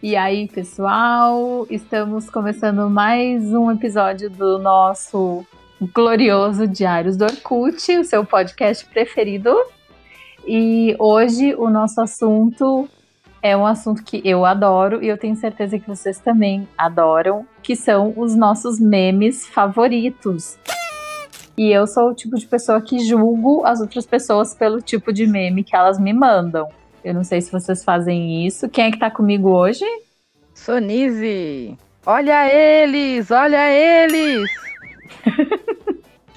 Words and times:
E 0.00 0.14
aí, 0.14 0.46
pessoal, 0.46 1.66
estamos 1.68 2.30
começando 2.30 2.88
mais 2.88 3.52
um 3.52 3.68
episódio 3.68 4.30
do 4.30 4.56
nosso 4.56 5.44
glorioso 5.92 6.68
Diários 6.68 7.16
do 7.16 7.24
Orkut, 7.24 7.98
o 7.98 8.04
seu 8.04 8.24
podcast 8.24 8.86
preferido. 8.86 9.52
E 10.46 10.94
hoje 11.00 11.52
o 11.56 11.68
nosso 11.68 12.00
assunto 12.00 12.88
é 13.42 13.56
um 13.56 13.66
assunto 13.66 14.04
que 14.04 14.22
eu 14.24 14.44
adoro 14.44 15.02
e 15.02 15.08
eu 15.08 15.18
tenho 15.18 15.34
certeza 15.34 15.80
que 15.80 15.88
vocês 15.88 16.20
também 16.20 16.68
adoram, 16.78 17.44
que 17.60 17.74
são 17.74 18.14
os 18.16 18.36
nossos 18.36 18.78
memes 18.78 19.48
favoritos. 19.48 20.56
E 21.56 21.72
eu 21.72 21.88
sou 21.88 22.10
o 22.10 22.14
tipo 22.14 22.36
de 22.36 22.46
pessoa 22.46 22.80
que 22.80 23.00
julgo 23.00 23.66
as 23.66 23.80
outras 23.80 24.06
pessoas 24.06 24.54
pelo 24.54 24.80
tipo 24.80 25.12
de 25.12 25.26
meme 25.26 25.64
que 25.64 25.74
elas 25.74 25.98
me 25.98 26.12
mandam. 26.12 26.68
Eu 27.08 27.14
não 27.14 27.24
sei 27.24 27.40
se 27.40 27.50
vocês 27.50 27.82
fazem 27.82 28.46
isso. 28.46 28.68
Quem 28.68 28.84
é 28.84 28.90
que 28.90 28.98
tá 28.98 29.10
comigo 29.10 29.48
hoje? 29.48 29.82
Sonise! 30.52 31.74
Olha 32.04 32.46
eles! 32.52 33.30
Olha 33.30 33.66
eles! 33.70 34.50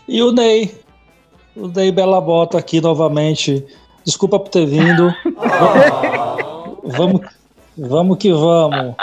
e 0.08 0.24
o 0.24 0.32
Ney. 0.32 0.74
O 1.58 1.68
Ney 1.68 1.92
Bela 1.92 2.22
Bota 2.22 2.58
aqui 2.58 2.80
novamente. 2.80 3.66
Desculpa 4.06 4.40
por 4.40 4.48
ter 4.48 4.66
vindo. 4.66 5.14
vamos, 6.86 7.20
vamos 7.78 8.18
que 8.18 8.32
vamos. 8.32 8.96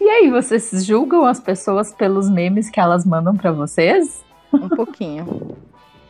E 0.00 0.08
aí, 0.08 0.30
vocês 0.30 0.86
julgam 0.86 1.24
as 1.24 1.40
pessoas 1.40 1.92
pelos 1.92 2.30
memes 2.30 2.70
que 2.70 2.78
elas 2.78 3.04
mandam 3.04 3.36
para 3.36 3.50
vocês? 3.50 4.22
Um 4.52 4.68
pouquinho 4.68 5.56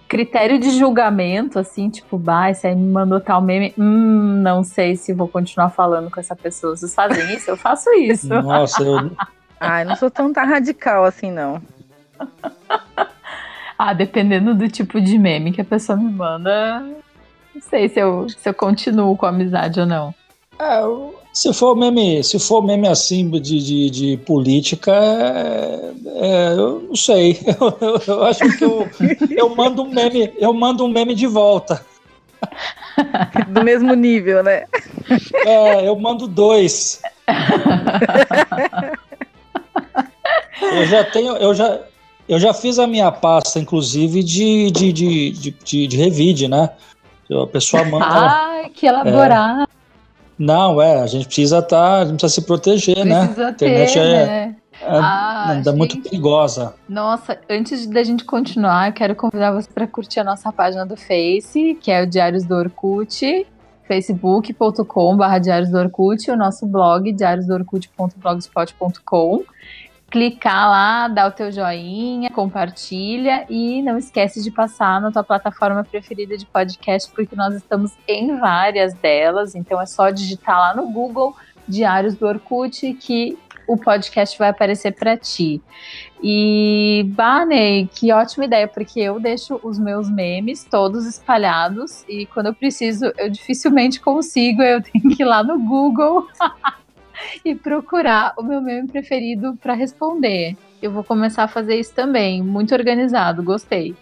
critério 0.09 0.59
de 0.59 0.71
julgamento, 0.71 1.59
assim, 1.59 1.89
tipo, 1.89 2.19
bah, 2.19 2.51
esse 2.51 2.67
aí 2.67 2.75
me 2.75 2.91
mandou 2.91 3.21
tal 3.21 3.41
meme, 3.41 3.75
hum, 3.79 4.41
não 4.43 4.63
sei 4.63 4.97
se 4.97 5.13
vou 5.13 5.29
continuar 5.29 5.71
falando 5.71 6.11
com 6.11 6.21
essa 6.21 6.37
pessoa. 6.37 6.77
Vocês 6.77 6.95
fazem 6.95 7.35
isso? 7.35 7.51
Eu 7.51 7.57
faço 7.57 7.91
isso. 7.95 8.29
Nossa, 8.29 8.83
eu. 8.83 9.11
Ai, 9.59 9.85
não 9.85 9.97
sou 9.97 10.11
tão 10.11 10.33
radical 10.33 11.05
assim, 11.05 11.31
não. 11.31 11.61
ah, 13.79 13.93
dependendo 13.93 14.55
do 14.55 14.69
tipo 14.69 15.01
de 15.01 15.19
meme 15.19 15.53
que 15.53 15.61
a 15.61 15.65
pessoa 15.65 15.97
me 15.97 16.13
manda, 16.13 16.81
não 17.55 17.63
sei 17.63 17.89
se 17.89 17.99
eu, 17.99 18.29
se 18.29 18.49
eu 18.49 18.55
continuo 18.55 19.17
com 19.17 19.27
a 19.27 19.31
amizade 19.31 19.81
ou 19.81 19.87
não. 19.87 20.15
É, 20.59 20.81
se 21.35 21.53
for 21.53 21.75
meme, 21.75 22.23
se 22.23 22.39
for 22.39 22.63
meme 22.63 22.87
assim 22.87 23.29
de, 23.29 23.41
de, 23.41 23.91
de 23.91 24.17
política, 24.19 24.93
é, 24.95 25.91
é, 26.07 26.53
eu 26.53 26.85
não 26.89 26.95
sei. 26.95 27.41
Eu, 27.61 27.77
eu, 27.81 28.01
eu, 28.07 28.25
acho 28.25 28.57
que 28.57 28.65
eu, 28.65 28.89
eu 29.31 29.55
mando 29.57 29.83
um 29.83 29.91
meme, 29.91 30.33
eu 30.39 30.53
mando 30.55 30.85
um 30.85 30.89
meme 30.89 31.13
de 31.13 31.27
volta. 31.27 31.85
Do 33.49 33.65
mesmo 33.65 33.95
nível, 33.95 34.45
né? 34.45 34.65
É, 35.45 35.89
eu 35.89 35.97
mando 35.97 36.29
dois. 36.29 37.03
Eu 40.61 40.87
já 40.87 41.05
tenho, 41.05 41.37
eu 41.37 41.55
já, 41.55 41.81
eu 42.29 42.39
já 42.39 42.55
fiz 42.55 42.79
a 42.79 42.87
minha 42.87 43.11
pasta, 43.11 43.59
inclusive, 43.59 44.23
de, 44.23 44.71
de, 44.71 44.93
de, 44.93 45.31
de, 45.31 45.51
de, 45.51 45.87
de 45.89 45.97
revide, 45.97 46.47
né? 46.47 46.71
A 47.31 47.47
pessoa 47.47 47.85
manda. 47.85 48.07
Ai, 48.07 48.71
que 48.71 48.87
elaborado. 48.87 49.74
É, 50.39 50.43
não, 50.43 50.81
é, 50.81 51.01
a 51.01 51.07
gente 51.07 51.27
precisa 51.27 51.59
estar, 51.59 51.77
tá, 51.77 51.99
a 52.01 52.05
gente 52.05 52.21
precisa 52.21 52.41
se 52.41 52.47
proteger, 52.47 53.05
né? 53.05 53.27
precisa 53.27 53.43
né? 53.43 53.47
A 53.47 53.51
internet 53.51 53.93
ter, 53.93 54.01
é, 54.01 54.27
né? 54.27 54.57
é, 54.81 54.87
ah, 54.87 55.63
é 55.67 55.73
muito 55.73 56.01
perigosa. 56.01 56.75
Nossa, 56.89 57.39
antes 57.49 57.87
da 57.87 58.03
gente 58.03 58.25
continuar, 58.25 58.89
eu 58.89 58.93
quero 58.93 59.15
convidar 59.15 59.53
você 59.53 59.69
para 59.73 59.87
curtir 59.87 60.19
a 60.21 60.25
nossa 60.25 60.53
página 60.53 60.85
do 60.85 60.97
Face, 60.97 61.79
que 61.81 61.91
é 61.91 62.03
o 62.03 62.07
Diários 62.07 62.45
do 62.45 62.55
Orkut, 62.55 63.47
facebook.com.br 63.87 65.39
Diários 65.41 65.71
do 65.71 65.79
Orkut, 65.79 66.31
o 66.31 66.37
nosso 66.37 66.67
blog, 66.67 67.11
diariosdoorkut.blogspot.com 67.13 69.43
clicar 70.15 70.71
lá, 70.71 71.09
dar 71.09 71.27
o 71.27 71.33
teu 71.33 71.51
joinha, 71.51 72.31
compartilha 72.31 73.45
e 73.51 73.83
não 73.83 73.99
esquece 73.99 74.41
de 74.41 74.49
passar 74.49 75.01
na 75.01 75.11
tua 75.11 75.25
plataforma 75.25 75.83
preferida 75.83 76.39
de 76.39 76.47
podcast, 76.47 77.11
porque 77.11 77.35
nós 77.35 77.53
estamos 77.57 77.91
em 78.07 78.39
várias 78.39 78.95
delas, 78.95 79.57
então 79.57 79.81
é 79.83 79.87
só 79.87 80.11
digitar 80.11 80.57
lá 80.57 80.73
no 80.73 80.89
Google 80.89 81.35
Diários 81.67 82.15
do 82.15 82.29
Orkut 82.29 82.95
que 82.95 83.37
o 83.67 83.77
podcast 83.77 84.39
vai 84.39 84.51
aparecer 84.51 84.93
para 84.93 85.17
ti. 85.17 85.61
E, 86.23 87.05
Barney, 87.09 87.91
que 87.93 88.13
ótima 88.13 88.45
ideia, 88.45 88.69
porque 88.69 89.01
eu 89.01 89.19
deixo 89.19 89.59
os 89.65 89.81
meus 89.81 90.09
memes 90.09 90.63
todos 90.63 91.07
espalhados 91.07 92.05
e 92.09 92.27
quando 92.27 92.47
eu 92.47 92.55
preciso, 92.55 93.13
eu 93.19 93.29
dificilmente 93.29 94.01
consigo, 94.01 94.63
eu 94.63 94.79
tenho 94.81 95.17
que 95.17 95.25
ir 95.25 95.27
lá 95.27 95.43
no 95.43 95.59
Google 95.59 96.29
e 97.45 97.55
procurar 97.55 98.35
o 98.37 98.43
meu 98.43 98.61
meme 98.61 98.89
preferido 98.89 99.57
para 99.57 99.75
responder. 99.75 100.57
Eu 100.83 100.91
vou 100.91 101.05
começar 101.05 101.45
a 101.45 101.49
fazer 101.49 101.77
isso 101.77 101.95
também, 101.95 102.43
muito 102.43 102.75
organizado, 102.75 103.43
gostei. 103.43 103.95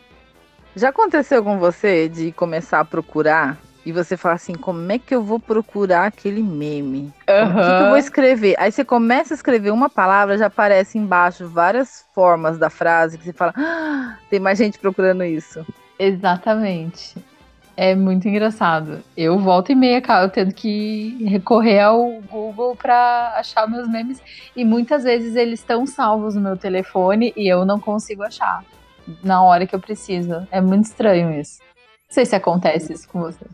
Já 0.74 0.88
aconteceu 0.88 1.44
com 1.44 1.58
você 1.58 2.08
de 2.08 2.32
começar 2.32 2.80
a 2.80 2.84
procurar 2.84 3.58
e 3.84 3.92
você 3.92 4.16
fala 4.16 4.36
assim, 4.36 4.54
como 4.54 4.90
é 4.92 4.98
que 4.98 5.14
eu 5.14 5.22
vou 5.22 5.40
procurar 5.40 6.06
aquele 6.06 6.42
meme? 6.42 7.12
Uhum. 7.28 7.50
O 7.50 7.54
que, 7.54 7.76
que, 7.76 7.82
eu 7.82 7.88
vou 7.88 7.96
escrever? 7.96 8.54
Aí 8.58 8.70
você 8.70 8.84
começa 8.84 9.34
a 9.34 9.36
escrever 9.36 9.70
uma 9.70 9.90
palavra, 9.90 10.38
já 10.38 10.46
aparece 10.46 10.98
embaixo 10.98 11.48
várias 11.48 12.06
formas 12.14 12.58
da 12.58 12.70
frase 12.70 13.18
que 13.18 13.24
você 13.24 13.32
fala, 13.32 13.52
ah, 13.56 14.16
tem 14.30 14.38
mais 14.38 14.56
gente 14.56 14.78
procurando 14.78 15.24
isso. 15.24 15.66
Exatamente. 15.98 17.16
É 17.76 17.94
muito 17.94 18.28
engraçado. 18.28 19.02
Eu 19.16 19.38
volto 19.38 19.72
e 19.72 19.74
meia, 19.74 20.02
eu 20.22 20.28
tendo 20.28 20.52
que 20.52 21.24
recorrer 21.24 21.80
ao 21.80 22.20
Google 22.30 22.76
para 22.76 23.34
achar 23.36 23.68
meus 23.68 23.88
memes. 23.88 24.20
E 24.54 24.64
muitas 24.64 25.04
vezes 25.04 25.36
eles 25.36 25.60
estão 25.60 25.86
salvos 25.86 26.34
no 26.34 26.40
meu 26.40 26.56
telefone 26.56 27.32
e 27.36 27.48
eu 27.48 27.64
não 27.64 27.80
consigo 27.80 28.22
achar 28.22 28.62
na 29.22 29.42
hora 29.42 29.66
que 29.66 29.74
eu 29.74 29.80
preciso. 29.80 30.46
É 30.50 30.60
muito 30.60 30.84
estranho 30.84 31.32
isso. 31.40 31.60
Não 31.60 32.14
sei 32.14 32.26
se 32.26 32.36
acontece 32.36 32.92
isso 32.92 33.08
com 33.08 33.20
você. 33.20 33.44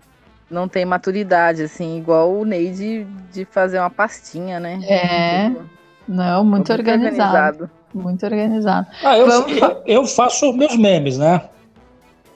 Não 0.50 0.66
tem 0.66 0.84
maturidade, 0.84 1.62
assim, 1.62 1.98
igual 1.98 2.32
o 2.32 2.44
Ney 2.44 2.70
de, 2.72 3.04
de 3.32 3.44
fazer 3.44 3.78
uma 3.78 3.90
pastinha, 3.90 4.58
né? 4.58 4.80
É. 4.84 5.50
Tipo, 5.50 5.62
não, 6.08 6.42
muito, 6.42 6.56
muito 6.56 6.72
organizado. 6.72 7.36
organizado. 7.36 7.70
Muito 7.94 8.24
organizado. 8.24 8.86
Ah, 9.04 9.16
eu, 9.16 9.28
eu, 9.28 9.82
eu 9.86 10.06
faço 10.06 10.52
meus 10.52 10.76
memes, 10.76 11.18
né? 11.18 11.42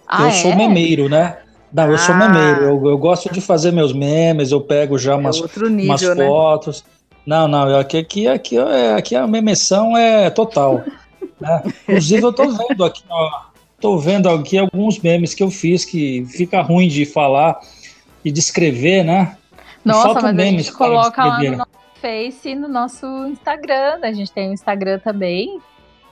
Ah, 0.06 0.22
eu 0.22 0.28
é? 0.28 0.32
sou 0.32 0.54
memeiro, 0.54 1.08
né? 1.08 1.38
Não, 1.72 1.88
eu 1.88 1.94
ah. 1.94 1.98
sou 1.98 2.14
memeiro. 2.14 2.62
Eu, 2.64 2.86
eu, 2.86 2.98
gosto 2.98 3.32
de 3.32 3.40
fazer 3.40 3.72
meus 3.72 3.92
memes, 3.92 4.52
eu 4.52 4.60
pego 4.60 4.98
já 4.98 5.12
é 5.12 5.16
umas, 5.16 5.38
é 5.38 5.68
nível, 5.68 5.84
umas 5.86 6.02
né? 6.02 6.26
fotos. 6.26 6.84
Não, 7.24 7.46
não, 7.46 7.78
aqui, 7.78 7.98
aqui, 7.98 8.28
aqui, 8.28 8.58
é, 8.58 8.94
aqui 8.94 9.14
a 9.14 9.26
memeção 9.26 9.96
é 9.96 10.28
total. 10.28 10.82
né? 11.40 11.62
Inclusive, 11.88 12.22
eu 12.22 12.32
tô 12.32 12.48
vendo 12.48 12.84
aqui, 12.84 13.02
ó, 13.08 13.42
tô 13.80 13.96
vendo 13.96 14.28
aqui 14.28 14.58
alguns 14.58 14.98
memes 14.98 15.34
que 15.34 15.42
eu 15.42 15.50
fiz 15.50 15.84
que 15.84 16.26
fica 16.26 16.60
ruim 16.60 16.88
de 16.88 17.06
falar 17.06 17.60
e 18.24 18.30
de 18.30 18.40
escrever, 18.40 19.04
né? 19.04 19.36
Nossa, 19.84 20.20
mas 20.20 20.38
a 20.38 20.42
gente 20.44 20.72
coloca 20.72 21.24
lá 21.24 21.42
no 21.42 21.56
nosso 21.56 21.82
Face 22.00 22.48
e 22.48 22.54
no 22.56 22.66
nosso 22.66 23.06
Instagram. 23.28 23.98
Né? 23.98 24.08
A 24.08 24.12
gente 24.12 24.32
tem 24.32 24.48
o 24.48 24.50
um 24.50 24.54
Instagram 24.54 24.98
também. 24.98 25.60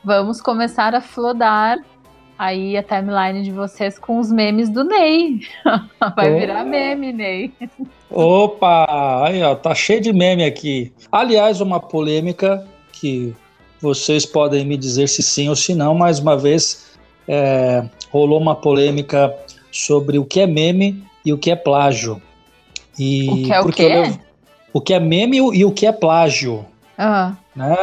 Vamos 0.04 0.40
começar 0.40 0.94
a 0.94 1.00
flodar 1.00 1.78
aí 2.40 2.74
a 2.74 2.82
timeline 2.82 3.42
de 3.42 3.50
vocês 3.50 3.98
com 3.98 4.18
os 4.18 4.32
memes 4.32 4.70
do 4.70 4.82
Ney. 4.82 5.42
Vai 6.16 6.32
oh. 6.32 6.38
virar 6.38 6.64
meme, 6.64 7.12
Ney. 7.12 7.52
Opa! 8.10 9.26
Aí, 9.26 9.42
ó, 9.42 9.54
tá 9.54 9.74
cheio 9.74 10.00
de 10.00 10.10
meme 10.10 10.42
aqui. 10.46 10.90
Aliás, 11.12 11.60
uma 11.60 11.78
polêmica 11.78 12.66
que 12.92 13.34
vocês 13.78 14.24
podem 14.24 14.64
me 14.64 14.78
dizer 14.78 15.06
se 15.06 15.22
sim 15.22 15.50
ou 15.50 15.54
se 15.54 15.74
não. 15.74 15.94
Mais 15.94 16.18
uma 16.18 16.34
vez, 16.34 16.98
é, 17.28 17.84
rolou 18.10 18.40
uma 18.40 18.56
polêmica 18.56 19.36
sobre 19.70 20.18
o 20.18 20.24
que 20.24 20.40
é 20.40 20.46
meme 20.46 21.04
e 21.22 21.34
o 21.34 21.38
que 21.38 21.50
é 21.50 21.56
plágio. 21.56 22.22
E 22.98 23.28
o 23.28 23.36
que 23.44 23.52
é 23.52 23.60
o 23.60 23.68
quê? 23.68 23.82
Eu, 23.82 24.18
o 24.72 24.80
que 24.80 24.94
é 24.94 25.00
meme 25.00 25.36
e 25.36 25.62
o 25.62 25.72
que 25.72 25.84
é 25.84 25.92
plágio. 25.92 26.64
Uhum. 26.98 27.36
Né? 27.54 27.76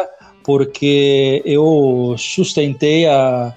Porque 0.44 1.44
eu 1.45 2.15
sustentei 2.18 3.06
a 3.06 3.54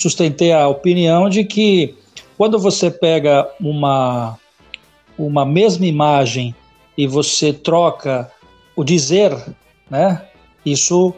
sustentei 0.00 0.52
a 0.52 0.68
opinião 0.68 1.28
de 1.28 1.44
que 1.44 1.96
quando 2.36 2.58
você 2.58 2.90
pega 2.90 3.48
uma, 3.60 4.38
uma 5.18 5.44
mesma 5.44 5.86
imagem 5.86 6.54
e 6.96 7.06
você 7.06 7.52
troca 7.52 8.30
o 8.74 8.84
dizer, 8.84 9.36
né? 9.90 10.22
Isso 10.64 11.14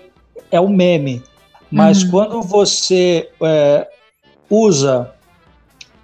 é 0.51 0.61
um 0.61 0.69
meme. 0.69 1.23
Mas 1.71 2.03
uhum. 2.03 2.11
quando 2.11 2.43
você 2.43 3.31
é, 3.43 3.87
usa. 4.49 5.13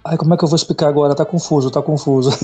Ai, 0.03 0.17
como 0.17 0.33
é 0.33 0.37
que 0.37 0.43
eu 0.43 0.49
vou 0.49 0.55
explicar 0.55 0.87
agora? 0.87 1.15
Tá 1.15 1.25
confuso, 1.25 1.71
tá 1.71 1.81
confuso. 1.81 2.31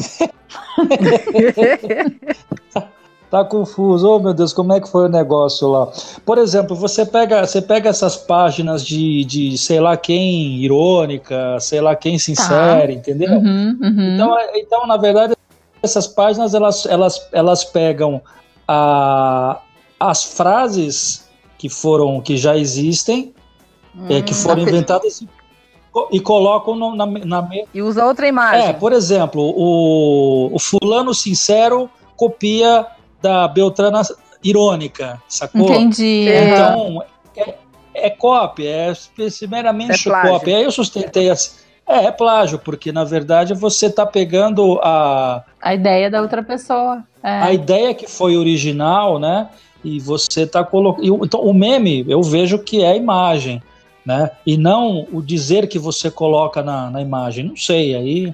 tá 3.32 3.46
confuso. 3.46 4.08
Oh, 4.08 4.20
meu 4.20 4.34
Deus, 4.34 4.52
como 4.52 4.74
é 4.74 4.82
que 4.82 4.90
foi 4.90 5.06
o 5.06 5.10
negócio 5.10 5.70
lá? 5.70 5.88
Por 6.26 6.38
exemplo, 6.38 6.76
você 6.76 7.06
pega, 7.06 7.48
você 7.48 7.62
pega 7.62 7.90
essas 7.90 8.18
páginas 8.18 8.86
de, 8.86 9.24
de 9.24 9.58
sei 9.58 9.80
lá 9.80 9.96
quem 9.96 10.58
irônica, 10.58 11.58
sei 11.62 11.80
lá 11.80 11.96
quem 11.96 12.20
sincera, 12.20 12.88
tá. 12.88 12.92
entendeu? 12.92 13.32
Uhum, 13.32 13.80
uhum. 13.82 14.14
Então, 14.16 14.38
é, 14.38 14.60
então, 14.60 14.86
na 14.86 14.98
verdade, 14.98 15.34
essas 15.82 16.06
páginas 16.08 16.54
elas, 16.54 16.86
elas, 16.86 17.30
elas 17.32 17.64
pegam 17.64 18.22
a, 18.68 19.62
as 19.98 20.26
frases 20.26 21.26
que 21.58 21.70
foram, 21.70 22.20
que 22.20 22.36
já 22.36 22.58
existem, 22.58 23.34
hum, 23.96 24.08
é, 24.10 24.22
que 24.22 24.34
hum, 24.34 24.36
foram 24.36 24.64
inventadas 24.64 25.24
e 26.12 26.20
colocam 26.20 26.76
no, 26.76 26.96
na, 26.96 27.06
na 27.06 27.50
E 27.74 27.82
usa 27.82 28.06
outra 28.06 28.28
imagem. 28.28 28.68
É, 28.68 28.74
por 28.74 28.92
exemplo, 28.92 29.42
o, 29.42 30.54
o 30.54 30.60
fulano 30.60 31.14
sincero 31.14 31.90
copia 32.18 32.86
da 33.22 33.48
Beltrana 33.48 34.02
irônica, 34.44 35.22
sacou? 35.28 35.70
Entendi. 35.70 36.28
Então, 36.28 37.04
é, 37.36 37.56
é 37.94 38.10
cópia, 38.10 38.70
é 38.70 38.94
primeiramente 39.16 40.10
é 40.10 40.22
cópia. 40.22 40.58
Aí 40.58 40.64
eu 40.64 40.72
sustentei 40.72 41.30
assim. 41.30 41.62
É, 41.88 42.06
é 42.06 42.12
plágio, 42.12 42.60
porque 42.60 42.92
na 42.92 43.04
verdade 43.04 43.54
você 43.54 43.88
está 43.88 44.06
pegando 44.06 44.80
a. 44.82 45.44
A 45.62 45.74
ideia 45.74 46.10
da 46.10 46.22
outra 46.22 46.42
pessoa. 46.42 47.04
É. 47.24 47.30
A 47.30 47.54
ideia 47.54 47.94
que 47.94 48.08
foi 48.08 48.38
original, 48.38 49.20
né? 49.20 49.50
E 49.84 50.00
você 50.00 50.44
está 50.44 50.64
colocando. 50.64 51.26
Então, 51.26 51.42
o 51.42 51.54
meme, 51.54 52.06
eu 52.08 52.22
vejo 52.22 52.60
que 52.60 52.84
é 52.84 52.92
a 52.92 52.96
imagem 52.96 53.62
né? 54.06 54.32
E 54.46 54.58
não 54.58 55.08
o 55.12 55.22
dizer 55.22 55.68
que 55.68 55.80
você 55.80 56.10
coloca 56.10 56.62
na, 56.62 56.90
na 56.90 57.02
imagem. 57.02 57.46
Não 57.46 57.56
sei, 57.56 57.96
aí. 57.96 58.34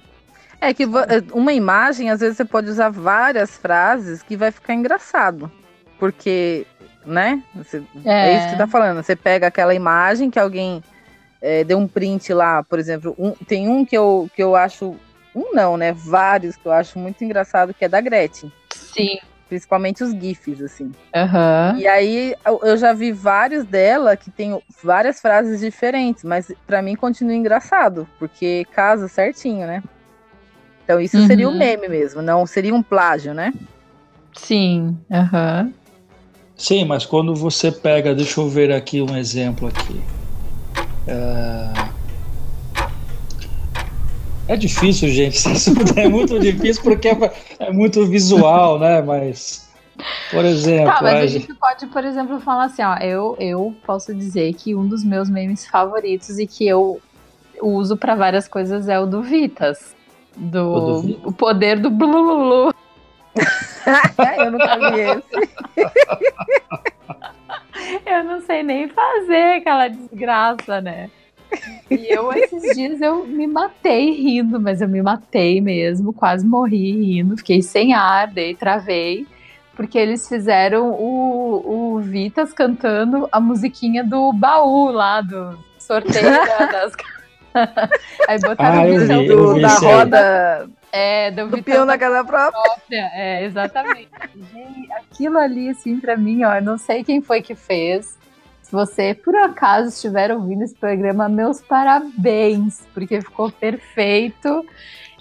É 0.60 0.74
que 0.74 0.84
é, 0.84 0.88
uma 1.34 1.54
imagem, 1.54 2.10
às 2.10 2.20
vezes 2.20 2.38
você 2.38 2.46
pode 2.46 2.70
usar 2.70 2.90
várias 2.90 3.56
frases 3.58 4.24
que 4.24 4.36
vai 4.36 4.52
ficar 4.52 4.74
engraçado. 4.74 5.52
Porque, 6.00 6.66
né? 7.06 7.42
Você, 7.56 7.84
é. 8.06 8.30
é. 8.30 8.36
isso 8.36 8.46
que 8.46 8.52
você 8.52 8.58
tá 8.58 8.68
falando. 8.68 9.04
Você 9.04 9.16
pega 9.16 9.48
aquela 9.48 9.74
imagem 9.74 10.30
que 10.30 10.40
alguém 10.40 10.84
é, 11.42 11.64
deu 11.64 11.78
um 11.78 11.88
print 11.88 12.34
lá, 12.34 12.64
por 12.64 12.80
exemplo. 12.80 13.16
Um, 13.18 13.32
tem 13.32 13.68
um 13.68 13.86
que 13.86 13.98
eu, 13.98 14.30
que 14.36 14.42
eu 14.42 14.56
acho. 14.56 14.96
Um 15.36 15.54
não, 15.54 15.78
né? 15.78 15.94
Vários 15.94 16.56
que 16.56 16.66
eu 16.66 16.72
acho 16.72 16.98
muito 16.98 17.24
engraçado, 17.24 17.74
que 17.74 17.86
é 17.86 17.90
da 17.90 18.02
Gretchen. 18.02 18.52
Sim. 18.74 19.20
Principalmente 19.48 20.04
os 20.04 20.12
GIFs, 20.12 20.62
assim. 20.62 20.92
Uhum. 21.16 21.78
E 21.78 21.88
aí 21.88 22.36
eu 22.64 22.76
já 22.76 22.92
vi 22.92 23.12
vários 23.12 23.64
dela 23.64 24.18
que 24.18 24.30
tem 24.30 24.60
várias 24.84 25.22
frases 25.22 25.62
diferentes, 25.62 26.24
mas 26.24 26.52
para 26.66 26.82
mim 26.82 26.96
continua 26.96 27.36
engraçado, 27.36 28.08
porque 28.20 28.66
casa 28.74 29.08
certinho, 29.08 29.66
né? 29.66 29.82
Então 30.88 31.02
isso 31.02 31.18
uhum. 31.18 31.28
seria 31.28 31.50
um 31.50 31.58
meme 31.58 31.90
mesmo, 31.90 32.22
não 32.22 32.46
seria 32.46 32.74
um 32.74 32.82
plágio, 32.82 33.34
né? 33.34 33.54
Sim, 34.34 34.98
aham. 35.12 35.64
Uhum. 35.66 35.74
Sim, 36.56 36.86
mas 36.86 37.06
quando 37.06 37.36
você 37.36 37.70
pega, 37.70 38.16
deixa 38.16 38.40
eu 38.40 38.48
ver 38.48 38.72
aqui 38.72 39.02
um 39.02 39.18
exemplo 39.18 39.68
aqui. 39.68 40.02
Uh, 41.06 41.90
é 44.48 44.56
difícil, 44.56 45.10
gente. 45.10 45.38
é 46.00 46.08
muito 46.08 46.40
difícil 46.40 46.82
porque 46.82 47.10
é, 47.10 47.34
é, 47.60 47.70
muito 47.74 48.06
visual, 48.06 48.80
né? 48.80 49.02
Mas, 49.02 49.70
por 50.32 50.46
exemplo. 50.46 50.86
Tá, 50.86 51.00
mas 51.02 51.22
a 51.22 51.28
gente 51.28 51.54
pode, 51.54 51.86
por 51.88 52.06
exemplo, 52.06 52.40
falar 52.40 52.64
assim: 52.64 52.82
ó, 52.82 52.96
eu, 53.00 53.36
eu 53.42 53.76
posso 53.86 54.16
dizer 54.16 54.54
que 54.54 54.74
um 54.74 54.88
dos 54.88 55.04
meus 55.04 55.30
memes 55.30 55.68
favoritos 55.68 56.40
e 56.40 56.48
que 56.48 56.66
eu 56.66 57.02
uso 57.62 57.98
para 57.98 58.16
várias 58.16 58.48
coisas 58.48 58.88
é 58.88 58.98
o 58.98 59.06
do 59.06 59.22
Vitas. 59.22 59.97
Do, 60.38 61.00
o, 61.26 61.32
poder 61.34 61.80
do 61.80 61.90
Blulu. 61.90 62.72
eu 64.38 64.52
nunca 64.52 64.78
vi 64.78 65.00
esse. 65.00 65.50
eu 68.06 68.24
não 68.24 68.42
sei 68.42 68.62
nem 68.62 68.88
fazer 68.88 69.58
aquela 69.58 69.88
desgraça, 69.88 70.80
né? 70.80 71.10
E 71.90 72.14
eu, 72.14 72.32
esses 72.34 72.76
dias, 72.76 73.02
eu 73.02 73.26
me 73.26 73.48
matei 73.48 74.12
rindo, 74.12 74.60
mas 74.60 74.82
eu 74.82 74.88
me 74.88 75.02
matei 75.02 75.62
mesmo, 75.62 76.14
quase 76.14 76.46
morri 76.46 76.92
rindo, 76.92 77.38
fiquei 77.38 77.62
sem 77.62 77.94
ar, 77.94 78.28
dei, 78.28 78.54
travei, 78.54 79.26
porque 79.76 79.98
eles 79.98 80.28
fizeram 80.28 80.92
o, 80.92 81.96
o 81.96 82.00
Vitas 82.00 82.52
cantando 82.52 83.28
a 83.32 83.40
musiquinha 83.40 84.04
do 84.04 84.34
baú 84.34 84.92
lá, 84.92 85.22
do 85.22 85.58
sorteio 85.80 86.30
das. 86.72 86.94
Aí 88.28 88.40
botaram 88.40 88.82
ah, 88.82 89.20
o 89.20 89.28
do, 89.28 89.62
da 89.62 89.76
roda. 89.76 90.70
É, 90.92 91.32
do, 91.32 91.48
do 91.50 91.64
peão 91.64 91.86
na 91.86 91.98
casa 91.98 92.24
própria. 92.24 92.62
própria. 92.62 93.12
É, 93.14 93.44
exatamente. 93.44 94.10
Gente, 94.54 94.92
aquilo 94.94 95.38
ali, 95.38 95.70
assim, 95.70 96.00
pra 96.00 96.16
mim, 96.16 96.44
ó, 96.44 96.56
eu 96.56 96.62
não 96.62 96.78
sei 96.78 97.04
quem 97.04 97.22
foi 97.22 97.42
que 97.42 97.56
fez. 97.56 98.18
Se 98.62 98.72
você, 98.72 99.14
por 99.14 99.36
acaso, 99.36 99.90
estiver 99.90 100.32
ouvindo 100.32 100.64
esse 100.64 100.76
programa, 100.76 101.30
meus 101.30 101.62
parabéns, 101.62 102.86
porque 102.94 103.22
ficou 103.22 103.52
perfeito. 103.52 104.66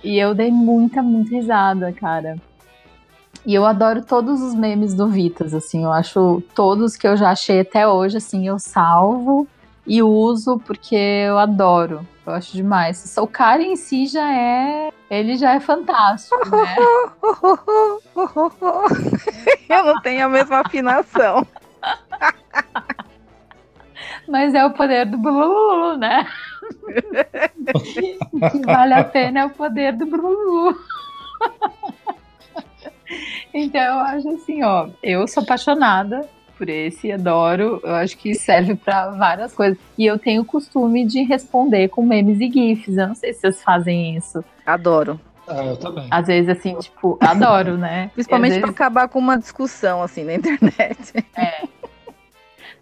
E 0.02 0.18
eu 0.18 0.34
dei 0.34 0.50
muita, 0.50 1.02
muita 1.02 1.30
risada, 1.30 1.92
cara. 1.92 2.36
E 3.44 3.54
eu 3.54 3.64
adoro 3.64 4.04
todos 4.04 4.42
os 4.42 4.54
memes 4.54 4.94
do 4.94 5.08
Vitas, 5.08 5.54
assim, 5.54 5.84
eu 5.84 5.92
acho 5.92 6.42
todos 6.52 6.96
que 6.96 7.06
eu 7.06 7.16
já 7.16 7.30
achei 7.30 7.60
até 7.60 7.86
hoje, 7.86 8.16
assim, 8.16 8.48
eu 8.48 8.58
salvo 8.58 9.46
e 9.86 10.02
uso 10.02 10.58
porque 10.66 10.96
eu 10.96 11.38
adoro. 11.38 12.06
Eu 12.26 12.32
acho 12.32 12.52
demais. 12.52 13.16
O 13.18 13.26
cara 13.26 13.62
em 13.62 13.76
si 13.76 14.06
já 14.06 14.34
é. 14.34 14.90
Ele 15.08 15.36
já 15.36 15.54
é 15.54 15.60
fantástico, 15.60 16.36
né? 16.50 16.76
eu 19.68 19.84
não 19.84 20.00
tenho 20.00 20.26
a 20.26 20.28
mesma 20.28 20.60
afinação. 20.60 21.46
mas 24.28 24.54
é 24.54 24.64
o 24.64 24.72
poder 24.72 25.06
do 25.06 25.18
Blulu, 25.18 25.96
né? 25.96 26.26
que 27.94 28.18
vale 28.64 28.94
a 28.94 29.04
pena 29.04 29.40
é 29.40 29.44
o 29.44 29.50
poder 29.50 29.92
do 29.92 30.06
Blulu. 30.06 30.76
então 33.54 33.80
eu 33.80 33.98
acho 34.00 34.28
assim, 34.30 34.64
ó, 34.64 34.88
eu 35.02 35.28
sou 35.28 35.44
apaixonada 35.44 36.28
por 36.56 36.68
esse, 36.68 37.12
adoro, 37.12 37.80
eu 37.84 37.94
acho 37.94 38.16
que 38.16 38.34
serve 38.34 38.74
para 38.74 39.10
várias 39.10 39.52
coisas. 39.52 39.78
E 39.96 40.06
eu 40.06 40.18
tenho 40.18 40.42
o 40.42 40.44
costume 40.44 41.04
de 41.04 41.22
responder 41.22 41.88
com 41.88 42.04
memes 42.04 42.40
e 42.40 42.50
gifs. 42.50 42.96
Eu 42.96 43.08
não 43.08 43.14
sei 43.14 43.32
se 43.32 43.40
vocês 43.40 43.62
fazem 43.62 44.16
isso. 44.16 44.44
Adoro. 44.64 45.20
Ah, 45.48 45.64
eu 45.64 45.76
também. 45.76 46.08
Às 46.10 46.26
vezes, 46.26 46.48
assim, 46.48 46.76
tipo, 46.78 47.18
adoro, 47.20 47.76
né? 47.76 48.10
Principalmente 48.14 48.50
vezes... 48.50 48.62
pra 48.62 48.70
acabar 48.70 49.08
com 49.08 49.18
uma 49.18 49.38
discussão, 49.38 50.02
assim, 50.02 50.24
na 50.24 50.34
internet. 50.34 51.12
É. 51.36 51.68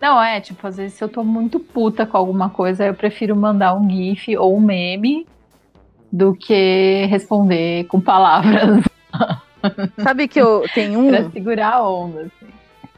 Não, 0.00 0.22
é, 0.22 0.40
tipo, 0.40 0.66
às 0.66 0.76
vezes 0.76 0.94
se 0.94 1.02
eu 1.02 1.08
tô 1.08 1.24
muito 1.24 1.58
puta 1.58 2.04
com 2.04 2.16
alguma 2.16 2.50
coisa, 2.50 2.84
eu 2.84 2.94
prefiro 2.94 3.34
mandar 3.34 3.74
um 3.74 3.88
GIF 3.88 4.36
ou 4.36 4.56
um 4.56 4.60
meme 4.60 5.26
do 6.12 6.34
que 6.34 7.06
responder 7.06 7.84
com 7.84 8.00
palavras. 8.00 8.84
Sabe 10.02 10.28
que 10.28 10.40
eu 10.40 10.64
tenho 10.74 11.00
um. 11.00 11.08
pra 11.08 11.30
segurar 11.30 11.74
a 11.74 11.88
onda, 11.88 12.20
assim. 12.20 12.52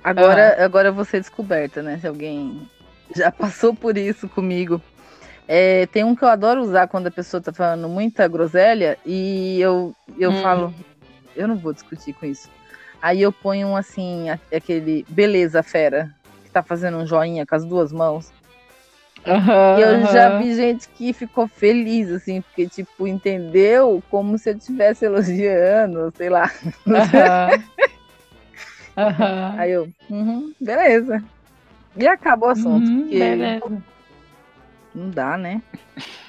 Agora, 0.08 0.56
ah. 0.58 0.64
agora 0.64 0.88
eu 0.88 0.94
vou 0.94 1.04
ser 1.04 1.20
descoberta, 1.20 1.82
né? 1.82 1.98
Se 1.98 2.06
alguém 2.06 2.68
já 3.14 3.30
passou 3.32 3.74
por 3.74 3.98
isso 3.98 4.28
comigo. 4.28 4.80
É, 5.48 5.86
tem 5.86 6.04
um 6.04 6.14
que 6.14 6.24
eu 6.24 6.28
adoro 6.28 6.62
usar 6.62 6.88
quando 6.88 7.06
a 7.06 7.10
pessoa 7.10 7.40
tá 7.40 7.52
falando 7.52 7.88
muita 7.88 8.26
groselha 8.26 8.98
e 9.06 9.60
eu, 9.60 9.94
eu 10.18 10.30
hum. 10.30 10.42
falo, 10.42 10.74
eu 11.36 11.46
não 11.46 11.56
vou 11.56 11.72
discutir 11.72 12.12
com 12.12 12.26
isso. 12.26 12.48
Aí 13.00 13.22
eu 13.22 13.32
ponho 13.32 13.68
um 13.68 13.76
assim, 13.76 14.26
aquele 14.50 15.04
beleza, 15.08 15.62
fera 15.62 16.12
tá 16.56 16.62
fazendo 16.62 16.96
um 16.96 17.06
joinha 17.06 17.44
com 17.44 17.54
as 17.54 17.64
duas 17.64 17.92
mãos. 17.92 18.32
Uhum, 19.26 19.78
e 19.78 19.82
eu 19.82 19.88
uhum. 19.98 20.06
já 20.06 20.38
vi 20.38 20.54
gente 20.54 20.88
que 20.88 21.12
ficou 21.12 21.46
feliz, 21.46 22.10
assim, 22.10 22.40
porque, 22.40 22.66
tipo, 22.66 23.06
entendeu 23.06 24.02
como 24.08 24.38
se 24.38 24.50
eu 24.50 24.56
estivesse 24.56 25.04
elogiando, 25.04 26.12
sei 26.16 26.30
lá. 26.30 26.50
Uhum. 26.86 27.86
Aí 29.58 29.72
eu, 29.72 29.88
uhum, 30.08 30.52
beleza. 30.60 31.22
E 31.96 32.06
acabou 32.06 32.48
o 32.48 32.52
assunto. 32.52 32.88
Uhum, 32.88 33.00
porque 33.02 33.18
beleza. 33.18 33.82
Não 34.94 35.10
dá, 35.10 35.36
né? 35.36 35.62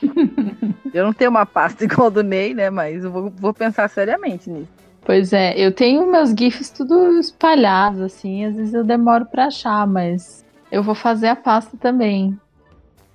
eu 0.94 1.06
não 1.06 1.14
tenho 1.14 1.30
uma 1.30 1.46
pasta 1.46 1.84
igual 1.86 2.12
do 2.12 2.22
Ney, 2.22 2.54
né? 2.54 2.70
Mas 2.70 3.04
eu 3.04 3.12
vou, 3.12 3.30
vou 3.30 3.54
pensar 3.54 3.90
seriamente 3.90 4.50
nisso. 4.50 4.78
Pois 5.06 5.32
é, 5.32 5.58
eu 5.58 5.72
tenho 5.72 6.12
meus 6.12 6.32
GIFs 6.32 6.70
tudo 6.70 7.18
espalhados, 7.18 8.02
assim, 8.02 8.44
às 8.44 8.56
vezes 8.56 8.74
eu 8.74 8.84
demoro 8.84 9.26
para 9.26 9.46
achar, 9.46 9.88
mas 9.88 10.46
eu 10.70 10.84
vou 10.84 10.94
fazer 10.94 11.28
a 11.28 11.36
pasta 11.36 11.78
também. 11.78 12.38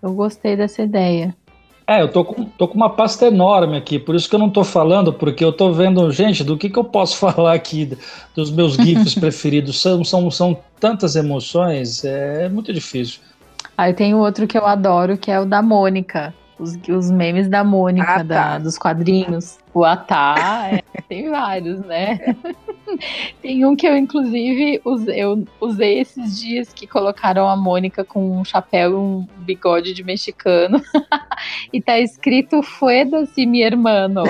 Eu 0.02 0.14
gostei 0.14 0.56
dessa 0.56 0.82
ideia. 0.82 1.36
É, 1.86 2.00
eu 2.00 2.08
tô 2.08 2.24
com, 2.24 2.44
tô 2.44 2.68
com 2.68 2.74
uma 2.74 2.90
pasta 2.90 3.26
enorme 3.26 3.76
aqui, 3.76 3.98
por 3.98 4.14
isso 4.14 4.28
que 4.28 4.34
eu 4.34 4.38
não 4.38 4.48
tô 4.48 4.62
falando, 4.62 5.12
porque 5.12 5.44
eu 5.44 5.52
tô 5.52 5.72
vendo, 5.72 6.10
gente, 6.10 6.44
do 6.44 6.56
que, 6.56 6.70
que 6.70 6.78
eu 6.78 6.84
posso 6.84 7.16
falar 7.18 7.54
aqui 7.54 7.96
dos 8.34 8.50
meus 8.50 8.74
GIFs 8.74 9.14
preferidos. 9.18 9.80
São, 9.80 10.04
são, 10.04 10.30
são 10.30 10.56
tantas 10.78 11.16
emoções, 11.16 12.04
é 12.04 12.48
muito 12.48 12.72
difícil. 12.72 13.20
Aí 13.76 13.92
tem 13.92 14.14
outro 14.14 14.46
que 14.46 14.56
eu 14.56 14.66
adoro, 14.66 15.16
que 15.16 15.30
é 15.30 15.40
o 15.40 15.44
da 15.44 15.62
Mônica 15.62 16.34
os, 16.62 16.78
os 16.88 17.10
memes 17.10 17.48
da 17.48 17.64
Mônica, 17.64 18.06
ah, 18.08 18.18
tá. 18.18 18.22
da, 18.22 18.58
dos 18.58 18.78
quadrinhos. 18.78 19.58
O 19.74 19.84
Atá, 19.84 20.70
é, 20.70 20.82
tem 21.08 21.28
vários, 21.28 21.80
né? 21.80 22.36
tem 23.42 23.64
um 23.66 23.74
que 23.74 23.86
eu, 23.86 23.96
inclusive, 23.96 24.80
usei, 24.84 25.22
eu 25.22 25.44
usei 25.60 25.98
esses 26.00 26.40
dias 26.40 26.72
que 26.72 26.86
colocaram 26.86 27.48
a 27.48 27.56
Mônica 27.56 28.04
com 28.04 28.38
um 28.38 28.44
chapéu 28.44 28.92
e 28.92 28.94
um 28.94 29.26
bigode 29.38 29.92
de 29.92 30.04
mexicano. 30.04 30.80
e 31.72 31.80
tá 31.80 31.98
escrito 31.98 32.62
Fueda-se, 32.62 33.44
mi 33.46 33.62
hermano. 33.62 34.22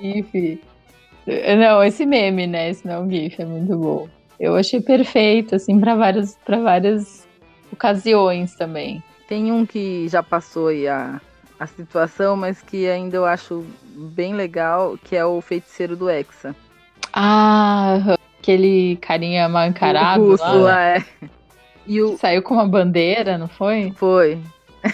GIF. 0.00 0.60
Não, 1.58 1.82
esse 1.82 2.04
meme, 2.04 2.46
né? 2.46 2.70
Esse 2.70 2.86
não 2.86 2.94
é 2.94 2.98
um 3.00 3.10
GIF, 3.10 3.40
é 3.40 3.44
muito 3.44 3.76
bom. 3.76 4.08
Eu 4.38 4.56
achei 4.56 4.80
perfeito, 4.80 5.54
assim, 5.54 5.78
para 5.78 5.94
várias, 5.94 6.38
várias 6.46 7.26
ocasiões 7.72 8.54
também. 8.54 9.02
Tem 9.28 9.52
um 9.52 9.64
que 9.64 10.08
já 10.08 10.22
passou 10.22 10.68
aí 10.68 10.88
a, 10.88 11.20
a 11.58 11.66
situação, 11.66 12.36
mas 12.36 12.60
que 12.60 12.88
ainda 12.88 13.16
eu 13.16 13.24
acho 13.24 13.64
bem 13.94 14.34
legal, 14.34 14.98
que 15.02 15.16
é 15.16 15.24
o 15.24 15.40
feiticeiro 15.40 15.96
do 15.96 16.10
Hexa. 16.10 16.54
Ah, 17.12 18.16
aquele 18.40 18.96
carinha 18.96 19.48
mal 19.48 19.66
encarado. 19.66 20.22
O 20.22 20.30
russo, 20.30 20.58
lá, 20.60 20.82
é. 20.82 21.04
E 21.86 22.02
o... 22.02 22.16
Saiu 22.18 22.42
com 22.42 22.54
uma 22.54 22.66
bandeira, 22.66 23.38
não 23.38 23.48
foi? 23.48 23.92
Foi. 23.96 24.38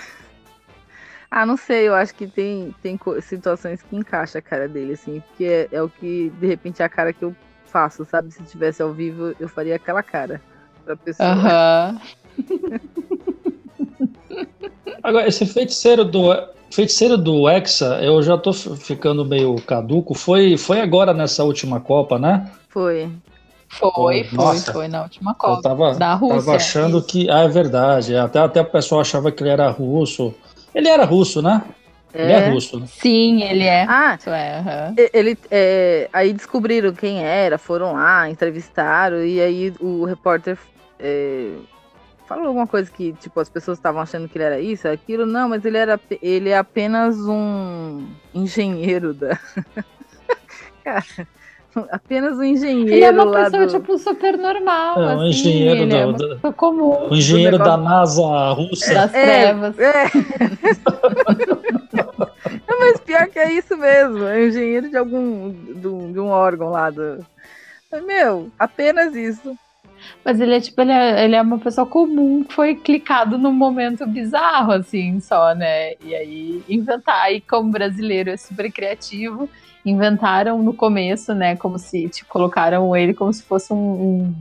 ah, 1.30 1.47
não 1.47 1.56
sei, 1.56 1.88
eu 1.88 1.94
acho 1.94 2.14
que 2.14 2.26
tem, 2.26 2.75
tem 2.82 2.99
situações 3.23 3.82
que 3.82 3.97
encaixa 3.97 4.38
a 4.38 4.42
cara 4.42 4.68
dele, 4.68 4.92
assim, 4.92 5.20
porque 5.20 5.44
é, 5.44 5.68
é 5.73 5.82
o 5.82 5.88
que, 5.88 6.30
de 6.38 6.47
repente, 6.47 6.82
é 6.82 6.85
a 6.85 6.88
cara 6.88 7.12
que 7.12 7.25
eu 7.25 7.35
faço, 7.70 8.04
sabe? 8.04 8.30
Se 8.30 8.42
tivesse 8.44 8.82
ao 8.82 8.92
vivo, 8.92 9.34
eu 9.38 9.48
faria 9.48 9.76
aquela 9.76 10.02
cara 10.02 10.40
pra 10.84 10.96
pessoa. 10.96 11.28
Aham. 11.28 12.00
Agora, 15.02 15.26
esse 15.26 15.46
feiticeiro 15.46 16.04
do 16.04 16.30
feiticeiro 16.70 17.16
do 17.16 17.48
Hexa, 17.48 18.00
eu 18.02 18.22
já 18.22 18.38
tô 18.38 18.52
ficando 18.52 19.24
meio 19.24 19.56
caduco. 19.62 20.14
Foi, 20.14 20.56
foi 20.56 20.80
agora 20.80 21.12
nessa 21.12 21.42
última 21.42 21.80
Copa, 21.80 22.18
né? 22.18 22.50
Foi. 22.68 23.10
Foi, 23.68 24.24
foi, 24.24 24.36
Nossa, 24.36 24.72
foi 24.72 24.88
na 24.88 25.02
última 25.02 25.34
Copa. 25.34 25.58
Eu 25.58 25.62
tava, 25.62 25.94
da 25.94 26.14
Rússia. 26.14 26.38
Tava 26.38 26.56
achando 26.56 26.98
isso. 26.98 27.06
que. 27.06 27.30
Ah, 27.30 27.40
é 27.40 27.48
verdade. 27.48 28.16
Até, 28.16 28.40
até 28.40 28.60
o 28.60 28.64
pessoal 28.64 29.00
achava 29.00 29.30
que 29.30 29.42
ele 29.42 29.50
era 29.50 29.70
russo. 29.70 30.34
Ele 30.74 30.88
era 30.88 31.04
russo, 31.04 31.40
né? 31.40 31.62
É. 32.12 32.23
Ele 32.23 32.33
é 32.33 32.49
russo, 32.50 32.81
né? 32.81 32.87
Sim, 32.88 33.43
ele 33.43 33.64
é. 33.64 33.87
Ah, 33.88 34.19
é, 34.26 34.59
uhum. 34.59 34.95
ele, 35.12 35.38
é, 35.50 36.09
aí 36.12 36.33
descobriram 36.33 36.93
quem 36.93 37.23
era, 37.23 37.57
foram 37.57 37.93
lá, 37.93 38.29
entrevistaram, 38.29 39.25
e 39.25 39.40
aí 39.40 39.73
o 39.81 40.05
repórter 40.05 40.59
é, 40.99 41.52
falou 42.31 42.47
alguma 42.47 42.67
coisa 42.67 42.88
que, 42.88 43.12
tipo, 43.14 43.40
as 43.40 43.49
pessoas 43.49 43.76
estavam 43.76 44.00
achando 44.00 44.29
que 44.29 44.38
ele 44.38 44.45
era 44.45 44.61
isso, 44.61 44.87
aquilo. 44.87 45.26
Não, 45.26 45.49
mas 45.49 45.64
ele 45.64 45.76
era 45.76 45.99
ele 46.23 46.50
é 46.50 46.59
apenas 46.59 47.17
um 47.19 48.07
engenheiro 48.33 49.12
da. 49.12 49.37
Cara, 50.85 51.05
apenas 51.90 52.38
um 52.38 52.45
engenheiro. 52.45 52.93
Ele 52.93 53.05
é 53.05 53.11
uma 53.11 53.33
pessoa, 53.33 53.67
do... 53.67 53.73
tipo, 53.73 53.99
super 53.99 54.38
normal. 54.38 55.02
É, 55.02 55.17
um 55.17 55.21
assim, 55.21 55.29
engenheiro 55.29 55.87
do, 55.87 55.97
é 55.97 56.07
uma 56.07 56.19
pessoa 56.19 56.52
comum. 56.52 57.09
Um 57.11 57.17
engenheiro 57.17 57.59
da 57.59 57.76
NASA 57.76 58.52
russa. 58.52 58.95
Das 58.95 59.12
é, 59.12 59.25
trevas. 59.25 59.79
É. 59.79 60.05
mas 62.80 63.00
pior 63.00 63.28
que 63.28 63.38
é 63.38 63.52
isso 63.52 63.76
mesmo. 63.76 64.25
É 64.25 64.38
um 64.38 64.49
engenheiro 64.49 64.90
de 64.90 64.96
algum. 64.96 65.52
de 65.52 66.18
um 66.18 66.28
órgão 66.28 66.70
lá 66.70 66.90
do. 66.90 67.25
Meu, 68.06 68.50
apenas 68.58 69.14
isso. 69.14 69.56
Mas 70.25 70.40
ele 70.40 70.54
é 70.54 70.60
tipo, 70.60 70.80
ele 70.80 70.92
é, 70.92 71.25
ele 71.25 71.37
é 71.37 71.42
uma 71.42 71.58
pessoa 71.58 71.87
comum 71.87 72.42
que 72.42 72.54
foi 72.54 72.75
clicado 72.75 73.38
num 73.38 73.52
momento 73.52 74.06
bizarro, 74.06 74.72
assim, 74.72 75.20
só, 75.20 75.54
né? 75.54 75.94
E 76.02 76.14
aí 76.14 76.64
inventar, 76.68 77.32
e 77.32 77.40
como 77.40 77.70
brasileiro 77.70 78.30
é 78.30 78.37
super 78.37 78.70
criativo, 78.72 79.49
inventaram 79.84 80.62
no 80.62 80.75
começo, 80.75 81.34
né? 81.34 81.56
Como 81.56 81.78
se 81.78 82.08
tipo, 82.08 82.30
colocaram 82.30 82.96
ele 82.96 83.14
como 83.14 83.32
se 83.32 83.42
fosse 83.42 83.72
um, 83.72 83.76
um, 83.76 84.34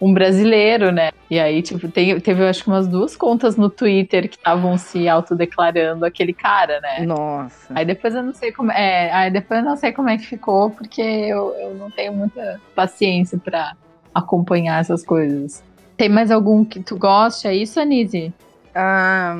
um 0.00 0.12
brasileiro, 0.12 0.92
né? 0.92 1.10
E 1.30 1.38
aí, 1.38 1.62
tipo, 1.62 1.88
tem, 1.88 2.18
teve 2.20 2.46
acho 2.46 2.62
que 2.62 2.68
umas 2.68 2.86
duas 2.86 3.16
contas 3.16 3.56
no 3.56 3.70
Twitter 3.70 4.28
que 4.28 4.36
estavam 4.36 4.76
se 4.76 5.08
autodeclarando 5.08 6.04
aquele 6.04 6.32
cara, 6.32 6.80
né? 6.80 7.04
Nossa. 7.06 7.72
Aí 7.74 7.84
depois 7.84 8.14
eu 8.14 8.22
não 8.22 8.34
sei 8.34 8.52
como 8.52 8.70
é. 8.70 9.10
Aí 9.12 9.30
depois 9.30 9.60
eu 9.60 9.66
não 9.66 9.76
sei 9.76 9.92
como 9.92 10.08
é 10.08 10.16
que 10.16 10.26
ficou, 10.26 10.70
porque 10.70 11.00
eu, 11.00 11.54
eu 11.54 11.74
não 11.74 11.90
tenho 11.90 12.12
muita 12.12 12.60
paciência 12.74 13.38
para 13.38 13.72
acompanhar 14.14 14.80
essas 14.80 15.04
coisas. 15.04 15.62
Tem 15.96 16.08
mais 16.08 16.30
algum 16.30 16.64
que 16.64 16.80
tu 16.80 16.96
goste? 16.96 17.48
É 17.48 17.54
isso, 17.54 17.80
Anise? 17.80 18.32
Ah. 18.74 19.36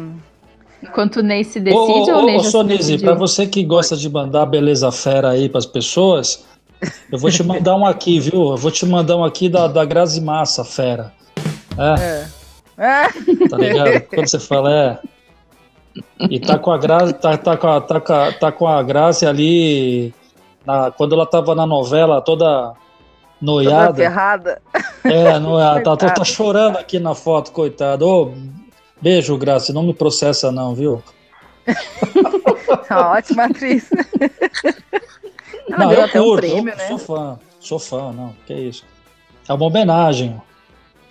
Enquanto 0.83 1.17
o 1.17 1.23
Ney 1.23 1.43
se 1.43 1.59
decide 1.59 2.11
ô, 2.11 2.17
ou 2.17 2.23
o 2.23 2.27
Ney 2.27 2.37
ô, 2.37 2.41
Sonise, 2.45 2.99
para 2.99 3.15
você 3.15 3.47
que 3.47 3.65
gosta 3.65 3.97
de 3.97 4.09
mandar 4.09 4.47
beleza 4.47 4.93
fera 4.93 5.31
aí 5.31 5.49
para 5.49 5.59
as 5.59 5.67
pessoas, 5.67 6.47
eu 7.11 7.19
vou 7.19 7.31
te 7.31 7.43
mandar 7.43 7.77
um 7.77 7.87
aqui, 7.87 8.21
viu? 8.21 8.51
Eu 8.51 8.57
vou 8.57 8.71
te 8.71 8.85
mandar 8.87 9.17
um 9.17 9.25
aqui 9.25 9.49
da, 9.49 9.67
da 9.67 9.85
Grazi 9.85 10.21
Massa, 10.21 10.65
fera. 10.65 11.13
É. 11.79 12.27
é. 12.77 13.49
Tá 13.49 13.57
ligado? 13.57 14.01
Quando 14.09 14.29
você 14.29 14.39
fala, 14.39 14.73
é. 14.73 14.99
E 16.31 16.39
tá 16.41 16.59
com 16.59 16.71
a 16.71 16.79
Grazi, 16.79 17.15
tá, 17.15 17.37
tá, 17.37 17.57
com, 17.57 17.69
a, 17.69 17.81
tá, 17.81 18.01
com 18.01 18.13
a, 18.13 18.33
tá 18.33 18.53
com 18.53 18.67
a 18.67 18.83
Grazi 18.83 19.27
ali. 19.27 20.15
Na, 20.65 20.91
quando 20.91 21.15
ela 21.15 21.27
tava 21.27 21.55
na 21.55 21.67
novela 21.67 22.21
toda 22.21 22.75
noiada. 23.41 23.87
Toda 23.87 23.97
ferrada. 23.97 24.63
É, 25.05 25.39
noiada. 25.39 25.83
Tá, 25.83 25.97
tá, 25.97 26.11
tá 26.11 26.25
chorando 26.25 26.77
aqui 26.77 26.99
na 26.99 27.15
foto, 27.15 27.53
coitado. 27.53 28.07
Ô, 28.07 28.33
Beijo, 29.01 29.37
Graça. 29.37 29.73
Não 29.73 29.83
me 29.83 29.95
processa, 29.95 30.51
não, 30.51 30.75
viu? 30.75 31.03
Ótima 32.91 33.45
atriz. 33.45 33.91
Ela 35.69 35.79
não, 35.79 35.93
eu 35.93 36.03
até 36.03 36.19
curto, 36.19 36.47
um 36.47 36.51
prêmio, 36.51 36.73
eu 36.73 36.77
né? 36.77 36.89
sou 36.89 36.99
fã. 36.99 37.39
Sou 37.61 37.79
fã, 37.79 38.13
não. 38.13 38.35
Que 38.47 38.55
isso. 38.55 38.85
É 39.49 39.53
uma 39.53 39.65
homenagem. 39.65 40.41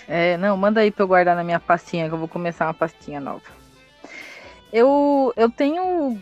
É, 0.08 0.38
não, 0.38 0.56
manda 0.56 0.82
aí 0.82 0.92
pra 0.92 1.04
eu 1.04 1.08
guardar 1.08 1.36
na 1.36 1.44
minha 1.44 1.60
pastinha, 1.60 2.08
que 2.08 2.14
eu 2.14 2.20
vou 2.20 2.28
começar 2.28 2.66
uma 2.66 2.74
pastinha 2.74 3.20
nova. 3.20 3.42
Eu, 4.72 5.34
eu 5.36 5.50
tenho. 5.50 6.20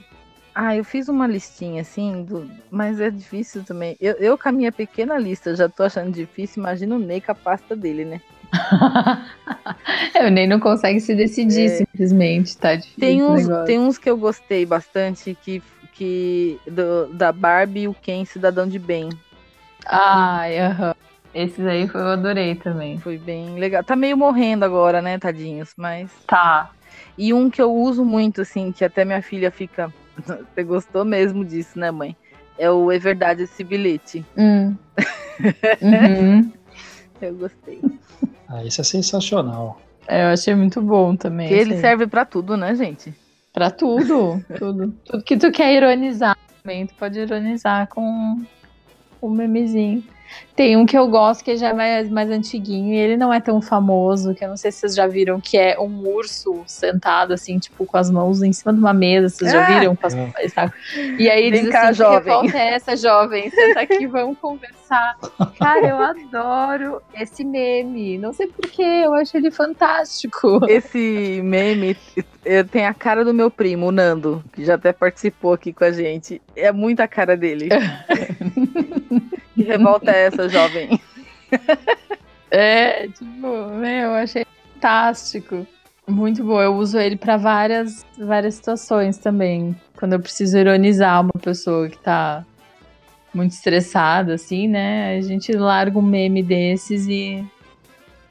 Ah, 0.56 0.76
eu 0.76 0.84
fiz 0.84 1.10
uma 1.10 1.26
listinha 1.26 1.82
assim, 1.82 2.24
do... 2.24 2.48
mas 2.70 3.00
é 3.00 3.10
difícil 3.10 3.64
também. 3.64 3.98
Eu, 4.00 4.14
eu, 4.14 4.38
com 4.38 4.50
a 4.50 4.52
minha 4.52 4.72
pequena 4.72 5.18
lista, 5.18 5.56
já 5.56 5.68
tô 5.68 5.84
achando 5.84 6.12
difícil. 6.12 6.62
Imagina 6.62 6.96
o 6.96 7.00
Ney 7.00 7.20
com 7.20 7.32
a 7.32 7.36
pasta 7.36 7.76
dele, 7.76 8.06
né? 8.06 8.22
eu 10.14 10.30
nem 10.30 10.48
não 10.48 10.60
consegue 10.60 11.00
se 11.00 11.16
decidir, 11.16 11.66
é. 11.66 11.78
simplesmente, 11.78 12.56
tá 12.56 12.76
difícil. 12.76 13.00
Tem 13.00 13.24
uns, 13.24 13.48
tem 13.66 13.80
uns 13.80 13.98
que 13.98 14.10
eu 14.10 14.16
gostei 14.16 14.64
bastante, 14.64 15.36
que, 15.42 15.62
que 15.96 16.60
do, 16.68 17.08
da 17.14 17.32
Barbie 17.32 17.82
e 17.82 17.88
o 17.88 17.94
Ken 17.94 18.26
Cidadão 18.26 18.68
de 18.68 18.80
Bem. 18.80 19.10
Ai, 19.86 20.60
aham. 20.60 20.96
Esses 21.34 21.66
aí 21.66 21.90
eu 21.92 22.08
adorei 22.08 22.56
também. 22.56 23.00
Foi 23.00 23.18
bem 23.18 23.56
legal. 23.58 23.84
Tá 23.84 23.96
meio 23.96 24.16
morrendo 24.16 24.64
agora, 24.64 25.02
né, 25.02 25.18
tadinhos, 25.18 25.74
mas... 25.76 26.12
Tá. 26.28 26.72
E 27.18 27.34
um 27.34 27.50
que 27.50 27.62
eu 27.62 27.74
uso 27.74 28.06
muito, 28.06 28.42
assim, 28.42 28.72
que 28.72 28.86
até 28.86 29.04
minha 29.04 29.22
filha 29.22 29.50
fica... 29.52 29.92
Você 30.54 30.64
gostou 30.64 31.04
mesmo 31.04 31.44
disso, 31.44 31.80
né, 31.80 31.90
mãe? 31.90 32.16
É 32.58 32.70
o 32.70 32.92
É 32.92 33.00
Verdade 33.00 33.44
Esse 33.44 33.64
Bilhete. 33.64 34.24
Hum. 34.38 34.76
uhum. 35.82 36.52
Eu 37.20 37.34
gostei. 37.36 37.82
Ah, 38.48 38.64
isso 38.64 38.82
é 38.82 38.84
sensacional. 38.84 39.82
É, 40.08 40.24
eu 40.24 40.28
achei 40.28 40.54
muito 40.54 40.82
bom 40.82 41.16
também. 41.16 41.48
Que 41.48 41.54
ele 41.54 41.78
serve 41.78 42.06
para 42.06 42.26
tudo, 42.26 42.58
né, 42.58 42.76
gente? 42.76 43.14
Para 43.54 43.70
tudo, 43.70 44.44
tudo. 44.58 44.92
Tudo 45.06 45.24
que 45.24 45.38
tu 45.38 45.52
quer 45.52 45.76
ironizar 45.76 46.36
também, 46.62 46.88
tu 46.88 46.96
pode 46.96 47.20
ironizar 47.20 47.88
com 47.88 48.42
o 49.22 49.28
um 49.28 49.32
memezinho. 49.32 50.04
Tem 50.56 50.78
um 50.78 50.86
que 50.86 50.96
eu 50.96 51.08
gosto 51.08 51.44
que 51.44 51.58
já 51.58 51.70
é 51.70 51.74
mais, 51.74 52.10
mais 52.10 52.30
antiguinho 52.30 52.94
e 52.94 52.98
ele 52.98 53.18
não 53.18 53.34
é 53.34 53.40
tão 53.40 53.60
famoso, 53.60 54.36
que 54.36 54.46
eu 54.46 54.50
não 54.50 54.58
sei 54.58 54.72
se 54.72 54.80
vocês 54.80 54.96
já 54.96 55.08
viram, 55.08 55.42
que 55.42 55.58
é 55.58 55.80
um 55.80 56.08
urso 56.08 56.64
sentado 56.68 57.34
assim, 57.34 57.58
tipo, 57.58 57.86
com 57.86 57.98
as 57.98 58.10
mãos 58.12 58.44
em 58.44 58.54
cima 58.54 58.72
de 58.72 58.80
uma 58.80 58.94
mesa. 58.94 59.30
Vocês 59.30 59.52
já 59.52 59.66
ah! 59.66 59.80
viram? 59.80 59.98
É. 60.38 60.72
E 61.18 61.30
aí 61.30 61.50
Vem 61.50 61.64
diz 61.64 61.72
cá, 61.72 61.90
assim, 61.90 61.94
jovem. 61.96 62.22
que 62.22 62.30
revolta 62.30 62.58
é 62.58 62.74
essa, 62.74 62.96
jovem? 62.96 63.50
Senta 63.50 63.80
aqui, 63.80 64.06
vamos 64.06 64.38
conversar. 64.38 65.18
Cara, 65.58 65.88
eu 65.88 65.98
adoro 65.98 67.02
esse 67.16 67.44
meme. 67.44 68.20
Não 68.20 68.32
sei 68.32 68.46
porquê, 68.46 68.84
eu 68.84 69.14
acho 69.16 69.36
ele 69.36 69.50
fantástico. 69.50 70.60
Esse 70.70 71.42
meme 71.44 71.98
tem 72.72 72.86
a 72.86 72.94
cara 72.94 73.26
do 73.26 73.34
meu 73.34 73.50
primo, 73.50 73.88
o 73.88 73.92
Nando, 73.92 74.44
que 74.54 74.64
já 74.64 74.76
até 74.76 74.94
participou 74.94 75.54
aqui 75.54 75.74
com 75.74 75.84
a 75.84 75.92
gente. 75.92 76.40
É 76.56 76.72
muito 76.72 77.00
a 77.00 77.08
cara 77.08 77.36
dele. 77.36 77.70
Que 79.54 79.64
revolta 79.64 80.12
é 80.12 80.28
essa, 80.28 80.50
jovem? 80.50 81.00
É, 82.56 83.08
tipo, 83.08 83.26
meu, 83.26 84.12
eu 84.12 84.14
achei 84.14 84.46
fantástico. 84.76 85.66
Muito 86.08 86.44
bom. 86.44 86.62
Eu 86.62 86.76
uso 86.76 87.00
ele 87.00 87.16
para 87.16 87.36
várias, 87.36 88.06
várias 88.16 88.54
situações 88.54 89.18
também. 89.18 89.76
Quando 89.98 90.14
eu 90.14 90.20
preciso 90.20 90.60
ironizar 90.60 91.22
uma 91.22 91.34
pessoa 91.42 91.90
que 91.90 91.98
tá 91.98 92.46
muito 93.34 93.54
estressada, 93.54 94.36
assim, 94.36 94.68
né? 94.68 95.18
A 95.18 95.22
gente 95.22 95.52
larga 95.54 95.98
um 95.98 96.04
meme 96.04 96.44
desses 96.44 97.08
e, 97.08 97.44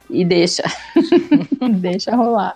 e 0.09 0.25
deixa. 0.25 0.62
deixa 1.81 2.14
rolar. 2.14 2.55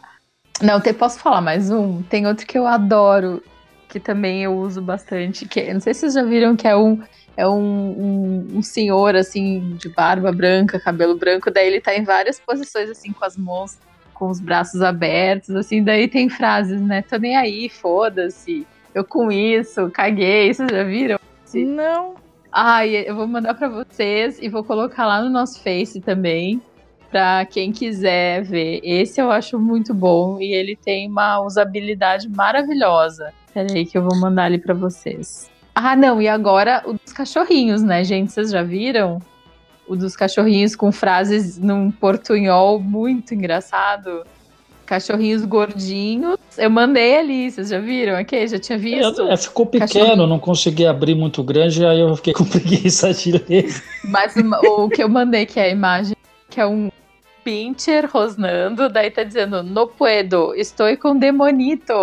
Não, 0.63 0.81
te, 0.81 0.93
posso 0.93 1.19
falar 1.19 1.41
mais 1.41 1.69
um? 1.69 2.01
Tem 2.03 2.29
outro 2.29 2.47
que 2.47 2.57
eu 2.57 2.67
adoro, 2.67 3.43
que 3.89 4.01
também 4.01 4.43
eu 4.43 4.57
uso 4.57 4.81
bastante, 4.83 5.47
que 5.47 5.73
não 5.73 5.81
sei 5.81 5.95
se 5.95 6.01
vocês 6.01 6.15
já 6.15 6.23
viram, 6.23 6.57
que 6.57 6.67
é 6.67 6.77
um 6.77 7.01
é 7.37 7.47
um, 7.47 7.53
um, 7.53 8.47
um, 8.55 8.63
senhor, 8.63 9.15
assim, 9.15 9.77
de 9.77 9.91
barba 9.91 10.33
branca, 10.33 10.81
cabelo 10.81 11.17
branco, 11.17 11.51
daí 11.51 11.67
ele 11.67 11.83
tá 11.83 11.95
em 11.95 12.03
várias 12.03 12.41
posições, 12.41 12.89
assim, 12.89 13.13
com 13.13 13.25
as 13.27 13.37
mãos, 13.37 13.77
com 14.15 14.31
os 14.31 14.41
braços 14.41 14.81
abertos, 14.81 15.55
assim, 15.55 15.85
daí 15.85 16.09
tem 16.09 16.31
frases, 16.31 16.81
né, 16.81 17.03
tô 17.03 17.19
nem 17.19 17.37
aí, 17.37 17.69
foda-se, 17.69 18.67
eu 18.95 19.05
com 19.05 19.31
isso, 19.31 19.91
caguei, 19.91 20.53
vocês 20.55 20.71
já 20.71 20.83
viram? 20.83 21.19
Não. 21.55 22.15
Ai, 22.51 23.05
eu 23.07 23.15
vou 23.15 23.27
mandar 23.27 23.53
para 23.53 23.69
vocês 23.69 24.39
e 24.41 24.49
vou 24.49 24.65
colocar 24.65 25.07
lá 25.07 25.21
no 25.23 25.29
nosso 25.29 25.63
Face 25.63 26.01
também, 26.01 26.63
para 27.17 27.47
quem 27.47 27.73
quiser 27.73 28.43
ver. 28.43 28.79
Esse 28.85 29.23
eu 29.23 29.31
acho 29.31 29.59
muito 29.59 29.95
bom 29.95 30.39
e 30.39 30.53
ele 30.53 30.77
tem 30.77 31.09
uma 31.09 31.41
usabilidade 31.41 32.29
maravilhosa. 32.29 33.33
Peraí 33.55 33.87
que 33.87 33.97
eu 33.97 34.03
vou 34.03 34.21
mandar 34.21 34.45
ali 34.45 34.59
para 34.59 34.75
vocês. 34.75 35.51
Ah, 35.75 35.97
não, 35.97 36.21
e 36.21 36.29
agora 36.29 36.83
o 36.85 36.93
dos 36.93 37.15
cachorrinhos, 37.15 37.83
né, 37.83 38.05
gente? 38.05 38.31
Vocês 38.31 38.51
já 38.51 38.63
viram? 38.63 39.19
O 39.89 39.97
dos 39.97 40.15
cachorrinhos 40.15 40.77
com 40.77 40.93
frases 40.93 41.57
num 41.57 41.91
portunhol 41.91 42.79
muito 42.81 43.33
engraçado. 43.33 44.23
Cachorrinhos 44.85 45.43
gordinhos. 45.47 46.37
Eu 46.59 46.69
mandei 46.69 47.19
ali, 47.19 47.51
vocês 47.51 47.71
já 47.71 47.79
viram 47.79 48.15
aqui? 48.19 48.47
Já 48.47 48.59
tinha 48.59 48.77
visto? 48.77 49.23
É, 49.23 49.39
ficou 49.39 49.65
pequeno, 49.65 50.27
não 50.27 50.39
consegui 50.39 50.85
abrir 50.85 51.15
muito 51.15 51.43
grande, 51.43 51.83
aí 51.83 51.99
eu 51.99 52.15
fiquei 52.15 52.35
com 52.37 52.45
preguiça 52.45 53.15
de 53.15 53.33
ler. 53.33 53.75
Mas 54.05 54.35
o, 54.37 54.85
o 54.85 54.89
que 54.91 55.03
eu 55.03 55.09
mandei, 55.09 55.47
que 55.47 55.59
é 55.59 55.63
a 55.63 55.71
imagem, 55.71 56.15
que 56.51 56.61
é 56.61 56.67
um 56.67 56.91
pincher 57.47 58.11
rosnando, 58.13 58.89
daí 58.89 59.09
tá 59.09 59.23
dizendo, 59.23 59.63
no 59.63 59.87
puedo, 59.87 60.53
estou 60.57 60.97
com 60.97 61.17
demonito. 61.17 61.95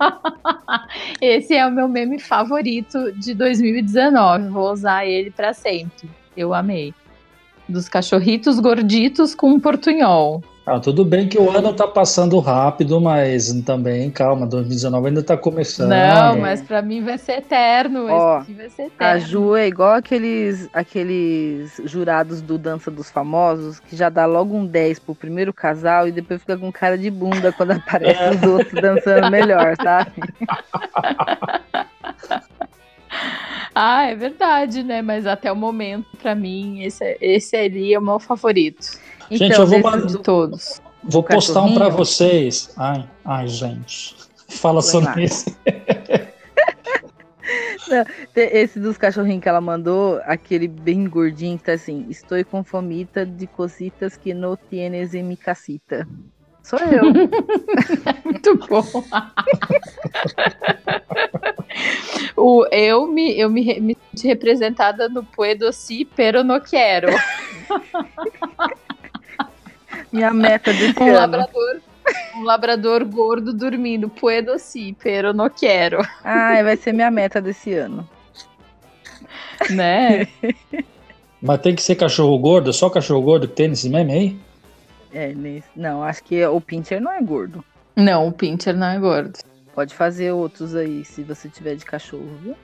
Esse 1.22 1.54
é 1.54 1.64
o 1.64 1.70
meu 1.70 1.86
meme 1.86 2.18
favorito 2.18 3.12
de 3.12 3.32
2019. 3.32 4.48
Vou 4.48 4.72
usar 4.72 5.06
ele 5.06 5.30
para 5.30 5.54
sempre. 5.54 6.10
Eu 6.36 6.52
amei. 6.52 6.92
Dos 7.68 7.88
cachorritos 7.88 8.58
gorditos 8.58 9.36
com 9.36 9.52
um 9.52 9.60
portunhol. 9.60 10.42
Ah, 10.64 10.78
tudo 10.78 11.04
bem 11.04 11.28
que 11.28 11.36
o 11.36 11.50
ano 11.50 11.72
tá 11.72 11.88
passando 11.88 12.38
rápido, 12.38 13.00
mas 13.00 13.52
também, 13.62 14.08
calma, 14.12 14.46
2019 14.46 15.08
ainda 15.08 15.20
tá 15.20 15.36
começando. 15.36 15.88
Não, 15.88 16.38
mas 16.38 16.62
para 16.62 16.80
mim 16.80 17.02
vai 17.02 17.18
ser 17.18 17.38
eterno. 17.38 18.06
Ó, 18.08 18.38
vai 18.38 18.70
ser 18.70 18.82
eterno. 18.82 18.92
A 18.98 19.18
Ju 19.18 19.56
é 19.56 19.66
igual 19.66 19.94
aqueles, 19.94 20.70
aqueles 20.72 21.80
jurados 21.84 22.40
do 22.40 22.56
Dança 22.56 22.92
dos 22.92 23.10
Famosos, 23.10 23.80
que 23.80 23.96
já 23.96 24.08
dá 24.08 24.24
logo 24.24 24.54
um 24.54 24.64
10 24.64 25.00
pro 25.00 25.16
primeiro 25.16 25.52
casal 25.52 26.06
e 26.06 26.12
depois 26.12 26.40
fica 26.40 26.56
com 26.56 26.70
cara 26.70 26.96
de 26.96 27.10
bunda 27.10 27.50
quando 27.50 27.72
aparece 27.74 28.36
os 28.36 28.42
outros 28.44 28.80
dançando 28.80 29.32
melhor, 29.32 29.74
sabe? 29.82 30.12
ah, 33.74 34.04
é 34.04 34.14
verdade, 34.14 34.84
né? 34.84 35.02
Mas 35.02 35.26
até 35.26 35.50
o 35.50 35.56
momento, 35.56 36.06
para 36.22 36.36
mim, 36.36 36.82
esse, 36.82 37.18
esse 37.20 37.48
seria 37.48 37.98
o 37.98 38.02
meu 38.02 38.20
favorito. 38.20 39.01
Gente, 39.30 39.44
então, 39.44 39.62
eu 39.62 39.66
vou 39.66 39.80
mandar 39.80 40.06
de 40.06 40.18
todos. 40.18 40.80
Vou 41.04 41.22
postar 41.22 41.62
um 41.62 41.74
para 41.74 41.88
vocês. 41.88 42.70
Ai, 42.76 43.08
ai, 43.24 43.48
gente. 43.48 44.14
Fala 44.48 44.82
sobre 44.82 45.24
isso. 45.24 45.46
esse 48.34 48.78
dos 48.78 48.96
cachorrinhos 48.96 49.42
que 49.42 49.48
ela 49.48 49.60
mandou, 49.60 50.20
aquele 50.24 50.68
bem 50.68 51.08
gordinho 51.08 51.58
que 51.58 51.64
tá 51.64 51.72
assim, 51.72 52.06
estou 52.08 52.42
com 52.44 52.62
fomita 52.64 53.26
de 53.26 53.46
cositas 53.46 54.16
que 54.16 54.32
no 54.32 54.56
tienes 54.56 55.14
em 55.14 55.22
mi 55.22 55.36
casita. 55.36 56.06
Sou 56.62 56.78
eu. 56.78 57.02
Muito 58.24 58.56
bom. 58.68 58.84
o, 62.36 62.64
eu 62.70 63.06
me, 63.08 63.36
eu 63.36 63.50
me, 63.50 63.80
me 63.80 63.96
representada 64.22 65.08
no 65.08 65.24
Puedo 65.24 65.72
si, 65.72 66.04
pero 66.04 66.44
no 66.44 66.60
quero. 66.60 67.08
Minha 70.12 70.32
meta 70.32 70.72
desse 70.72 71.00
um 71.00 71.16
ano. 71.16 71.38
Labrador, 71.38 71.80
um 72.36 72.42
labrador 72.42 73.04
gordo 73.04 73.52
dormindo. 73.52 74.08
Puedo 74.08 74.58
sim, 74.58 74.94
pero 75.02 75.32
não 75.32 75.48
quero. 75.48 76.06
Ah, 76.22 76.62
vai 76.62 76.76
ser 76.76 76.92
minha 76.92 77.10
meta 77.10 77.40
desse 77.40 77.72
ano. 77.72 78.08
Né? 79.70 80.28
Mas 81.40 81.60
tem 81.60 81.74
que 81.74 81.82
ser 81.82 81.96
cachorro 81.96 82.38
gordo? 82.38 82.72
Só 82.72 82.88
cachorro 82.88 83.22
gordo 83.22 83.48
que 83.48 83.54
tem 83.54 83.68
nesse 83.68 83.88
meme 83.88 84.12
aí? 84.12 84.40
É, 85.12 85.34
nesse... 85.34 85.68
não, 85.74 86.02
acho 86.02 86.22
que 86.22 86.44
o 86.46 86.60
Pincher 86.60 87.00
não 87.00 87.12
é 87.12 87.20
gordo. 87.20 87.64
Não, 87.96 88.28
o 88.28 88.32
Pincher 88.32 88.76
não 88.76 88.86
é 88.86 88.98
gordo. 88.98 89.38
Pode 89.74 89.94
fazer 89.94 90.32
outros 90.32 90.74
aí, 90.74 91.04
se 91.04 91.22
você 91.22 91.48
tiver 91.48 91.74
de 91.74 91.84
cachorro, 91.84 92.28
viu? 92.42 92.56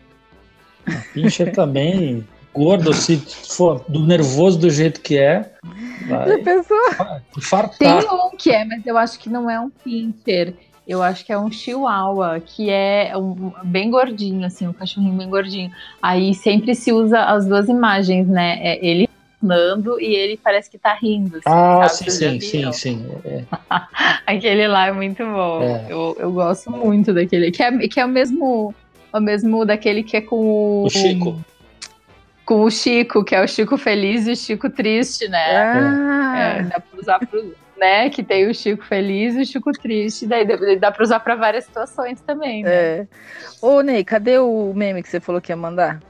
O 0.86 1.12
Pincher 1.12 1.52
também 1.52 2.26
gordo, 2.52 2.92
se 2.92 3.16
for 3.16 3.84
do 3.88 4.04
nervoso 4.04 4.58
do 4.58 4.70
jeito 4.70 5.00
que 5.00 5.18
é. 5.18 5.50
Vai, 6.08 6.42
fartar. 7.40 8.02
Tem 8.02 8.10
um 8.10 8.30
que 8.36 8.50
é, 8.50 8.64
mas 8.64 8.86
eu 8.86 8.96
acho 8.96 9.18
que 9.18 9.28
não 9.28 9.50
é 9.50 9.60
um 9.60 9.70
pincher. 9.70 10.54
Eu 10.86 11.02
acho 11.02 11.24
que 11.24 11.32
é 11.32 11.38
um 11.38 11.52
chihuahua, 11.52 12.40
que 12.40 12.70
é 12.70 13.12
um, 13.14 13.52
bem 13.62 13.90
gordinho, 13.90 14.46
assim, 14.46 14.66
um 14.66 14.72
cachorrinho 14.72 15.12
bem 15.12 15.28
gordinho. 15.28 15.70
Aí 16.00 16.34
sempre 16.34 16.74
se 16.74 16.92
usa 16.92 17.24
as 17.24 17.46
duas 17.46 17.68
imagens, 17.68 18.26
né? 18.26 18.58
É 18.62 18.84
ele 18.84 19.08
nando 19.40 20.00
e 20.00 20.06
ele 20.14 20.38
parece 20.42 20.70
que 20.70 20.78
tá 20.78 20.94
rindo. 20.94 21.36
Assim, 21.36 21.44
ah, 21.46 21.88
sim, 21.88 22.10
sim, 22.10 22.40
sim, 22.40 22.72
sim, 22.72 23.06
é. 23.24 23.44
Aquele 24.26 24.66
lá 24.66 24.86
é 24.86 24.92
muito 24.92 25.22
bom. 25.24 25.62
É. 25.62 25.86
Eu, 25.90 26.16
eu 26.18 26.32
gosto 26.32 26.70
muito 26.70 27.12
daquele. 27.12 27.50
Que 27.50 27.62
é, 27.62 27.78
que 27.86 28.00
é 28.00 28.04
o 28.04 28.08
mesmo. 28.08 28.74
O 29.10 29.20
mesmo 29.20 29.64
daquele 29.64 30.02
que 30.02 30.16
é 30.16 30.20
com 30.20 30.36
o. 30.36 30.84
O 30.84 30.90
Chico 30.90 31.38
com 32.48 32.62
o 32.62 32.70
Chico, 32.70 33.22
que 33.22 33.34
é 33.34 33.44
o 33.44 33.46
Chico 33.46 33.76
feliz 33.76 34.26
e 34.26 34.32
o 34.32 34.36
Chico 34.36 34.70
triste, 34.70 35.28
né? 35.28 35.58
Ah. 35.58 36.38
É, 36.38 36.62
dá 36.62 36.80
pra 36.80 36.98
usar 36.98 37.18
pro, 37.18 37.54
né? 37.78 38.08
Que 38.08 38.22
tem 38.22 38.48
o 38.48 38.54
Chico 38.54 38.82
feliz 38.82 39.36
e 39.36 39.42
o 39.42 39.44
Chico 39.44 39.70
triste, 39.72 40.26
daí 40.26 40.46
dá 40.78 40.90
pra 40.90 41.02
usar 41.02 41.20
pra 41.20 41.34
várias 41.34 41.64
situações 41.64 42.22
também, 42.22 42.62
né? 42.62 42.70
É. 42.70 43.06
Ô, 43.60 43.82
Ney, 43.82 44.02
cadê 44.02 44.38
o 44.38 44.72
meme 44.74 45.02
que 45.02 45.10
você 45.10 45.20
falou 45.20 45.42
que 45.42 45.52
ia 45.52 45.56
mandar? 45.56 46.00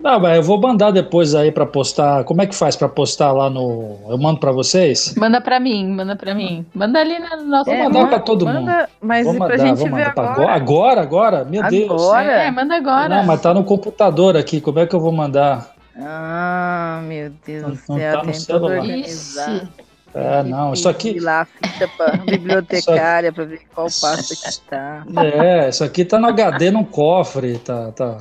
Não, 0.00 0.18
mas 0.18 0.36
eu 0.36 0.42
vou 0.42 0.60
mandar 0.60 0.90
depois 0.90 1.32
aí 1.32 1.52
para 1.52 1.64
postar. 1.64 2.24
Como 2.24 2.42
é 2.42 2.46
que 2.46 2.56
faz 2.56 2.74
para 2.74 2.88
postar 2.88 3.30
lá 3.30 3.48
no? 3.48 3.98
Eu 4.08 4.18
mando 4.18 4.40
para 4.40 4.50
vocês? 4.50 5.14
Manda 5.16 5.40
para 5.40 5.60
mim, 5.60 5.86
manda 5.92 6.16
para 6.16 6.34
mim. 6.34 6.66
Manda 6.74 6.98
ali 6.98 7.20
no 7.20 7.44
nosso. 7.44 7.70
Vou 7.70 7.78
mandar 7.78 8.08
para 8.08 8.18
todo 8.18 8.44
manda, 8.44 8.60
mundo. 8.60 8.88
Mas 9.00 9.24
vou 9.24 9.34
mandar, 9.34 9.46
pra 9.46 9.56
gente 9.56 9.88
ver 9.88 10.08
agora. 10.08 10.52
agora. 10.52 11.00
Agora, 11.00 11.44
Meu 11.44 11.60
agora? 11.62 11.70
Deus. 11.70 12.12
É, 12.14 12.50
manda 12.50 12.74
agora. 12.74 13.08
Não, 13.08 13.24
mas 13.24 13.40
tá 13.40 13.54
no 13.54 13.62
computador 13.62 14.36
aqui. 14.36 14.60
Como 14.60 14.80
é 14.80 14.86
que 14.86 14.94
eu 14.96 15.00
vou 15.00 15.12
mandar? 15.12 15.73
Ah, 15.96 17.00
meu 17.04 17.30
Deus 17.46 17.62
não, 17.62 17.70
do 17.70 17.76
céu, 17.76 18.12
tá 18.12 18.20
tem 18.22 18.40
todo 18.42 18.64
organizar. 18.64 19.68
É, 20.14 20.42
não, 20.44 20.72
isso 20.72 20.88
aqui. 20.88 21.10
Ir 21.10 21.20
lá, 21.20 21.44
ficha 21.44 21.88
pra 21.96 22.16
bibliotecária 22.18 23.32
para 23.32 23.44
ver 23.44 23.62
qual 23.74 23.88
pasta 24.00 24.34
que 24.34 24.48
está. 24.48 25.04
É, 25.16 25.68
isso 25.68 25.82
aqui 25.82 26.04
tá 26.04 26.18
no 26.18 26.28
HD 26.28 26.70
num 26.70 26.84
cofre, 26.84 27.58
tá, 27.58 27.90
tá. 27.92 28.18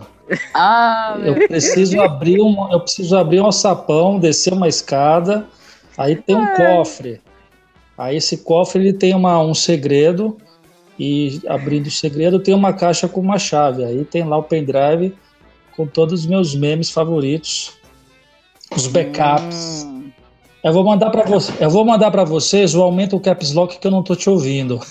Ah, 0.53 1.17
eu 1.23 1.35
preciso 1.47 2.01
abrir 2.01 2.41
um, 2.41 2.71
eu 2.71 2.79
preciso 2.79 3.15
abrir 3.15 3.41
um 3.41 3.51
sapão, 3.51 4.19
descer 4.19 4.53
uma 4.53 4.67
escada, 4.67 5.45
aí 5.97 6.15
tem 6.15 6.35
um 6.35 6.45
é. 6.45 6.55
cofre. 6.55 7.21
Aí 7.97 8.17
esse 8.17 8.37
cofre 8.37 8.81
ele 8.81 8.93
tem 8.93 9.13
uma, 9.13 9.39
um 9.39 9.53
segredo 9.53 10.37
e 10.97 11.41
abrindo 11.47 11.87
o 11.87 11.91
segredo 11.91 12.39
tem 12.39 12.55
uma 12.55 12.73
caixa 12.73 13.07
com 13.07 13.19
uma 13.19 13.37
chave. 13.37 13.83
Aí 13.83 14.03
tem 14.03 14.23
lá 14.23 14.37
o 14.37 14.43
pendrive 14.43 15.15
com 15.75 15.85
todos 15.87 16.21
os 16.21 16.25
meus 16.25 16.55
memes 16.55 16.89
favoritos, 16.89 17.73
os 18.75 18.87
backups. 18.87 19.85
Hum. 19.85 20.11
Eu 20.63 20.71
vou 20.71 20.83
mandar 20.83 21.09
para 21.09 21.25
você, 21.25 21.51
eu 21.59 21.69
vou 21.69 21.83
mandar 21.83 22.09
para 22.09 22.23
vocês 22.23 22.73
o 22.73 22.81
aumento 22.81 23.17
o 23.17 23.19
caps 23.19 23.53
lock 23.53 23.77
que 23.77 23.85
eu 23.85 23.91
não 23.91 24.01
tô 24.01 24.15
te 24.15 24.29
ouvindo. 24.29 24.79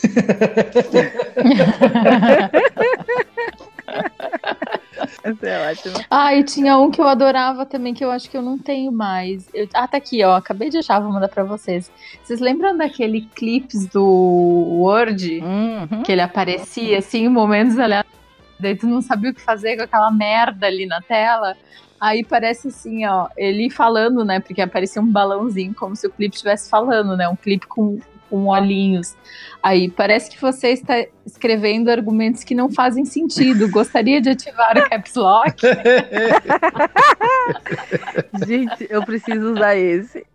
Essa 5.24 5.46
é 5.46 5.70
ótimo. 5.70 5.94
Ah, 6.10 6.34
e 6.34 6.44
tinha 6.44 6.76
um 6.76 6.90
que 6.90 7.00
eu 7.00 7.06
adorava 7.06 7.64
também, 7.64 7.94
que 7.94 8.04
eu 8.04 8.10
acho 8.10 8.28
que 8.28 8.36
eu 8.36 8.42
não 8.42 8.58
tenho 8.58 8.90
mais. 8.92 9.48
Eu, 9.54 9.68
ah, 9.72 9.86
tá 9.86 9.96
aqui, 9.96 10.22
ó. 10.24 10.36
Acabei 10.36 10.68
de 10.68 10.78
achar, 10.78 11.00
vou 11.00 11.12
mandar 11.12 11.28
pra 11.28 11.44
vocês. 11.44 11.90
Vocês 12.22 12.40
lembram 12.40 12.76
daquele 12.76 13.22
clips 13.34 13.86
do 13.86 14.04
Word? 14.04 15.40
Uhum. 15.40 16.02
Que 16.02 16.12
ele 16.12 16.20
aparecia, 16.20 16.98
assim, 16.98 17.24
em 17.24 17.28
momentos 17.28 17.78
aleatórios 17.78 18.21
daí 18.62 18.76
tu 18.76 18.86
não 18.86 19.02
sabia 19.02 19.30
o 19.30 19.34
que 19.34 19.40
fazer 19.40 19.76
com 19.76 19.82
aquela 19.82 20.10
merda 20.10 20.66
ali 20.66 20.86
na 20.86 21.02
tela. 21.02 21.56
Aí 22.00 22.24
parece 22.24 22.68
assim, 22.68 23.06
ó, 23.06 23.28
ele 23.36 23.70
falando, 23.70 24.24
né? 24.24 24.40
Porque 24.40 24.60
aparecia 24.60 25.00
um 25.00 25.06
balãozinho, 25.06 25.74
como 25.74 25.94
se 25.94 26.06
o 26.06 26.10
clipe 26.10 26.34
estivesse 26.34 26.68
falando, 26.68 27.16
né? 27.16 27.28
Um 27.28 27.36
clipe 27.36 27.66
com, 27.66 28.00
com 28.28 28.46
olhinhos. 28.46 29.14
Aí 29.62 29.88
parece 29.88 30.30
que 30.30 30.40
você 30.40 30.70
está 30.70 31.06
escrevendo 31.24 31.90
argumentos 31.90 32.42
que 32.42 32.56
não 32.56 32.68
fazem 32.68 33.04
sentido. 33.04 33.70
Gostaria 33.70 34.20
de 34.20 34.30
ativar 34.30 34.76
o 34.76 34.90
caps 34.90 35.14
lock? 35.14 35.62
Gente, 38.44 38.88
eu 38.90 39.04
preciso 39.04 39.52
usar 39.52 39.76
esse. 39.76 40.26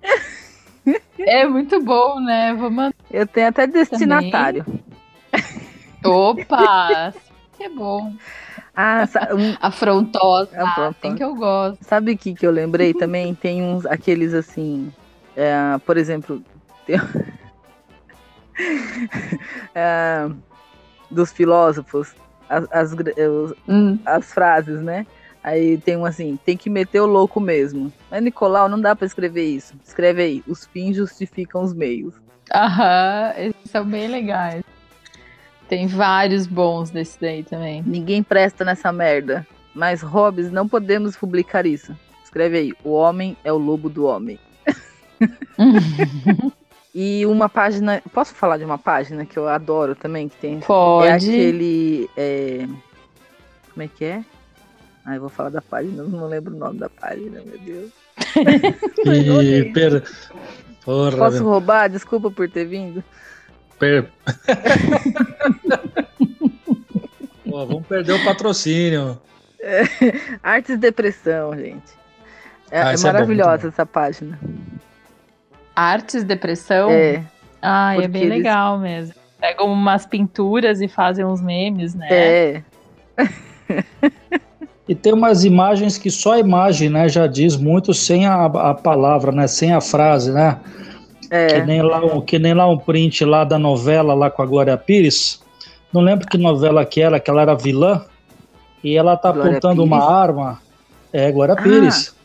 É 1.19 1.45
muito 1.45 1.83
bom, 1.83 2.21
né? 2.21 2.53
Vou 2.53 2.71
mandar. 2.71 2.95
Eu 3.11 3.27
tenho 3.27 3.49
até 3.49 3.67
destinatário. 3.67 4.63
Também. 4.63 4.87
Opa! 6.05 7.13
Que 7.57 7.63
é 7.63 7.69
bom. 7.69 8.13
Ah, 8.75 9.05
afrontosa, 9.59 10.55
afrontosa. 10.55 10.95
tem 11.01 11.15
que 11.15 11.23
eu 11.23 11.35
gosto. 11.35 11.83
Sabe 11.83 12.13
o 12.13 12.17
que, 12.17 12.35
que 12.35 12.45
eu 12.45 12.51
lembrei 12.51 12.93
também? 12.93 13.33
Tem 13.33 13.63
uns, 13.63 13.85
aqueles 13.85 14.33
assim, 14.33 14.93
é, 15.35 15.77
por 15.85 15.97
exemplo, 15.97 16.41
tem... 16.85 16.97
é, 19.73 20.29
dos 21.09 21.31
filósofos, 21.31 22.13
as, 22.47 22.65
as, 22.71 22.93
os, 22.93 23.53
hum. 23.67 23.97
as 24.05 24.31
frases, 24.31 24.81
né? 24.81 25.05
Aí 25.43 25.77
tem 25.77 25.95
um 25.95 26.05
assim, 26.05 26.37
tem 26.45 26.57
que 26.57 26.69
meter 26.69 26.99
o 26.99 27.05
louco 27.05 27.39
mesmo. 27.39 27.91
Mas, 28.11 28.21
Nicolau, 28.21 28.67
não 28.67 28.79
dá 28.79 28.95
para 28.95 29.05
escrever 29.05 29.45
isso. 29.45 29.73
Escreve 29.85 30.21
aí, 30.21 30.43
os 30.45 30.65
fins 30.65 30.97
justificam 30.97 31.63
os 31.63 31.73
meios. 31.73 32.15
Aham, 32.53 33.33
esses 33.37 33.71
são 33.71 33.85
bem 33.85 34.07
legais. 34.07 34.63
Tem 35.67 35.87
vários 35.87 36.47
bons 36.47 36.89
desse 36.89 37.19
daí 37.19 37.43
também. 37.43 37.83
Ninguém 37.85 38.23
presta 38.23 38.63
nessa 38.63 38.91
merda. 38.91 39.45
Mas, 39.73 40.01
Hobbes, 40.01 40.51
não 40.51 40.67
podemos 40.67 41.15
publicar 41.15 41.65
isso. 41.65 41.95
Escreve 42.23 42.57
aí, 42.57 42.73
o 42.83 42.91
homem 42.91 43.37
é 43.43 43.51
o 43.51 43.57
lobo 43.57 43.89
do 43.89 44.05
homem. 44.05 44.39
e 46.95 47.25
uma 47.25 47.49
página. 47.49 48.01
Posso 48.13 48.33
falar 48.33 48.57
de 48.57 48.65
uma 48.65 48.77
página 48.77 49.25
que 49.25 49.37
eu 49.37 49.47
adoro 49.47 49.95
também? 49.95 50.29
Que 50.29 50.37
tem. 50.37 50.59
Pode. 50.61 51.07
É 51.07 51.13
aquele. 51.13 52.09
É... 52.15 52.67
Como 53.73 53.83
é 53.83 53.87
que 53.87 54.05
é? 54.05 54.23
Ah, 55.05 55.15
eu 55.15 55.21
vou 55.21 55.29
falar 55.29 55.49
da 55.49 55.61
página, 55.61 56.03
não 56.03 56.27
lembro 56.27 56.53
o 56.53 56.57
nome 56.57 56.79
da 56.79 56.89
página, 56.89 57.41
meu 57.41 57.57
Deus. 57.59 57.91
e, 59.41 59.71
per... 59.71 60.03
Porra, 60.83 61.17
Posso 61.17 61.37
meu. 61.37 61.45
roubar? 61.45 61.89
Desculpa 61.89 62.29
por 62.29 62.49
ter 62.49 62.65
vindo. 62.65 63.01
Per... 63.79 64.09
Pô, 67.49 67.65
vamos 67.65 67.87
perder 67.87 68.13
o 68.13 68.23
patrocínio. 68.23 69.19
É, 69.59 69.83
Artes 70.43 70.71
e 70.71 70.77
Depressão, 70.77 71.55
gente. 71.55 71.97
É, 72.69 72.81
ah, 72.81 72.93
é 72.93 72.97
maravilhosa 72.97 73.53
é 73.53 73.61
bom, 73.61 73.67
essa 73.69 73.85
página. 73.85 74.39
Artes 75.75 76.23
Depressão? 76.23 76.89
É. 76.89 77.23
Ah, 77.61 77.95
é 77.95 78.07
bem 78.07 78.23
eles... 78.23 78.37
legal 78.37 78.79
mesmo. 78.79 79.13
Pegam 79.39 79.71
umas 79.71 80.05
pinturas 80.05 80.81
e 80.81 80.87
fazem 80.87 81.23
uns 81.23 81.41
memes, 81.41 81.93
né? 81.93 82.07
É. 82.09 82.63
E 84.87 84.95
tem 84.95 85.13
umas 85.13 85.43
imagens 85.43 85.97
que 85.97 86.09
só 86.09 86.33
a 86.33 86.39
imagem, 86.39 86.89
né, 86.89 87.09
já 87.09 87.27
diz 87.27 87.57
muito 87.57 87.93
sem 87.93 88.25
a, 88.25 88.45
a 88.45 88.73
palavra, 88.73 89.33
né, 89.33 89.45
sem 89.45 89.73
a 89.73 89.81
frase, 89.81 90.31
né? 90.31 90.57
É. 91.29 91.47
Que 91.47 91.61
nem, 91.65 91.81
lá 91.81 91.99
um, 91.99 92.21
que 92.21 92.39
nem 92.39 92.53
lá 92.53 92.67
um 92.67 92.77
print 92.77 93.25
lá 93.25 93.43
da 93.43 93.59
novela 93.59 94.13
lá 94.13 94.29
com 94.29 94.41
a 94.41 94.45
Glória 94.45 94.77
Pires. 94.77 95.41
Não 95.91 96.01
lembro 96.01 96.27
que 96.27 96.37
novela 96.37 96.85
que 96.85 97.01
era, 97.01 97.19
que 97.19 97.29
ela 97.29 97.41
era 97.41 97.55
vilã. 97.55 98.03
E 98.83 98.95
ela 98.95 99.17
tá 99.17 99.31
Glória 99.31 99.51
apontando 99.51 99.83
Pires? 99.83 99.97
uma 99.97 100.21
arma. 100.21 100.61
É, 101.11 101.31
Glória 101.31 101.55
ah. 101.57 101.61
Pires. 101.61 102.15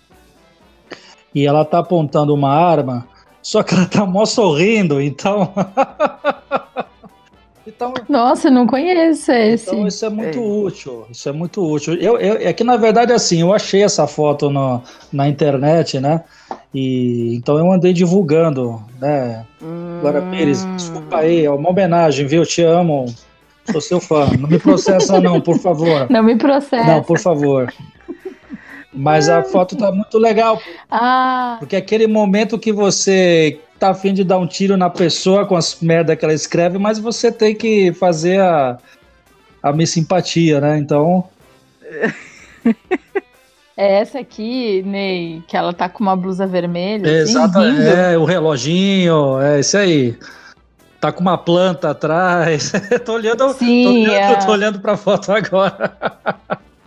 E 1.34 1.46
ela 1.46 1.64
tá 1.64 1.78
apontando 1.78 2.34
uma 2.34 2.50
arma, 2.50 3.06
só 3.40 3.62
que 3.62 3.74
ela 3.74 3.86
tá 3.86 4.04
mó 4.04 4.26
sorrindo, 4.26 5.00
então. 5.00 5.52
Então, 7.66 7.94
Nossa, 8.08 8.50
não 8.50 8.66
conheço 8.66 9.30
esse. 9.30 9.70
Então 9.70 9.86
isso 9.86 10.04
é 10.04 10.10
muito 10.10 10.38
é. 10.38 10.42
útil. 10.42 11.06
Isso 11.10 11.28
é 11.28 11.32
muito 11.32 11.64
útil. 11.64 11.94
Eu, 11.94 12.18
eu, 12.18 12.36
é 12.36 12.52
que 12.52 12.64
na 12.64 12.76
verdade 12.76 13.12
assim, 13.12 13.40
eu 13.40 13.52
achei 13.52 13.82
essa 13.82 14.06
foto 14.06 14.50
no, 14.50 14.82
na 15.12 15.28
internet, 15.28 16.00
né? 16.00 16.24
E 16.74 17.34
então 17.36 17.58
eu 17.58 17.70
andei 17.70 17.92
divulgando, 17.92 18.82
né? 19.00 19.46
Hum. 19.62 19.98
Glória 20.00 20.22
Pires, 20.22 20.64
desculpa 20.76 21.18
aí, 21.18 21.44
é 21.44 21.50
uma 21.50 21.70
homenagem, 21.70 22.26
viu? 22.26 22.44
Te 22.44 22.62
amo. 22.62 23.06
Sou 23.70 23.80
seu 23.80 24.00
fã. 24.00 24.26
Não 24.38 24.48
me 24.48 24.58
processa, 24.58 25.20
não, 25.20 25.40
por 25.40 25.58
favor. 25.58 26.10
Não 26.10 26.22
me 26.22 26.34
processa. 26.34 26.84
Não, 26.84 27.02
por 27.02 27.18
favor. 27.18 27.72
Mas 28.92 29.28
a 29.28 29.42
foto 29.42 29.76
tá 29.76 29.90
muito 29.92 30.18
legal. 30.18 30.60
Ah. 30.90 31.56
Porque 31.60 31.76
aquele 31.76 32.06
momento 32.06 32.58
que 32.58 32.72
você 32.72 33.60
tá 33.82 33.90
afim 33.90 34.14
de 34.14 34.22
dar 34.22 34.38
um 34.38 34.46
tiro 34.46 34.76
na 34.76 34.88
pessoa 34.88 35.44
com 35.44 35.56
as 35.56 35.80
merda 35.80 36.14
que 36.14 36.24
ela 36.24 36.32
escreve, 36.32 36.78
mas 36.78 37.00
você 37.00 37.32
tem 37.32 37.52
que 37.52 37.92
fazer 37.92 38.40
a, 38.40 38.78
a 39.60 39.72
minha 39.72 39.86
simpatia, 39.86 40.60
né? 40.60 40.78
Então. 40.78 41.28
É 43.74 44.00
essa 44.00 44.20
aqui, 44.20 44.82
Ney, 44.82 45.42
que 45.48 45.56
ela 45.56 45.72
tá 45.72 45.88
com 45.88 46.04
uma 46.04 46.14
blusa 46.14 46.46
vermelha. 46.46 47.08
É, 47.08 47.20
exatamente. 47.22 47.80
É, 47.80 48.18
o 48.18 48.24
reloginho, 48.26 49.40
é 49.40 49.60
isso 49.60 49.78
aí. 49.78 50.16
Tá 51.00 51.10
com 51.10 51.22
uma 51.22 51.38
planta 51.38 51.90
atrás. 51.90 52.70
tô 53.02 53.14
olhando, 53.14 53.48
Sim, 53.54 53.82
tô 53.82 53.90
olhando, 53.90 54.12
é. 54.12 54.36
tô 54.44 54.52
olhando 54.52 54.80
pra 54.80 54.94
foto 54.94 55.32
agora. 55.32 55.96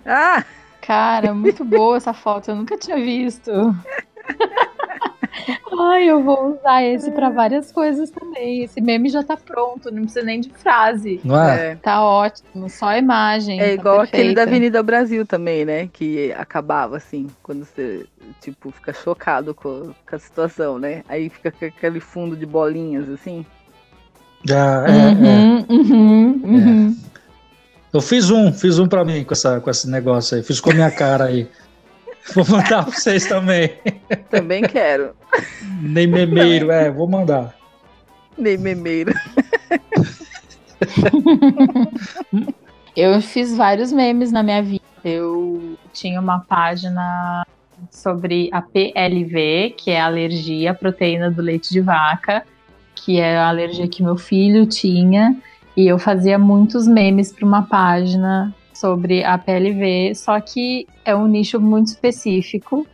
ah! 0.05 0.45
Cara, 0.79 1.33
muito 1.33 1.65
boa 1.65 1.97
essa 1.97 2.13
foto, 2.13 2.51
eu 2.51 2.55
nunca 2.55 2.77
tinha 2.77 2.97
visto. 2.97 3.51
Ai, 5.79 6.09
eu 6.09 6.23
vou 6.23 6.53
usar 6.53 6.83
esse 6.83 7.11
para 7.11 7.29
várias 7.29 7.71
coisas 7.71 8.09
também. 8.09 8.63
Esse 8.63 8.79
meme 8.79 9.09
já 9.09 9.23
tá 9.23 9.35
pronto, 9.35 9.91
não 9.91 10.03
precisa 10.03 10.23
nem 10.23 10.39
de 10.39 10.49
frase. 10.49 11.19
Não 11.23 11.41
é? 11.41 11.71
é. 11.71 11.75
Tá 11.75 12.03
ótimo, 12.03 12.69
só 12.69 12.95
imagem. 12.95 13.59
É 13.59 13.67
tá 13.67 13.73
igual 13.73 13.97
perfeita. 13.99 14.17
aquele 14.17 14.35
da 14.35 14.43
Avenida 14.43 14.83
Brasil 14.83 15.25
também, 15.25 15.65
né? 15.65 15.89
Que 15.91 16.31
acabava 16.33 16.97
assim, 16.97 17.27
quando 17.43 17.65
você, 17.65 18.05
tipo, 18.41 18.71
fica 18.71 18.93
chocado 18.93 19.53
com, 19.53 19.93
com 20.07 20.15
a 20.15 20.19
situação, 20.19 20.79
né? 20.79 21.03
Aí 21.09 21.29
fica 21.29 21.51
com 21.51 21.65
aquele 21.65 21.99
fundo 21.99 22.35
de 22.35 22.45
bolinhas 22.45 23.09
assim. 23.09 23.45
Ah, 24.49 24.85
é, 24.87 24.91
uhum, 24.91 25.25
é. 25.25 25.73
Uhum, 25.73 26.41
uhum. 26.43 26.97
É. 27.01 27.15
Eu 27.93 28.01
fiz 28.01 28.29
um, 28.29 28.51
fiz 28.51 28.77
um 28.77 28.87
para 28.87 29.05
mim 29.05 29.23
com, 29.23 29.33
essa, 29.33 29.59
com 29.59 29.69
esse 29.69 29.89
negócio 29.89 30.37
aí. 30.37 30.43
Fiz 30.43 30.59
com 30.59 30.71
a 30.71 30.73
minha 30.73 30.91
cara 30.91 31.25
aí. 31.25 31.49
Vou 32.33 32.45
mandar 32.47 32.83
pra 32.83 32.93
vocês 32.93 33.25
também. 33.25 33.77
Também 34.35 34.63
quero. 34.63 35.13
Nem 35.81 36.07
memeiro, 36.07 36.71
é, 36.71 36.89
vou 36.89 37.07
mandar. 37.07 37.53
Nem 38.37 38.57
memeiro. 38.57 39.13
Eu 42.95 43.21
fiz 43.21 43.55
vários 43.55 43.91
memes 43.91 44.31
na 44.31 44.41
minha 44.41 44.63
vida. 44.63 44.83
Eu 45.03 45.77
tinha 45.91 46.19
uma 46.19 46.39
página 46.39 47.45
sobre 47.91 48.49
a 48.51 48.61
PLV, 48.61 49.75
que 49.77 49.91
é 49.91 49.99
a 49.99 50.05
alergia 50.05 50.71
à 50.71 50.73
proteína 50.73 51.29
do 51.29 51.41
leite 51.41 51.71
de 51.71 51.81
vaca, 51.81 52.43
que 52.95 53.19
é 53.19 53.37
a 53.37 53.49
alergia 53.49 53.87
que 53.87 54.01
meu 54.01 54.17
filho 54.17 54.65
tinha. 54.65 55.35
E 55.75 55.87
eu 55.87 55.99
fazia 55.99 56.39
muitos 56.39 56.87
memes 56.87 57.33
para 57.33 57.45
uma 57.45 57.63
página 57.63 58.55
sobre 58.73 59.23
a 59.23 59.37
PLV, 59.37 60.15
só 60.15 60.39
que 60.39 60.87
é 61.03 61.15
um 61.15 61.27
nicho 61.27 61.59
muito 61.59 61.87
específico. 61.87 62.87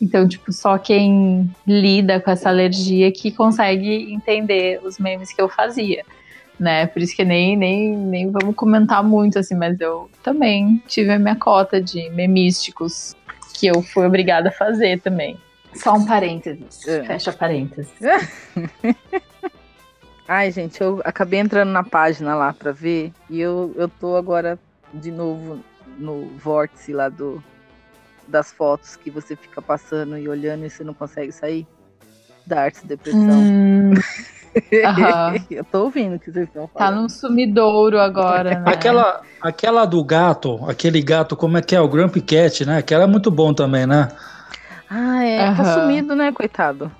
Então, 0.00 0.28
tipo, 0.28 0.52
só 0.52 0.78
quem 0.78 1.50
lida 1.66 2.20
com 2.20 2.30
essa 2.30 2.48
alergia 2.48 3.10
que 3.10 3.32
consegue 3.32 4.12
entender 4.12 4.80
os 4.84 4.98
memes 4.98 5.32
que 5.32 5.42
eu 5.42 5.48
fazia, 5.48 6.04
né? 6.58 6.86
Por 6.86 7.02
isso 7.02 7.16
que 7.16 7.24
nem, 7.24 7.56
nem, 7.56 7.96
nem 7.96 8.30
vamos 8.30 8.54
comentar 8.54 9.02
muito, 9.02 9.38
assim, 9.38 9.56
mas 9.56 9.80
eu 9.80 10.08
também 10.22 10.82
tive 10.86 11.10
a 11.10 11.18
minha 11.18 11.36
cota 11.36 11.80
de 11.80 12.08
memísticos 12.10 13.16
que 13.54 13.66
eu 13.66 13.82
fui 13.82 14.06
obrigada 14.06 14.50
a 14.50 14.52
fazer 14.52 15.00
também. 15.00 15.36
Só 15.74 15.94
um 15.94 16.06
parênteses, 16.06 16.86
é. 16.86 17.04
fecha 17.04 17.32
parênteses. 17.32 17.92
Ai, 20.26 20.50
gente, 20.50 20.80
eu 20.80 21.00
acabei 21.04 21.40
entrando 21.40 21.70
na 21.70 21.82
página 21.82 22.34
lá 22.34 22.52
pra 22.52 22.70
ver 22.70 23.12
e 23.30 23.40
eu, 23.40 23.72
eu 23.76 23.88
tô 23.88 24.16
agora 24.16 24.58
de 24.92 25.10
novo 25.10 25.60
no 25.98 26.26
vórtice 26.36 26.92
lá 26.92 27.08
do, 27.08 27.42
das 28.28 28.52
fotos 28.52 28.96
que 28.96 29.10
você 29.10 29.34
fica 29.34 29.60
passando 29.60 30.16
e 30.18 30.28
olhando 30.28 30.64
e 30.64 30.70
você 30.70 30.84
não 30.84 30.94
consegue 30.94 31.32
sair? 31.32 31.66
Da 32.46 32.62
arte 32.62 32.86
depressão. 32.86 33.20
Hum. 33.20 33.94
eu 35.50 35.64
tô 35.64 35.84
ouvindo 35.84 36.16
o 36.16 36.18
que 36.18 36.30
vocês 36.30 36.48
estão 36.48 36.66
tá 36.66 36.72
falando. 36.78 36.94
Tá 36.94 37.00
num 37.02 37.08
sumidouro 37.08 37.98
agora, 38.00 38.60
né? 38.60 38.64
Aquela, 38.66 39.22
aquela 39.40 39.84
do 39.84 40.02
gato, 40.02 40.58
aquele 40.68 41.02
gato, 41.02 41.36
como 41.36 41.58
é 41.58 41.62
que 41.62 41.76
é? 41.76 41.80
O 41.80 41.88
Grumpy 41.88 42.20
Cat, 42.20 42.64
né? 42.64 42.78
Aquela 42.78 43.04
é 43.04 43.06
muito 43.06 43.30
bom 43.30 43.52
também, 43.52 43.86
né? 43.86 44.08
Ah, 44.88 45.24
é. 45.24 45.48
Uhum. 45.48 45.56
Tá 45.56 45.74
sumido, 45.74 46.16
né, 46.16 46.32
coitado? 46.32 46.90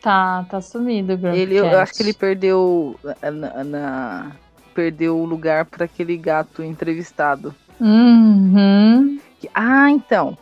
Tá, 0.00 0.44
tá 0.50 0.60
sumido 0.60 1.14
o 1.14 1.18
Grumpy 1.18 1.38
ele, 1.38 1.60
Cat. 1.60 1.72
Eu 1.72 1.80
acho 1.80 1.94
que 1.94 2.02
ele 2.02 2.12
perdeu 2.12 2.98
na, 3.22 3.64
na 3.64 4.32
perdeu 4.74 5.18
o 5.18 5.24
lugar 5.24 5.64
para 5.64 5.86
aquele 5.86 6.16
gato 6.16 6.62
entrevistado. 6.62 7.54
Uhum. 7.80 9.18
Ah, 9.54 9.90
então. 9.90 10.36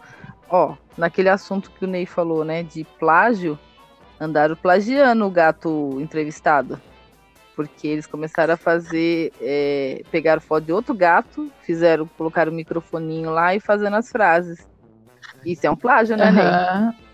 Ó, 0.48 0.74
naquele 0.96 1.28
assunto 1.28 1.70
que 1.70 1.84
o 1.84 1.88
Ney 1.88 2.06
falou, 2.06 2.44
né, 2.44 2.62
de 2.62 2.84
plágio, 2.98 3.58
andaram 4.20 4.56
plagiando 4.56 5.26
o 5.26 5.30
gato 5.30 5.98
entrevistado. 6.00 6.80
Porque 7.54 7.88
eles 7.88 8.06
começaram 8.06 8.54
a 8.54 8.56
fazer. 8.56 9.32
É, 9.40 10.02
pegaram 10.10 10.40
foto 10.40 10.64
de 10.64 10.72
outro 10.72 10.94
gato, 10.94 11.50
fizeram, 11.62 12.06
colocaram 12.16 12.52
o 12.52 12.54
microfoninho 12.54 13.30
lá 13.30 13.54
e 13.54 13.60
fazendo 13.60 13.96
as 13.96 14.10
frases. 14.10 14.66
Isso 15.44 15.66
é 15.66 15.70
um 15.70 15.76
plágio, 15.76 16.16
né, 16.16 16.30
uhum. 16.30 16.34
Ney? 16.34 17.06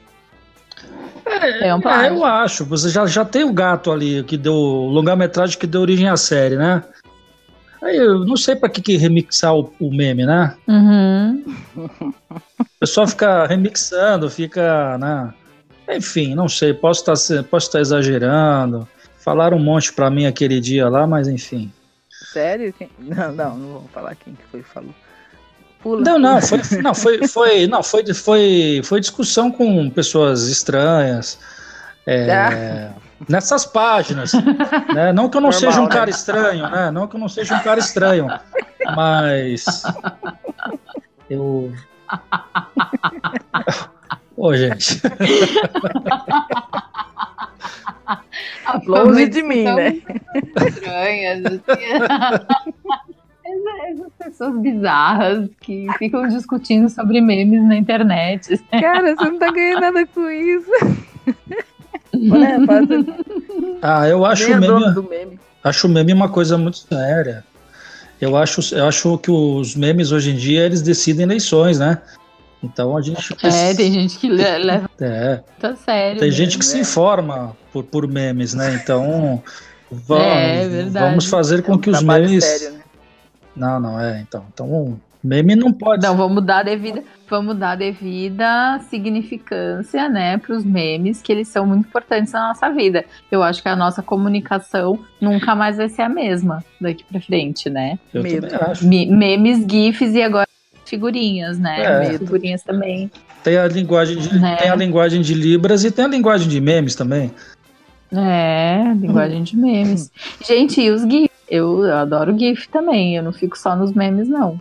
É, 1.24 1.68
é 1.68 1.74
um 1.74 1.80
plágio. 1.80 2.06
É, 2.06 2.16
eu 2.16 2.24
acho. 2.24 2.64
Você 2.64 2.88
já, 2.88 3.06
já 3.06 3.24
tem 3.24 3.44
o 3.44 3.52
gato 3.52 3.92
ali 3.92 4.24
que 4.24 4.36
deu 4.36 4.54
longa-metragem 4.54 5.58
que 5.58 5.66
deu 5.66 5.80
origem 5.80 6.08
à 6.08 6.16
série, 6.16 6.56
né? 6.56 6.82
Aí 7.82 7.96
eu 7.96 8.20
não 8.20 8.36
sei 8.36 8.54
para 8.54 8.68
que, 8.68 8.80
que 8.80 8.96
remixar 8.96 9.54
o, 9.56 9.72
o 9.80 9.92
meme, 9.92 10.24
né? 10.24 10.56
Uhum. 10.68 11.44
O 11.76 12.64
pessoal 12.78 13.06
fica 13.08 13.44
remixando, 13.46 14.30
fica, 14.30 14.96
né? 14.98 15.34
Enfim, 15.88 16.34
não 16.34 16.48
sei, 16.48 16.72
posso 16.72 17.00
estar 17.00 17.14
tá 17.14 17.42
posso 17.42 17.66
estar 17.66 17.78
tá 17.78 17.80
exagerando. 17.80 18.88
Falaram 19.18 19.56
um 19.56 19.62
monte 19.62 19.92
para 19.92 20.10
mim 20.10 20.26
aquele 20.26 20.60
dia 20.60 20.88
lá, 20.88 21.06
mas 21.06 21.26
enfim. 21.26 21.72
Sério? 22.32 22.72
Não, 22.98 23.32
não, 23.32 23.56
não 23.56 23.68
vou 23.72 23.90
falar 23.92 24.14
quem 24.14 24.34
que 24.34 24.44
foi 24.50 24.62
falou. 24.62 24.94
pula. 25.82 26.02
Não, 26.02 26.18
não, 26.18 26.40
foi, 26.40 26.60
não, 26.82 26.94
foi, 26.94 27.28
foi, 27.28 27.66
não, 27.66 27.82
foi, 27.82 28.14
foi, 28.14 28.80
foi 28.84 29.00
discussão 29.00 29.50
com 29.50 29.90
pessoas 29.90 30.46
estranhas. 30.46 31.38
É, 32.06 32.32
ah. 32.32 32.92
Nessas 33.28 33.64
páginas. 33.66 34.32
Né? 34.94 35.12
Não 35.12 35.28
que 35.28 35.36
eu 35.36 35.40
não 35.40 35.50
Normal, 35.50 35.72
seja 35.72 35.80
um 35.80 35.84
né? 35.84 35.90
cara 35.90 36.10
estranho, 36.10 36.68
né? 36.68 36.90
Não 36.90 37.06
que 37.08 37.16
eu 37.16 37.20
não 37.20 37.28
seja 37.28 37.54
um 37.54 37.60
cara 37.60 37.80
estranho. 37.80 38.26
Mas. 38.94 39.64
Eu. 41.30 41.72
Ô, 44.36 44.54
gente. 44.54 45.00
Longe 48.86 49.28
de 49.28 49.42
mim, 49.42 49.64
né? 49.64 49.98
Estranhas, 50.66 51.44
assim. 51.46 51.62
Essas 53.90 54.12
pessoas 54.18 54.58
bizarras 54.58 55.48
que 55.60 55.86
ficam 55.98 56.28
discutindo 56.28 56.88
sobre 56.90 57.20
memes 57.20 57.62
na 57.64 57.76
internet. 57.76 58.58
Cara, 58.70 59.16
você 59.16 59.30
não 59.30 59.38
tá 59.38 59.50
ganhando 59.50 59.80
nada 59.80 60.06
com 60.06 60.30
isso. 60.30 60.70
ah, 63.82 64.08
eu 64.08 64.24
acho 64.24 64.52
o 64.52 64.60
meme, 64.60 65.08
meme, 65.08 65.40
acho 65.62 65.86
o 65.86 65.90
meme 65.90 66.12
uma 66.12 66.28
coisa 66.28 66.56
muito 66.56 66.78
séria. 66.78 67.44
Eu 68.20 68.36
acho, 68.36 68.74
eu 68.74 68.86
acho 68.86 69.18
que 69.18 69.30
os 69.30 69.74
memes 69.74 70.12
hoje 70.12 70.30
em 70.30 70.36
dia 70.36 70.64
eles 70.64 70.80
decidem 70.80 71.24
eleições, 71.24 71.78
né? 71.78 71.98
Então 72.62 72.96
a 72.96 73.02
gente. 73.02 73.36
É, 73.42 73.74
tem 73.74 73.92
gente 73.92 74.16
que 74.18 74.28
leva. 74.28 74.88
É. 75.00 75.40
Tá 75.58 75.74
sério. 75.74 76.20
Tem 76.20 76.28
mesmo, 76.28 76.44
gente 76.44 76.58
que 76.58 76.64
é. 76.64 76.68
se 76.68 76.78
informa 76.78 77.56
por, 77.72 77.82
por 77.82 78.06
memes, 78.06 78.54
né? 78.54 78.74
Então. 78.74 79.42
Vamos, 79.94 80.24
é, 80.24 80.84
vamos 80.84 81.26
fazer 81.26 81.62
com 81.62 81.78
que 81.78 81.90
os 81.90 82.02
memes. 82.02 82.42
Sério, 82.42 82.78
né? 82.78 82.80
Não, 83.54 83.78
não, 83.78 84.00
é, 84.00 84.22
então. 84.22 84.42
Então, 84.50 84.98
meme 85.22 85.54
não 85.54 85.72
pode. 85.72 86.06
Não, 86.06 86.16
vamos 86.16 86.44
dar 86.44 86.64
devida, 86.64 87.02
vamos 87.28 87.56
dar 87.56 87.76
devida 87.76 88.80
significância, 88.88 90.08
né, 90.08 90.38
para 90.38 90.54
os 90.54 90.64
memes, 90.64 91.22
que 91.22 91.32
eles 91.32 91.48
são 91.48 91.66
muito 91.66 91.86
importantes 91.86 92.32
na 92.32 92.48
nossa 92.48 92.70
vida. 92.70 93.04
Eu 93.30 93.42
acho 93.42 93.62
que 93.62 93.68
a 93.68 93.76
nossa 93.76 94.02
comunicação 94.02 94.98
nunca 95.20 95.54
mais 95.54 95.76
vai 95.76 95.88
ser 95.88 96.02
a 96.02 96.08
mesma 96.08 96.64
daqui 96.80 97.04
para 97.04 97.20
frente, 97.20 97.70
né? 97.70 97.98
Eu 98.12 98.22
Medo. 98.22 98.48
também 98.48 98.70
acho. 98.70 98.86
memes, 98.86 99.66
gifs 99.68 100.14
e 100.14 100.22
agora 100.22 100.46
figurinhas, 100.84 101.58
né? 101.58 102.04
É. 102.04 102.18
Figurinhas 102.18 102.62
também. 102.62 103.10
Tem 103.42 103.56
a 103.56 103.66
linguagem 103.66 104.18
de, 104.18 104.38
né? 104.38 104.56
tem 104.56 104.70
a 104.70 104.76
linguagem 104.76 105.22
de 105.22 105.34
libras 105.34 105.84
e 105.84 105.90
tem 105.90 106.04
a 106.04 106.08
linguagem 106.08 106.48
de 106.48 106.60
memes 106.60 106.94
também. 106.94 107.30
É, 108.14 108.92
linguagem 108.94 109.42
de 109.42 109.56
memes. 109.56 110.12
Gente, 110.46 110.80
e 110.82 110.90
os 110.90 111.02
GIFs? 111.02 111.30
Eu, 111.48 111.84
eu 111.84 111.96
adoro 111.96 112.38
GIF 112.38 112.68
também, 112.68 113.16
eu 113.16 113.22
não 113.22 113.32
fico 113.32 113.58
só 113.58 113.74
nos 113.74 113.92
memes, 113.92 114.28
não. 114.28 114.60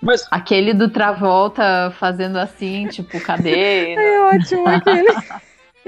Mas... 0.00 0.26
Aquele 0.30 0.72
do 0.72 0.88
Travolta 0.88 1.92
fazendo 1.98 2.38
assim, 2.38 2.86
tipo, 2.88 3.20
cadê? 3.20 3.94
É 3.98 4.20
ótimo 4.20 4.68
aquele. 4.68 5.08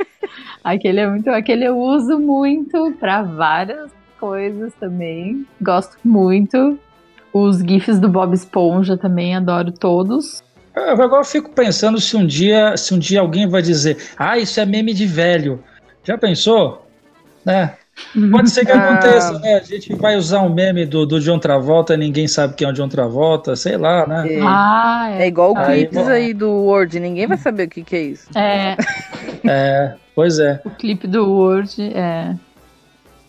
aquele 0.65 1.01
é 1.01 1.07
muito. 1.07 1.31
Aquele 1.31 1.65
eu 1.65 1.79
uso 1.79 2.19
muito 2.19 2.93
para 2.99 3.23
várias 3.23 3.91
coisas 4.19 4.73
também. 4.75 5.47
Gosto 5.61 5.97
muito. 6.05 6.79
Os 7.33 7.59
GIFs 7.59 8.01
do 8.01 8.09
Bob 8.09 8.35
Esponja 8.35 8.97
também, 8.97 9.37
adoro 9.37 9.71
todos. 9.71 10.43
Eu 10.75 11.03
agora 11.03 11.21
eu 11.21 11.25
fico 11.25 11.51
pensando 11.51 12.01
se 12.01 12.17
um 12.17 12.27
dia, 12.27 12.77
se 12.77 12.95
um 12.95 12.99
dia 12.99 13.21
alguém 13.21 13.49
vai 13.49 13.61
dizer, 13.61 13.99
ah, 14.17 14.39
isso 14.39 14.61
é 14.61 14.65
meme 14.65 14.95
de 14.95 15.07
velho. 15.07 15.63
Já 16.05 16.17
pensou? 16.17 16.87
Né? 17.45 17.77
Pode 18.31 18.51
ser 18.51 18.65
que 18.65 18.73
ah. 18.73 18.91
aconteça, 18.91 19.39
né? 19.39 19.57
A 19.57 19.65
gente 19.65 19.95
vai 19.95 20.17
usar 20.17 20.41
um 20.41 20.53
meme 20.53 20.87
do, 20.87 21.07
do 21.07 21.21
John 21.21 21.39
Travolta 21.39 21.95
e 21.95 21.97
ninguém 21.97 22.27
sabe 22.27 22.55
quem 22.55 22.67
é 22.67 22.71
o 22.71 22.73
John 22.73 22.89
Travolta, 22.89 23.55
sei 23.57 23.77
lá, 23.77 24.07
né? 24.07 24.35
É, 24.35 24.41
ah, 24.43 25.09
é. 25.11 25.23
é 25.25 25.27
igual 25.27 25.53
o 25.53 25.65
clipes 25.65 25.99
aí, 25.99 26.27
aí 26.27 26.35
do 26.35 26.51
Word, 26.51 26.99
ninguém 27.01 27.27
vai 27.27 27.37
saber 27.37 27.67
o 27.67 27.69
que, 27.69 27.83
que 27.83 27.97
é 27.97 28.03
isso. 28.03 28.29
É. 28.37 28.77
é, 29.49 29.95
pois 30.15 30.39
é. 30.39 30.61
O 30.65 30.71
clipe 30.71 31.07
do 31.07 31.29
Word, 31.29 31.83
é. 31.95 32.35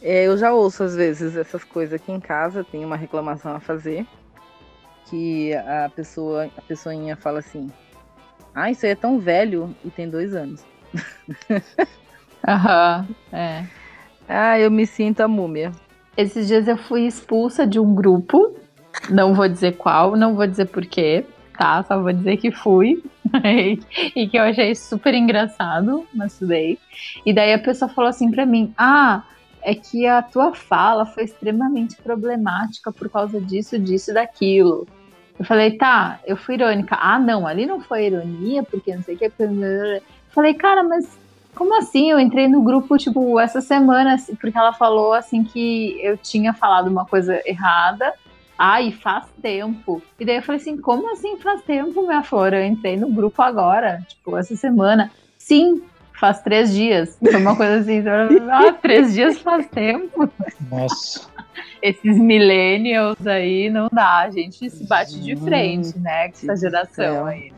é. 0.02 0.26
Eu 0.26 0.38
já 0.38 0.54
ouço 0.54 0.84
às 0.84 0.96
vezes 0.96 1.36
essas 1.36 1.64
coisas 1.64 1.94
aqui 1.94 2.12
em 2.12 2.20
casa, 2.20 2.64
tenho 2.64 2.88
uma 2.88 2.96
reclamação 2.96 3.56
a 3.56 3.60
fazer, 3.60 4.06
que 5.10 5.54
a 5.54 5.92
pessoa, 5.94 6.50
a 6.58 6.62
pessoinha 6.62 7.16
fala 7.16 7.40
assim, 7.40 7.70
ah, 8.54 8.72
isso 8.72 8.86
aí 8.86 8.94
é 8.94 8.96
tão 8.96 9.20
velho 9.20 9.76
e 9.84 9.90
tem 9.90 10.10
dois 10.10 10.34
anos. 10.36 10.64
Aham, 12.48 13.08
é. 13.32 13.66
Ah, 14.32 14.60
eu 14.60 14.70
me 14.70 14.86
sinto 14.86 15.22
a 15.22 15.28
múmia. 15.28 15.72
Esses 16.16 16.48
dias 16.48 16.68
eu 16.68 16.78
fui 16.78 17.08
expulsa 17.08 17.66
de 17.66 17.80
um 17.80 17.96
grupo, 17.96 18.56
não 19.10 19.34
vou 19.34 19.50
dizer 19.50 19.76
qual, 19.76 20.16
não 20.16 20.36
vou 20.36 20.46
dizer 20.46 20.68
porquê, 20.68 21.26
tá? 21.58 21.84
Só 21.84 22.00
vou 22.00 22.14
dizer 22.14 22.38
que 22.38 22.52
fui 22.52 23.04
e 24.16 24.28
que 24.28 24.38
eu 24.38 24.44
achei 24.44 24.76
super 24.76 25.16
engraçado, 25.16 26.06
mas 26.14 26.34
estudei. 26.34 26.78
E 27.26 27.34
daí 27.34 27.54
a 27.54 27.60
pessoa 27.60 27.90
falou 27.90 28.08
assim 28.08 28.30
pra 28.30 28.46
mim: 28.46 28.72
Ah, 28.78 29.24
é 29.64 29.74
que 29.74 30.06
a 30.06 30.22
tua 30.22 30.54
fala 30.54 31.08
foi 31.08 31.24
extremamente 31.24 31.96
problemática 31.96 32.92
por 32.92 33.10
causa 33.10 33.42
disso, 33.42 33.80
disso 33.80 34.12
e 34.12 34.14
daquilo. 34.14 34.88
Eu 35.40 35.46
falei, 35.46 35.72
tá, 35.72 36.20
eu 36.26 36.36
fui 36.36 36.56
irônica. 36.56 36.98
Ah, 37.00 37.18
não, 37.18 37.48
ali 37.48 37.66
não 37.66 37.80
foi 37.80 38.08
ironia, 38.08 38.62
porque 38.62 38.94
não 38.94 39.02
sei 39.02 39.16
o 39.16 39.18
que. 39.18 39.32
Falei, 40.32 40.54
cara, 40.54 40.84
mas 40.84 41.18
como 41.60 41.78
assim? 41.78 42.10
Eu 42.10 42.18
entrei 42.18 42.48
no 42.48 42.62
grupo, 42.62 42.98
tipo, 42.98 43.38
essa 43.38 43.60
semana, 43.60 44.14
assim, 44.14 44.34
porque 44.34 44.58
ela 44.58 44.72
falou, 44.72 45.12
assim, 45.12 45.44
que 45.44 46.00
eu 46.02 46.16
tinha 46.16 46.54
falado 46.54 46.88
uma 46.88 47.06
coisa 47.06 47.42
errada. 47.46 48.14
Ai, 48.58 48.94
faz 48.94 49.26
tempo. 49.42 50.02
E 50.18 50.24
daí 50.26 50.38
eu 50.38 50.42
falei 50.42 50.62
assim, 50.62 50.78
como 50.78 51.12
assim 51.12 51.36
faz 51.38 51.62
tempo, 51.64 52.08
minha 52.08 52.24
flor? 52.24 52.54
Eu 52.54 52.64
entrei 52.64 52.96
no 52.96 53.12
grupo 53.12 53.42
agora, 53.42 54.02
tipo, 54.08 54.38
essa 54.38 54.56
semana. 54.56 55.12
Sim, 55.38 55.84
faz 56.18 56.42
três 56.42 56.74
dias. 56.74 57.18
Foi 57.22 57.36
uma 57.36 57.58
coisa 57.58 57.80
assim, 57.82 58.02
ah, 58.08 58.72
três 58.82 59.14
dias 59.14 59.38
faz 59.40 59.68
tempo. 59.68 60.30
Nossa. 60.72 61.28
Esses 61.82 62.18
millennials 62.18 63.28
aí 63.28 63.70
não 63.70 63.90
dá, 63.92 64.20
a 64.20 64.32
gente 64.32 64.70
se 64.70 64.88
bate 64.88 65.20
de 65.20 65.36
frente, 65.36 65.98
né, 66.00 66.30
com 66.30 66.38
essa 66.38 66.56
geração 66.56 67.26
aí. 67.26 67.52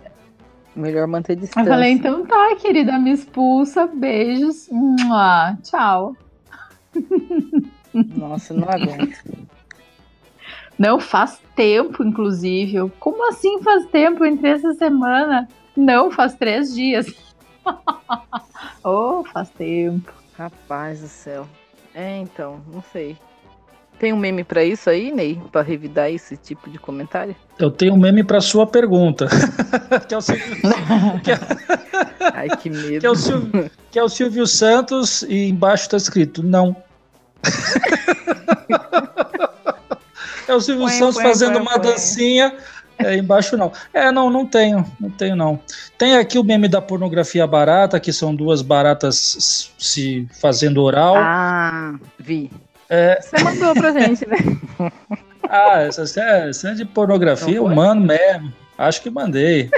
Melhor 0.76 1.08
manter 1.08 1.36
distância. 1.36 1.68
Eu 1.68 1.74
falei, 1.74 1.92
então 1.92 2.26
tá, 2.26 2.56
querida, 2.56 2.98
me 2.98 3.12
expulsa, 3.12 3.88
beijos, 3.88 4.70
Mua, 4.72 5.58
tchau. 5.64 6.16
Nossa, 7.94 8.54
não 8.54 8.70
aguento. 8.70 9.48
Não, 10.80 11.00
faz 11.00 11.40
tempo, 11.56 12.04
inclusive. 12.04 12.90
Como 13.00 13.30
assim 13.30 13.62
faz 13.62 13.86
tempo 13.88 14.26
entre 14.26 14.50
essa 14.50 14.74
semana? 14.74 15.48
Não, 15.76 16.10
faz 16.10 16.34
três 16.36 16.74
dias. 16.74 17.14
oh, 18.84 19.24
faz 19.26 19.50
tempo. 19.50 20.12
Rapaz 20.38 21.02
do 21.02 21.08
céu. 21.08 21.48
É, 21.94 22.18
então, 22.18 22.62
não 22.74 22.82
sei. 22.82 23.18
Tem 24.02 24.12
um 24.12 24.18
meme 24.18 24.44
para 24.44 24.64
isso 24.64 24.90
aí, 24.90 25.12
Ney? 25.12 25.40
Para 25.52 25.62
revidar 25.62 26.10
esse 26.10 26.36
tipo 26.36 26.68
de 26.72 26.80
comentário? 26.80 27.36
Eu 27.60 27.70
tenho 27.70 27.94
um 27.94 27.98
meme 27.98 28.24
para 28.24 28.42
sua 28.42 28.66
pergunta. 28.66 29.28
que 30.10 30.16
é 30.16 30.18
o 30.18 30.22
Silvio... 30.22 30.56
que 31.24 31.32
é... 31.32 31.38
Ai, 32.34 32.50
que 32.58 32.72
medo. 32.72 33.00
Que 33.00 33.06
é, 33.06 33.12
o 33.12 33.16
Silvio... 33.16 33.70
que 33.92 34.00
é 34.00 34.04
o 34.04 34.10
Silvio 34.10 34.48
Santos 34.48 35.22
e 35.22 35.48
embaixo 35.48 35.84
está 35.84 35.98
escrito 35.98 36.42
não. 36.42 36.76
é 40.48 40.56
o 40.56 40.60
Silvio 40.60 40.86
põe, 40.86 40.94
Santos 40.94 41.18
põe, 41.18 41.26
fazendo 41.26 41.54
põe, 41.54 41.62
uma 41.62 41.78
dancinha. 41.78 42.58
É, 42.98 43.18
embaixo 43.18 43.56
não. 43.56 43.72
É, 43.94 44.12
não, 44.12 44.32
não 44.32 44.48
tenho, 44.48 44.84
não 45.00 45.12
tenho 45.12 45.36
não. 45.36 45.60
Tem 45.96 46.18
aqui 46.18 46.40
o 46.40 46.44
meme 46.44 46.68
da 46.68 46.82
pornografia 46.82 47.46
barata, 47.46 48.00
que 48.00 48.12
são 48.12 48.34
duas 48.34 48.64
baratas 48.64 49.72
se 49.78 50.28
fazendo 50.42 50.82
oral. 50.82 51.14
Ah, 51.18 52.00
vi. 52.18 52.50
É... 52.92 53.22
Você 53.22 53.42
mandou 53.42 53.74
pra 53.74 53.94
gente, 53.98 54.28
né? 54.28 54.36
ah, 55.50 55.80
essa, 55.80 56.02
essa 56.02 56.70
é 56.70 56.74
de 56.74 56.84
pornografia 56.84 57.64
humana 57.64 58.02
mesmo. 58.02 58.54
Acho 58.78 59.02
que 59.02 59.10
mandei. 59.10 59.72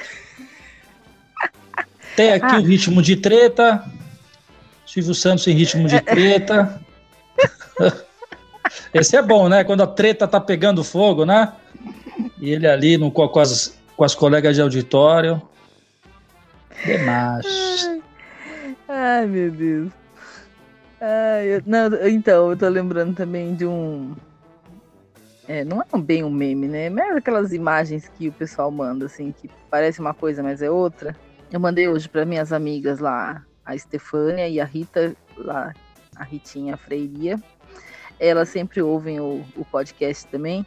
Tem 2.15 2.33
aqui 2.33 2.55
ah. 2.55 2.59
o 2.59 2.63
ritmo 2.63 3.03
de 3.03 3.15
treta. 3.15 3.85
Silvio 4.87 5.13
Santos 5.13 5.45
em 5.45 5.53
ritmo 5.53 5.87
de 5.87 6.01
treta. 6.01 6.81
Esse 8.91 9.15
é 9.15 9.21
bom, 9.21 9.47
né? 9.47 9.63
Quando 9.63 9.83
a 9.83 9.87
treta 9.87 10.27
tá 10.27 10.41
pegando 10.41 10.83
fogo, 10.83 11.23
né? 11.23 11.53
E 12.41 12.49
ele 12.49 12.67
ali 12.67 12.97
no, 12.97 13.11
com, 13.11 13.39
as, 13.39 13.77
com 13.95 14.03
as 14.03 14.15
colegas 14.15 14.55
de 14.55 14.61
auditório. 14.63 15.39
Demais. 16.83 17.91
Ai, 18.89 19.27
meu 19.27 19.51
Deus. 19.51 20.02
Ah, 21.05 21.43
eu, 21.43 21.61
não, 21.65 22.07
então, 22.07 22.51
eu 22.51 22.57
tô 22.57 22.69
lembrando 22.69 23.13
também 23.13 23.53
de 23.55 23.65
um. 23.65 24.15
É, 25.49 25.65
não 25.65 25.81
é 25.81 25.97
bem 25.97 26.23
um 26.23 26.29
meme, 26.29 26.65
né? 26.65 26.89
Mas 26.89 27.17
aquelas 27.17 27.51
imagens 27.51 28.07
que 28.07 28.29
o 28.29 28.31
pessoal 28.31 28.71
manda, 28.71 29.07
assim, 29.07 29.33
que 29.33 29.49
parece 29.69 29.99
uma 29.99 30.13
coisa, 30.13 30.41
mas 30.41 30.61
é 30.61 30.71
outra. 30.71 31.13
Eu 31.51 31.59
mandei 31.59 31.89
hoje 31.89 32.07
para 32.07 32.23
minhas 32.25 32.53
amigas 32.53 32.99
lá, 32.99 33.45
a 33.65 33.75
Estefânia 33.75 34.47
e 34.47 34.61
a 34.61 34.65
Rita, 34.65 35.13
lá, 35.35 35.73
a 36.15 36.23
Ritinha 36.23 36.77
Freiria. 36.77 37.37
Elas 38.17 38.47
sempre 38.47 38.81
ouvem 38.81 39.19
o, 39.19 39.43
o 39.57 39.65
podcast 39.65 40.25
também. 40.27 40.65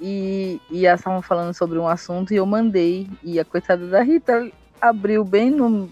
e, 0.00 0.60
e 0.72 0.86
elas 0.86 0.98
estavam 0.98 1.22
falando 1.22 1.54
sobre 1.54 1.78
um 1.78 1.86
assunto 1.86 2.32
e 2.32 2.36
eu 2.36 2.46
mandei. 2.46 3.08
E 3.22 3.38
a 3.38 3.44
coitada 3.44 3.86
da 3.86 4.02
Rita 4.02 4.50
abriu 4.80 5.24
bem 5.24 5.50
no, 5.50 5.88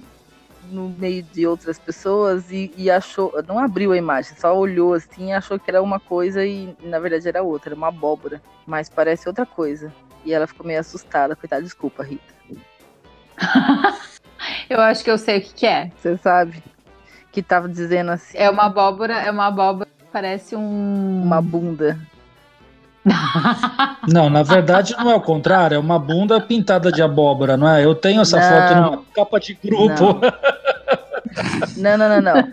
no 0.70 0.88
meio 0.90 1.22
de 1.22 1.46
outras 1.46 1.78
pessoas 1.78 2.50
e, 2.50 2.72
e, 2.76 2.90
achou. 2.90 3.32
Não 3.46 3.58
abriu 3.58 3.92
a 3.92 3.96
imagem, 3.96 4.36
só 4.36 4.56
olhou 4.56 4.94
assim 4.94 5.28
e 5.28 5.32
achou 5.32 5.58
que 5.58 5.70
era 5.70 5.82
uma 5.82 6.00
coisa 6.00 6.44
e 6.44 6.76
na 6.82 6.98
verdade 6.98 7.28
era 7.28 7.42
outra, 7.42 7.70
era 7.70 7.76
uma 7.76 7.88
abóbora. 7.88 8.42
Mas 8.66 8.88
parece 8.88 9.28
outra 9.28 9.46
coisa. 9.46 9.92
E 10.24 10.32
ela 10.32 10.46
ficou 10.46 10.66
meio 10.66 10.80
assustada, 10.80 11.36
coitada, 11.36 11.62
desculpa, 11.62 12.02
Rita. 12.02 12.34
eu 14.68 14.80
acho 14.80 15.04
que 15.04 15.10
eu 15.10 15.18
sei 15.18 15.38
o 15.38 15.42
que, 15.42 15.54
que 15.54 15.66
é. 15.66 15.90
Você 15.96 16.16
sabe? 16.18 16.62
Que 17.30 17.42
tava 17.42 17.68
dizendo 17.68 18.10
assim. 18.10 18.36
É 18.36 18.50
uma 18.50 18.64
abóbora, 18.64 19.14
é 19.14 19.30
uma 19.30 19.46
abóbora 19.46 19.88
parece 20.16 20.56
um. 20.56 21.22
Uma 21.22 21.42
bunda. 21.42 21.98
Não, 24.08 24.28
na 24.28 24.42
verdade 24.42 24.94
não 24.98 25.10
é 25.10 25.14
o 25.14 25.20
contrário, 25.20 25.76
é 25.76 25.78
uma 25.78 25.98
bunda 25.98 26.40
pintada 26.40 26.90
de 26.90 27.02
abóbora, 27.02 27.56
não 27.56 27.68
é? 27.68 27.84
Eu 27.84 27.94
tenho 27.94 28.20
essa 28.20 28.38
não, 28.38 28.48
foto 28.48 28.74
numa 28.74 29.04
capa 29.14 29.38
de 29.38 29.54
grupo. 29.54 30.20
Não, 31.76 31.98
não, 31.98 32.08
não, 32.08 32.20
não. 32.20 32.34
não. 32.34 32.52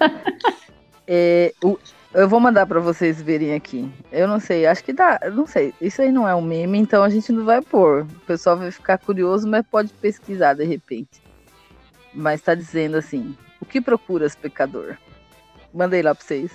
É, 1.07 1.53
o, 1.63 1.77
eu 2.13 2.29
vou 2.29 2.39
mandar 2.39 2.65
para 2.67 2.79
vocês 2.79 3.21
verem 3.21 3.55
aqui. 3.55 3.91
Eu 4.11 4.27
não 4.27 4.39
sei, 4.39 4.67
acho 4.67 4.83
que 4.83 4.93
dá, 4.93 5.19
não 5.33 5.47
sei. 5.47 5.73
Isso 5.81 6.01
aí 6.01 6.11
não 6.11 6.27
é 6.27 6.35
um 6.35 6.41
meme, 6.41 6.77
então 6.77 7.03
a 7.03 7.09
gente 7.09 7.31
não 7.31 7.43
vai 7.43 7.61
pôr. 7.61 8.03
O 8.03 8.19
pessoal 8.27 8.57
vai 8.57 8.69
ficar 8.69 8.99
curioso, 8.99 9.47
mas 9.47 9.65
pode 9.65 9.91
pesquisar 9.93 10.53
de 10.53 10.63
repente. 10.63 11.21
Mas 12.13 12.41
tá 12.41 12.53
dizendo 12.53 12.97
assim: 12.97 13.35
o 13.59 13.65
que 13.65 13.81
procuras, 13.81 14.35
pecador? 14.35 14.95
Mandei 15.73 16.03
lá 16.03 16.13
para 16.13 16.23
vocês. 16.23 16.51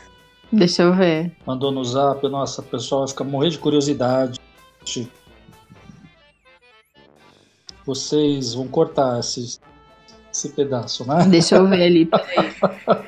Deixa 0.50 0.82
eu 0.82 0.94
ver. 0.94 1.32
Mandou 1.46 1.70
no 1.70 1.84
zap, 1.84 2.26
nossa, 2.28 2.62
o 2.62 2.64
pessoal 2.64 3.02
vai 3.02 3.08
ficar 3.08 3.24
morrer 3.24 3.50
de 3.50 3.58
curiosidade. 3.58 4.40
Vocês 7.84 8.54
vão 8.54 8.66
cortar 8.66 9.20
esse, 9.20 9.60
esse 10.32 10.48
pedaço, 10.50 11.06
né? 11.06 11.26
Deixa 11.28 11.56
eu 11.56 11.66
ver 11.68 11.82
ali. 11.82 12.08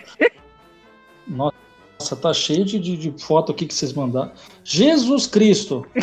nossa, 1.27 2.17
tá 2.21 2.35
cheio 2.35 2.65
de, 2.65 2.79
de, 2.79 2.97
de 2.97 3.25
foto 3.25 3.53
aqui 3.53 3.67
que 3.67 3.75
vocês 3.75 3.93
mandaram. 3.93 4.33
Jesus 4.63 5.27
Cristo! 5.27 5.87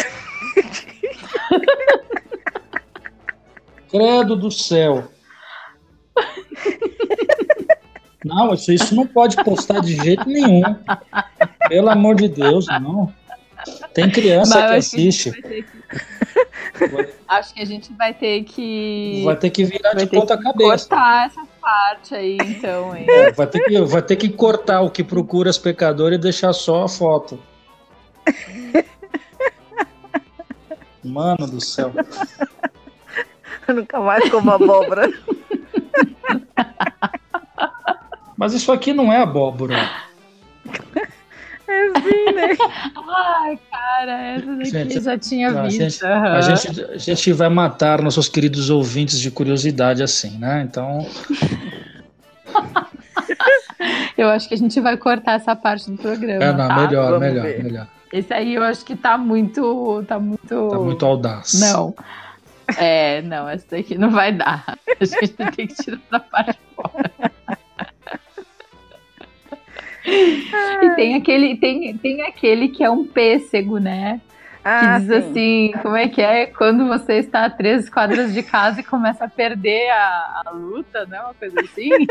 Credo 3.90 4.36
do 4.36 4.52
céu! 4.52 5.08
Não, 8.38 8.54
isso, 8.54 8.72
isso 8.72 8.94
não 8.94 9.08
pode 9.08 9.36
postar 9.44 9.82
de 9.82 9.96
jeito 9.96 10.30
nenhum. 10.30 10.62
Pelo 11.68 11.90
amor 11.90 12.14
de 12.14 12.30
Deus, 12.30 12.68
não. 12.80 13.12
Tem 13.96 14.12
criança 14.12 14.68
que 14.68 14.76
assiste. 14.76 15.32
Que 15.32 15.42
que... 15.42 15.66
Acho 17.28 17.56
que 17.56 17.62
a 17.64 17.66
gente 17.66 17.92
vai 17.94 18.14
ter 18.14 18.44
que. 18.44 19.24
Vai 19.26 19.36
ter 19.38 19.50
que 19.50 19.64
virar 19.64 19.96
vai 19.96 20.06
de 20.06 20.12
ponta 20.12 20.38
cabeça. 20.38 20.88
Cortar 20.88 21.26
essa 21.26 21.48
parte 21.60 22.14
aí, 22.14 22.38
então. 22.40 22.94
É, 22.94 23.32
vai, 23.32 23.48
ter 23.48 23.60
que, 23.64 23.82
vai 23.82 24.02
ter 24.04 24.16
que 24.16 24.30
cortar 24.30 24.82
o 24.82 24.92
que 24.92 25.04
procura 25.04 25.50
os 25.50 25.58
pecadores 25.58 26.20
e 26.20 26.22
deixar 26.22 26.54
só 26.54 26.84
a 26.84 26.88
foto. 26.88 27.40
Mano 31.04 31.48
do 31.48 31.60
céu. 31.60 31.92
Eu 33.68 33.74
nunca 33.82 34.00
mais 34.00 34.30
como 34.30 34.52
abóbora. 34.52 35.10
Mas 38.38 38.54
isso 38.54 38.72
aqui 38.72 38.94
não 38.94 39.12
é 39.12 39.22
abóbora. 39.22 39.90
É 41.70 42.00
sim, 42.00 42.32
né? 42.34 42.56
Ai, 42.96 43.60
cara, 43.70 44.22
essa 44.22 44.56
daqui 44.56 44.70
gente, 44.72 44.96
eu 44.96 45.02
já 45.02 45.18
tinha 45.18 45.64
visto. 45.64 45.82
A 45.82 45.90
gente, 45.90 46.06
uhum. 46.06 46.34
a, 46.34 46.42
gente, 46.42 46.82
a 46.82 46.98
gente 46.98 47.34
vai 47.34 47.50
matar 47.50 48.02
nossos 48.02 48.30
queridos 48.30 48.70
ouvintes 48.70 49.20
de 49.20 49.30
curiosidade 49.30 50.02
assim, 50.02 50.38
né? 50.38 50.62
Então. 50.62 51.06
eu 54.18 54.30
acho 54.30 54.48
que 54.48 54.54
a 54.54 54.58
gente 54.58 54.80
vai 54.80 54.96
cortar 54.96 55.34
essa 55.34 55.58
parte 55.58 55.92
do 55.92 55.98
programa. 55.98 56.42
É, 56.42 56.54
não, 56.54 56.68
tá? 56.70 56.76
melhor, 56.78 57.06
Vamos 57.12 57.20
melhor, 57.20 57.44
ver. 57.44 57.64
melhor. 57.64 57.88
Esse 58.14 58.34
aí 58.34 58.56
eu 58.56 58.64
acho 58.64 58.86
que 58.86 58.96
tá 58.96 59.18
muito. 59.18 60.06
Tá 60.08 60.18
muito. 60.18 60.70
Tá 60.70 60.80
muito 60.80 61.06
audaz. 61.06 61.60
Não. 61.60 61.94
É, 62.78 63.22
não, 63.24 63.48
essa 63.48 63.66
daqui 63.72 63.98
não 63.98 64.10
vai 64.10 64.32
dar. 64.32 64.78
Acho 65.02 65.12
que 65.12 65.26
a 65.26 65.28
gente 65.28 65.56
tem 65.56 65.68
que 65.68 65.76
tirar 65.76 66.00
essa 66.10 66.20
parte 66.20 66.60
fora. 66.74 67.12
e 70.82 70.90
tem 70.96 71.16
aquele, 71.16 71.58
tem, 71.58 71.98
tem 71.98 72.22
aquele 72.22 72.70
que 72.70 72.84
é 72.84 72.90
um 72.90 73.06
pêssego, 73.06 73.78
né? 73.78 74.22
Ah, 74.64 74.80
que 74.80 74.88
diz 75.00 75.08
sim. 75.08 75.14
assim, 75.14 75.72
como 75.82 75.96
é 75.96 76.08
que 76.08 76.22
é? 76.22 76.46
Quando 76.46 76.88
você 76.88 77.16
está 77.16 77.46
a 77.46 77.50
três 77.50 77.90
quadras 77.90 78.34
de 78.34 78.42
casa 78.44 78.80
e 78.80 78.84
começa 78.84 79.26
a 79.26 79.30
perder 79.30 79.90
a, 79.90 80.44
a 80.46 80.52
luta, 80.52 81.06
né? 81.06 81.22
Uma 81.22 81.34
coisa 81.34 81.60
assim. 81.62 81.90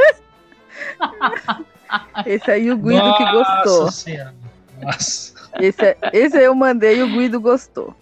Esse 2.26 2.50
aí 2.50 2.70
o 2.70 2.76
Guido 2.76 3.04
Nossa 3.04 3.18
que 3.18 3.32
gostou. 3.32 3.90
Senhora. 3.90 4.34
Nossa. 4.82 5.34
Esse, 5.58 5.96
esse 6.12 6.36
aí 6.36 6.44
eu 6.44 6.54
mandei 6.54 6.98
e 6.98 7.02
o 7.02 7.08
Guido 7.08 7.40
gostou. 7.40 7.94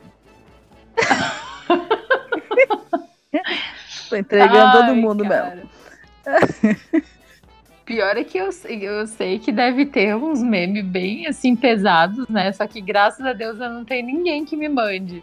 Tô 4.08 4.16
entregando 4.16 4.78
Ai, 4.78 4.86
todo 4.86 4.96
mundo 4.96 5.24
cara. 5.24 5.56
mesmo. 5.56 5.70
Pior 7.84 8.16
é 8.16 8.24
que 8.24 8.38
eu, 8.38 8.48
eu 8.68 9.06
sei 9.06 9.38
que 9.38 9.52
deve 9.52 9.84
ter 9.84 10.16
uns 10.16 10.42
memes 10.42 10.84
bem 10.84 11.26
assim 11.26 11.54
pesados, 11.54 12.26
né? 12.28 12.50
Só 12.52 12.66
que 12.66 12.80
graças 12.80 13.24
a 13.24 13.34
Deus 13.34 13.60
eu 13.60 13.68
não 13.68 13.84
tenho 13.84 14.06
ninguém 14.06 14.44
que 14.44 14.56
me 14.56 14.68
mande. 14.68 15.22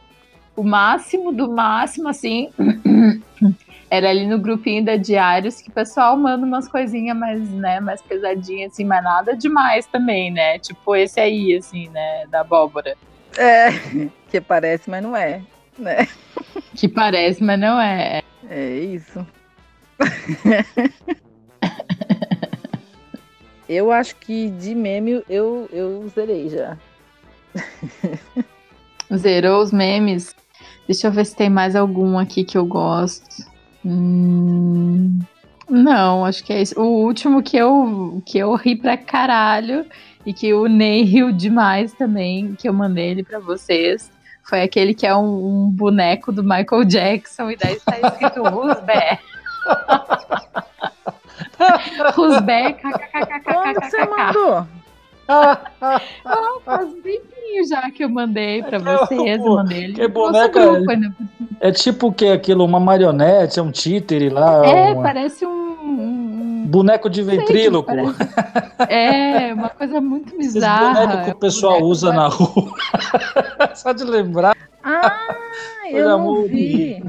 O 0.55 0.63
máximo 0.63 1.31
do 1.31 1.49
máximo, 1.49 2.07
assim, 2.07 2.51
era 3.89 4.09
ali 4.09 4.27
no 4.27 4.37
grupinho 4.37 4.85
da 4.85 4.95
Diários 4.95 5.59
que 5.59 5.69
o 5.69 5.73
pessoal 5.73 6.15
manda 6.15 6.45
umas 6.45 6.67
coisinhas 6.67 7.17
mais, 7.17 7.49
né, 7.49 7.79
mais 7.79 8.01
pesadinhas, 8.01 8.73
assim, 8.73 8.85
mas 8.85 9.03
nada 9.03 9.35
demais 9.35 9.87
também, 9.87 10.29
né? 10.31 10.59
Tipo 10.59 10.95
esse 10.95 11.19
aí, 11.19 11.55
assim, 11.55 11.89
né, 11.89 12.27
da 12.27 12.41
abóbora. 12.41 12.95
É, 13.37 13.71
que 14.29 14.39
parece, 14.39 14.87
mas 14.87 15.01
não 15.01 15.15
é, 15.15 15.41
né? 15.77 16.07
Que 16.75 16.87
parece, 16.87 17.43
mas 17.43 17.59
não 17.59 17.79
é. 17.79 18.21
É 18.49 18.69
isso. 18.79 19.25
Eu 23.71 23.89
acho 23.89 24.17
que 24.17 24.49
de 24.49 24.75
meme 24.75 25.23
eu, 25.29 25.69
eu 25.71 26.05
zerei 26.09 26.49
já. 26.49 26.77
Zerou 29.15 29.61
os 29.61 29.71
memes? 29.71 30.35
Deixa 30.85 31.07
eu 31.07 31.11
ver 31.11 31.25
se 31.25 31.33
tem 31.33 31.49
mais 31.49 31.73
algum 31.73 32.19
aqui 32.19 32.43
que 32.43 32.57
eu 32.57 32.65
gosto. 32.65 33.45
Hum, 33.85 35.19
não, 35.69 36.25
acho 36.25 36.43
que 36.43 36.51
é 36.51 36.61
isso. 36.61 36.77
O 36.77 37.05
último 37.05 37.41
que 37.41 37.55
eu, 37.55 38.21
que 38.25 38.37
eu 38.39 38.53
ri 38.55 38.75
pra 38.75 38.97
caralho 38.97 39.85
e 40.25 40.33
que 40.33 40.53
o 40.53 40.67
Ney 40.67 41.03
riu 41.07 41.31
demais 41.31 41.93
também, 41.93 42.55
que 42.55 42.67
eu 42.67 42.73
mandei 42.73 43.11
ele 43.11 43.23
pra 43.23 43.39
vocês, 43.39 44.11
foi 44.43 44.63
aquele 44.63 44.93
que 44.93 45.07
é 45.07 45.15
um, 45.15 45.67
um 45.67 45.69
boneco 45.69 46.29
do 46.29 46.43
Michael 46.43 46.83
Jackson 46.83 47.51
e 47.51 47.55
daí 47.55 47.75
está 47.75 47.97
escrito 47.99 48.43
Rusbé. 48.51 49.17
Rusbeck, 52.15 52.81
você 53.81 54.05
mandou? 54.05 54.67
Ah, 55.27 55.61
faz 56.65 56.89
um 56.89 57.01
tempinho 57.01 57.67
já 57.69 57.89
que 57.89 58.03
eu 58.03 58.09
mandei 58.09 58.61
pra 58.63 58.79
vocês. 58.79 59.39
Eu 59.39 59.55
mandei 59.55 59.83
ele. 59.85 59.93
Que 59.93 60.07
boneca 60.07 60.59
grupo, 60.59 60.91
é, 60.91 60.97
né? 60.97 61.13
é 61.61 61.71
tipo 61.71 62.07
o 62.07 62.13
que? 62.13 62.27
Aquilo, 62.27 62.65
uma 62.65 62.81
marionete, 62.81 63.57
é 63.57 63.63
um 63.63 63.71
títere 63.71 64.29
lá? 64.29 64.65
É, 64.65 64.91
uma... 64.91 65.03
parece 65.03 65.45
um, 65.45 65.71
um. 65.81 66.65
Boneco 66.67 67.09
de 67.09 67.21
ventríloco. 67.21 67.91
É, 68.89 69.53
uma 69.53 69.69
coisa 69.69 70.01
muito 70.01 70.37
bizarra. 70.37 70.91
Esse 70.91 71.07
boneco 71.07 71.25
que 71.25 71.31
o 71.31 71.39
pessoal 71.39 71.81
usa 71.81 72.11
na 72.11 72.27
rua. 72.27 72.73
Só 73.75 73.93
de 73.93 74.03
lembrar. 74.03 74.55
Ah, 74.83 75.27
eu 75.89 76.17
não 76.17 76.43
vi. 76.43 77.03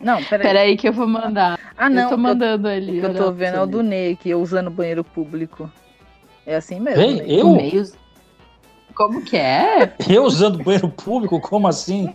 Não, 0.00 0.22
peraí. 0.24 0.46
Peraí 0.46 0.76
que 0.76 0.88
eu 0.88 0.92
vou 0.92 1.06
mandar. 1.06 1.58
Ah, 1.76 1.90
não. 1.90 2.04
Eu 2.04 2.08
tô 2.08 2.16
mandando 2.16 2.68
eu, 2.68 2.76
ali. 2.76 2.98
eu 2.98 3.14
tô 3.14 3.30
vendo 3.30 3.56
é 3.56 3.62
o 3.62 3.66
do 3.66 3.82
Ney 3.82 4.12
aqui, 4.12 4.34
usando 4.34 4.70
banheiro 4.70 5.04
público. 5.04 5.70
É 6.46 6.56
assim 6.56 6.80
mesmo. 6.80 7.02
Ei, 7.02 7.22
eu? 7.26 7.50
Meios... 7.50 7.92
Como 8.94 9.22
que 9.22 9.36
é? 9.36 9.94
Eu 10.10 10.24
usando 10.24 10.62
banheiro 10.62 10.88
público? 10.88 11.40
Como 11.40 11.66
assim? 11.66 12.12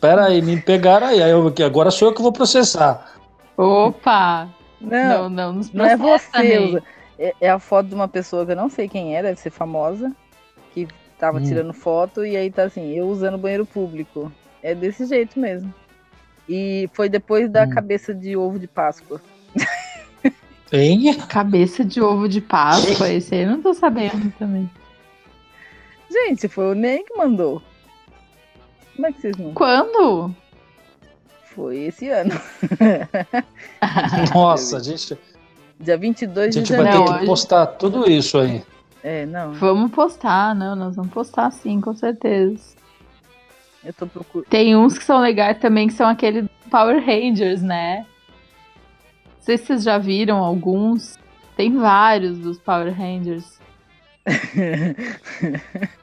Pera 0.00 0.26
aí, 0.26 0.40
me 0.40 0.60
pegaram 0.60 1.08
aí. 1.08 1.18
Eu, 1.18 1.52
agora 1.66 1.90
sou 1.90 2.08
eu 2.08 2.14
que 2.14 2.22
vou 2.22 2.30
processar. 2.30 3.16
Opa! 3.56 4.48
Não, 4.80 5.28
não, 5.28 5.52
não, 5.52 5.60
não 5.72 5.84
é 5.84 5.96
você. 5.96 6.80
É, 7.18 7.34
é, 7.40 7.50
a 7.50 7.58
foto 7.58 7.88
de 7.88 7.94
uma 7.96 8.06
pessoa 8.06 8.46
que 8.46 8.52
eu 8.52 8.56
não 8.56 8.70
sei 8.70 8.88
quem 8.88 9.16
é, 9.16 9.22
deve 9.22 9.40
ser 9.40 9.50
famosa, 9.50 10.14
que 10.72 10.86
tava 11.18 11.38
hum. 11.38 11.42
tirando 11.42 11.72
foto 11.72 12.24
e 12.24 12.36
aí 12.36 12.48
tá 12.48 12.62
assim, 12.62 12.92
eu 12.92 13.08
usando 13.08 13.36
banheiro 13.36 13.66
público. 13.66 14.30
É 14.62 14.74
desse 14.74 15.06
jeito 15.06 15.40
mesmo. 15.40 15.74
E 16.48 16.88
foi 16.92 17.08
depois 17.08 17.50
da 17.50 17.64
hum. 17.64 17.70
cabeça 17.70 18.14
de 18.14 18.36
ovo 18.36 18.58
de 18.58 18.66
Páscoa. 18.66 19.20
Hein? 20.72 21.14
Cabeça 21.28 21.84
de 21.84 22.00
ovo 22.00 22.28
de 22.28 22.40
Páscoa, 22.40 23.08
esse 23.10 23.34
aí 23.34 23.42
eu 23.42 23.50
não 23.50 23.62
tô 23.62 23.72
sabendo 23.72 24.30
também. 24.38 24.70
Gente, 26.10 26.48
foi 26.48 26.72
o 26.72 26.74
Ney 26.74 27.02
que 27.04 27.16
mandou. 27.16 27.62
Como 28.94 29.06
é 29.06 29.12
que 29.12 29.20
vocês 29.20 29.36
não? 29.36 29.54
Quando? 29.54 30.34
Foi 31.54 31.78
esse 31.78 32.08
ano. 32.08 32.32
Nossa, 34.34 34.78
a 34.78 34.80
gente. 34.80 35.18
Dia 35.80 35.96
22 35.96 36.54
de 36.54 36.64
janeiro. 36.64 36.88
A 36.88 36.92
gente 36.92 37.00
vai 37.00 37.14
ter 37.14 37.20
que 37.20 37.26
postar 37.26 37.66
tudo 37.66 38.10
isso 38.10 38.38
aí. 38.38 38.62
É, 39.02 39.24
não. 39.26 39.52
Vamos 39.54 39.92
postar, 39.92 40.54
não, 40.54 40.74
nós 40.74 40.96
vamos 40.96 41.12
postar 41.12 41.50
sim, 41.50 41.80
com 41.80 41.94
certeza. 41.94 42.77
Eu 43.84 43.92
tô 43.92 44.06
procurando. 44.06 44.48
Tem 44.48 44.76
uns 44.76 44.98
que 44.98 45.04
são 45.04 45.20
legais 45.20 45.58
também, 45.58 45.88
que 45.88 45.94
são 45.94 46.08
aquele 46.08 46.48
Power 46.70 47.04
Rangers, 47.04 47.62
né? 47.62 48.06
Não 49.24 49.42
sei 49.42 49.56
se 49.56 49.66
vocês 49.66 49.82
já 49.82 49.98
viram 49.98 50.38
alguns. 50.38 51.18
Tem 51.56 51.76
vários 51.76 52.38
dos 52.38 52.58
Power 52.58 52.92
Rangers. 52.92 53.58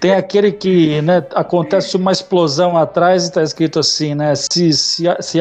Tem 0.00 0.12
aquele 0.12 0.52
que 0.52 1.00
né, 1.02 1.26
acontece 1.34 1.96
uma 1.96 2.12
explosão 2.12 2.76
atrás 2.76 3.24
e 3.24 3.28
está 3.28 3.42
escrito 3.42 3.78
assim, 3.78 4.14
né? 4.14 4.34
Se, 4.34 4.72
se, 4.72 5.04
se, 5.20 5.38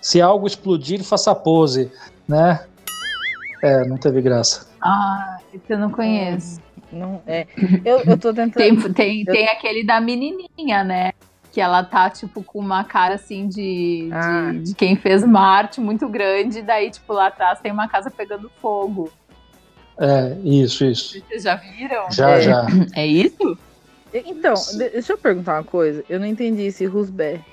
se 0.00 0.20
algo 0.20 0.46
explodir, 0.46 1.02
faça 1.02 1.34
pose, 1.34 1.90
né? 2.26 2.64
É, 3.62 3.84
não 3.86 3.96
teve 3.96 4.20
graça. 4.20 4.68
Ah, 4.80 5.38
esse 5.52 5.64
eu 5.68 5.78
não 5.78 5.90
conheço. 5.90 6.60
Não, 6.92 7.22
é. 7.26 7.46
Eu, 7.84 8.00
eu 8.00 8.18
tô 8.18 8.32
tentando. 8.32 8.52
Tem, 8.52 8.92
tem, 8.92 9.20
eu... 9.20 9.32
tem 9.32 9.48
aquele 9.48 9.84
da 9.84 10.00
menininha, 10.00 10.82
né? 10.84 11.12
Que 11.52 11.60
ela 11.60 11.82
tá, 11.82 12.08
tipo, 12.10 12.42
com 12.42 12.58
uma 12.58 12.84
cara 12.84 13.14
assim 13.14 13.48
de, 13.48 14.08
ah. 14.12 14.50
de, 14.52 14.60
de, 14.60 14.74
quem 14.74 14.96
fez 14.96 15.24
Marte 15.24 15.80
muito 15.80 16.08
grande, 16.08 16.62
daí, 16.62 16.90
tipo, 16.90 17.12
lá 17.12 17.28
atrás 17.28 17.60
tem 17.60 17.72
uma 17.72 17.88
casa 17.88 18.10
pegando 18.10 18.50
fogo. 18.60 19.10
É, 19.98 20.36
isso, 20.44 20.84
isso. 20.84 21.20
Vocês 21.26 21.42
já 21.42 21.56
viram? 21.56 22.10
Já, 22.10 22.30
é. 22.30 22.40
já. 22.42 22.66
É 22.94 23.06
isso? 23.06 23.58
Então, 24.12 24.54
deixa 24.76 25.12
eu 25.12 25.18
perguntar 25.18 25.54
uma 25.54 25.64
coisa. 25.64 26.04
Eu 26.08 26.18
não 26.18 26.26
entendi 26.26 26.62
esse 26.62 26.86
Bad. 26.88 27.44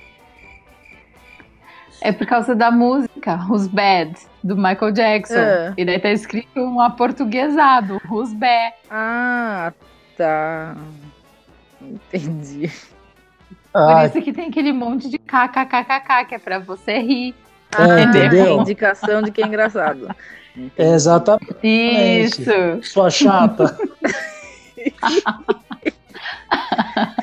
É 2.06 2.12
por 2.12 2.24
causa 2.24 2.54
da 2.54 2.70
música 2.70 3.34
Who's 3.34 3.66
Bad, 3.66 4.14
do 4.40 4.56
Michael 4.56 4.92
Jackson. 4.92 5.34
É. 5.34 5.74
E 5.76 5.84
daí 5.84 5.98
tá 5.98 6.12
escrito 6.12 6.60
um 6.60 6.80
aportuguesado, 6.80 8.00
Who's 8.08 8.32
Bad. 8.32 8.74
Ah, 8.88 9.72
tá. 10.16 10.76
Entendi. 11.82 12.70
Por 13.72 13.80
ah. 13.80 14.06
isso 14.06 14.22
que 14.22 14.32
tem 14.32 14.46
aquele 14.46 14.72
monte 14.72 15.08
de 15.08 15.18
kkkk, 15.18 16.26
que 16.28 16.34
é 16.36 16.38
pra 16.38 16.60
você 16.60 16.96
rir. 17.00 17.34
Ah, 17.76 18.00
entendeu? 18.00 18.60
Indicação 18.60 19.20
de 19.20 19.32
que 19.32 19.42
é 19.42 19.46
engraçado. 19.48 20.08
É 20.78 20.90
exatamente. 20.94 21.60
Isso. 21.64 22.52
Sua 22.84 23.10
chata. 23.10 23.76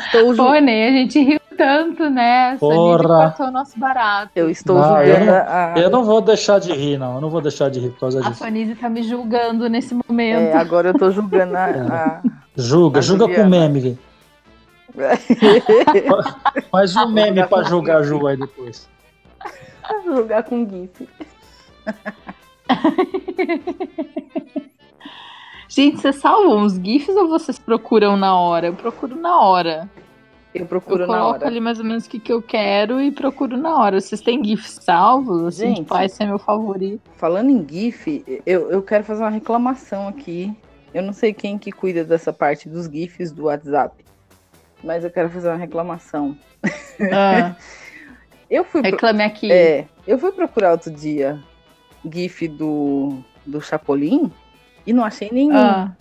Estou 0.05 0.35
Pô, 0.35 0.53
Ney, 0.59 0.87
a 0.87 0.91
gente 0.91 1.19
riu 1.19 1.39
tanto, 1.57 2.09
né? 2.09 2.57
Porra. 2.57 3.03
cortou 3.03 3.47
o 3.47 3.51
nosso 3.51 3.79
barato. 3.79 4.31
Eu 4.35 4.49
estou 4.49 4.77
não, 4.77 4.83
julgando. 4.83 5.09
Eu 5.09 5.25
não, 5.25 5.33
a... 5.33 5.73
eu 5.77 5.89
não 5.89 6.03
vou 6.03 6.21
deixar 6.21 6.59
de 6.59 6.71
rir, 6.71 6.97
não. 6.97 7.15
Eu 7.15 7.21
não 7.21 7.29
vou 7.29 7.41
deixar 7.41 7.69
de 7.69 7.79
rir 7.79 7.89
por 7.91 8.01
causa 8.01 8.19
disso. 8.19 8.43
A 8.43 8.45
Fanise 8.45 8.75
tá 8.75 8.89
me 8.89 9.03
julgando 9.03 9.69
nesse 9.69 9.93
momento. 9.93 10.39
É, 10.39 10.53
agora 10.53 10.89
eu 10.89 10.93
tô 10.93 11.09
julgando 11.11 11.55
a. 11.55 11.65
a... 12.21 12.21
Julga, 12.55 12.99
a 12.99 13.01
julga 13.01 13.27
com 13.27 13.45
meme. 13.45 13.97
Faz 16.69 16.95
um 16.95 17.09
meme 17.09 17.43
pra 17.47 17.63
julgar 17.63 17.97
a 17.97 18.03
Ju 18.03 18.27
aí 18.27 18.37
depois. 18.37 18.87
julgar 20.05 20.43
com 20.43 20.69
GIF. 20.69 21.09
Gente, 25.75 26.01
vocês 26.01 26.17
salvam 26.17 26.61
os 26.61 26.75
GIFs 26.75 27.15
ou 27.15 27.27
vocês 27.27 27.57
procuram 27.57 28.15
na 28.15 28.37
hora? 28.37 28.67
Eu 28.67 28.75
procuro 28.75 29.15
na 29.15 29.41
hora. 29.41 29.89
Eu 30.53 30.67
procuro 30.67 31.01
eu 31.01 31.07
na 31.07 31.13
hora. 31.13 31.23
coloco 31.23 31.45
ali 31.47 31.59
mais 31.59 31.79
ou 31.79 31.85
menos 31.85 32.05
o 32.05 32.09
que, 32.11 32.19
que 32.19 32.31
eu 32.31 32.43
quero 32.43 33.01
e 33.01 33.11
procuro 33.11 33.57
na 33.57 33.75
hora. 33.75 33.99
Vocês 33.99 34.21
têm 34.21 34.45
GIFs 34.45 34.81
salvos? 34.83 35.41
Assim, 35.41 35.69
Gente, 35.69 35.77
tipo, 35.77 35.97
esse 35.97 36.21
é 36.21 36.27
meu 36.27 36.37
favorito. 36.37 37.01
Falando 37.15 37.49
em 37.49 37.67
GIF, 37.67 38.23
eu, 38.45 38.69
eu 38.69 38.83
quero 38.83 39.03
fazer 39.03 39.23
uma 39.23 39.31
reclamação 39.31 40.07
aqui. 40.07 40.55
Eu 40.93 41.01
não 41.01 41.11
sei 41.11 41.33
quem 41.33 41.57
que 41.57 41.71
cuida 41.71 42.03
dessa 42.03 42.31
parte 42.31 42.69
dos 42.69 42.85
GIFs 42.85 43.31
do 43.31 43.45
WhatsApp. 43.45 44.05
Mas 44.83 45.03
eu 45.03 45.09
quero 45.09 45.27
fazer 45.31 45.49
uma 45.49 45.57
reclamação. 45.57 46.37
Ah. 47.11 47.55
eu 48.47 48.63
fui 48.63 48.83
Reclame 48.83 49.23
pro... 49.23 49.27
aqui. 49.27 49.51
É, 49.51 49.87
eu 50.05 50.19
fui 50.19 50.31
procurar 50.33 50.73
outro 50.73 50.91
dia 50.91 51.41
GIF 52.05 52.47
do, 52.47 53.23
do 53.43 53.59
Chapolin 53.59 54.31
e 54.85 54.93
não 54.93 55.03
achei 55.03 55.29
nenhum. 55.31 55.55
Ah. 55.55 55.91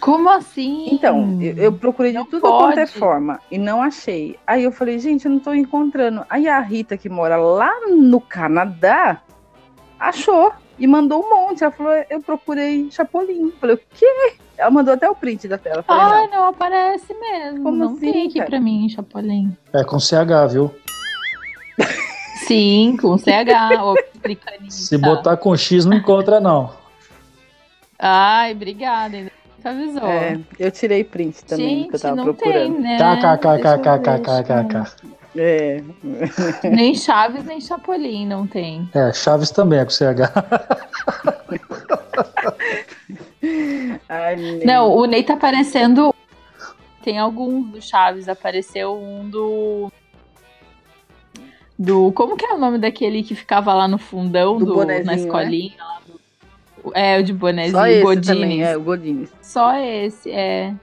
Como 0.00 0.30
assim? 0.30 0.88
Então, 0.92 1.38
eu, 1.42 1.56
eu 1.56 1.72
procurei 1.72 2.12
de 2.12 2.18
não 2.18 2.24
tudo 2.24 2.40
pode. 2.40 2.58
quanto 2.58 2.78
é 2.78 2.86
forma 2.86 3.40
e 3.50 3.58
não 3.58 3.82
achei. 3.82 4.38
Aí 4.46 4.64
eu 4.64 4.72
falei, 4.72 4.98
gente, 4.98 5.26
eu 5.26 5.30
não 5.30 5.38
tô 5.38 5.52
encontrando. 5.52 6.24
Aí 6.28 6.48
a 6.48 6.58
Rita, 6.60 6.96
que 6.96 7.08
mora 7.08 7.36
lá 7.36 7.70
no 7.88 8.20
Canadá, 8.20 9.20
achou 9.98 10.52
e 10.78 10.86
mandou 10.86 11.22
um 11.22 11.28
monte. 11.28 11.62
Ela 11.62 11.72
falou, 11.72 11.92
eu 12.08 12.20
procurei 12.20 12.90
Chapolin. 12.90 13.46
Eu 13.46 13.52
falei, 13.60 13.76
o 13.76 13.80
quê? 13.94 14.36
Ela 14.56 14.70
mandou 14.70 14.94
até 14.94 15.08
o 15.08 15.14
print 15.14 15.48
da 15.48 15.58
tela. 15.58 15.82
Falei, 15.82 16.02
ah, 16.02 16.28
não. 16.28 16.38
não. 16.38 16.48
aparece 16.48 17.12
mesmo. 17.12 17.62
Como 17.62 17.76
não 17.76 17.92
assim, 17.92 18.12
tem 18.12 18.26
aqui 18.26 18.38
cara? 18.38 18.50
pra 18.50 18.60
mim, 18.60 18.88
Chapolin. 18.88 19.56
É 19.72 19.84
com 19.84 19.98
CH, 19.98 20.52
viu? 20.52 20.74
Sim, 22.46 22.96
com 23.00 23.18
CH. 23.18 23.28
Se 24.68 24.96
botar 24.96 25.36
com 25.36 25.54
X, 25.56 25.84
não 25.84 25.96
encontra, 25.96 26.40
não. 26.40 26.83
Ai, 28.06 28.52
obrigada. 28.52 29.16
Ainda 29.16 29.30
avisou. 29.64 30.06
É, 30.06 30.38
eu 30.58 30.70
tirei 30.70 31.02
print 31.02 31.42
também 31.46 31.68
Gente, 31.68 31.88
que 31.88 31.96
eu 31.96 32.00
tava 32.00 32.16
não 32.16 32.24
procurando. 32.24 32.74
Tem, 32.74 32.82
né? 32.82 32.98
KKKKKKKK. 32.98 34.74
É. 35.34 35.82
Nem 36.68 36.94
Chaves, 36.94 37.44
nem 37.44 37.60
Chapolin 37.60 38.26
não 38.26 38.46
tem. 38.46 38.88
É, 38.94 39.10
Chaves 39.12 39.50
também 39.50 39.78
é 39.78 39.84
com 39.84 39.90
CH. 39.90 40.30
Ai, 44.08 44.36
não, 44.64 44.94
o 44.94 45.06
Ney 45.06 45.22
tá 45.22 45.32
aparecendo. 45.32 46.14
Tem 47.02 47.18
alguns 47.18 47.70
do 47.70 47.80
Chaves. 47.80 48.28
Apareceu 48.28 48.94
um 48.94 49.28
do 49.28 49.90
do. 51.78 52.12
Como 52.12 52.36
que 52.36 52.44
é 52.44 52.52
o 52.52 52.58
nome 52.58 52.78
daquele 52.78 53.22
que 53.22 53.34
ficava 53.34 53.74
lá 53.74 53.88
no 53.88 53.98
fundão 53.98 54.58
do, 54.58 54.66
do 54.66 54.76
na 54.84 55.00
né? 55.00 55.14
escolinha? 55.16 55.74
Né? 55.76 55.84
Do, 56.03 56.03
é, 56.92 57.18
o 57.18 57.22
de 57.22 57.32
bonezinho, 57.32 57.76
Só 57.76 57.86
esse 57.86 58.02
Godines. 58.02 58.26
Também, 58.26 58.62
é, 58.62 58.76
o 58.76 58.80
Godines. 58.80 59.32
Só 59.40 59.76
esse, 59.76 60.30
é. 60.30 60.74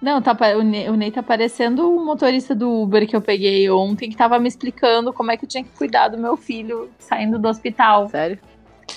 Não, 0.00 0.20
tá, 0.20 0.36
o, 0.56 0.62
Ney, 0.62 0.88
o 0.90 0.94
Ney 0.94 1.10
tá 1.10 1.22
parecendo 1.22 1.90
o 1.90 2.04
motorista 2.04 2.54
do 2.54 2.82
Uber 2.82 3.08
que 3.08 3.16
eu 3.16 3.20
peguei 3.20 3.68
ontem, 3.70 4.10
que 4.10 4.16
tava 4.16 4.38
me 4.38 4.46
explicando 4.46 5.12
como 5.12 5.30
é 5.30 5.36
que 5.36 5.44
eu 5.44 5.48
tinha 5.48 5.64
que 5.64 5.70
cuidar 5.70 6.08
do 6.08 6.18
meu 6.18 6.36
filho 6.36 6.90
saindo 6.98 7.38
do 7.38 7.48
hospital. 7.48 8.08
Sério? 8.08 8.38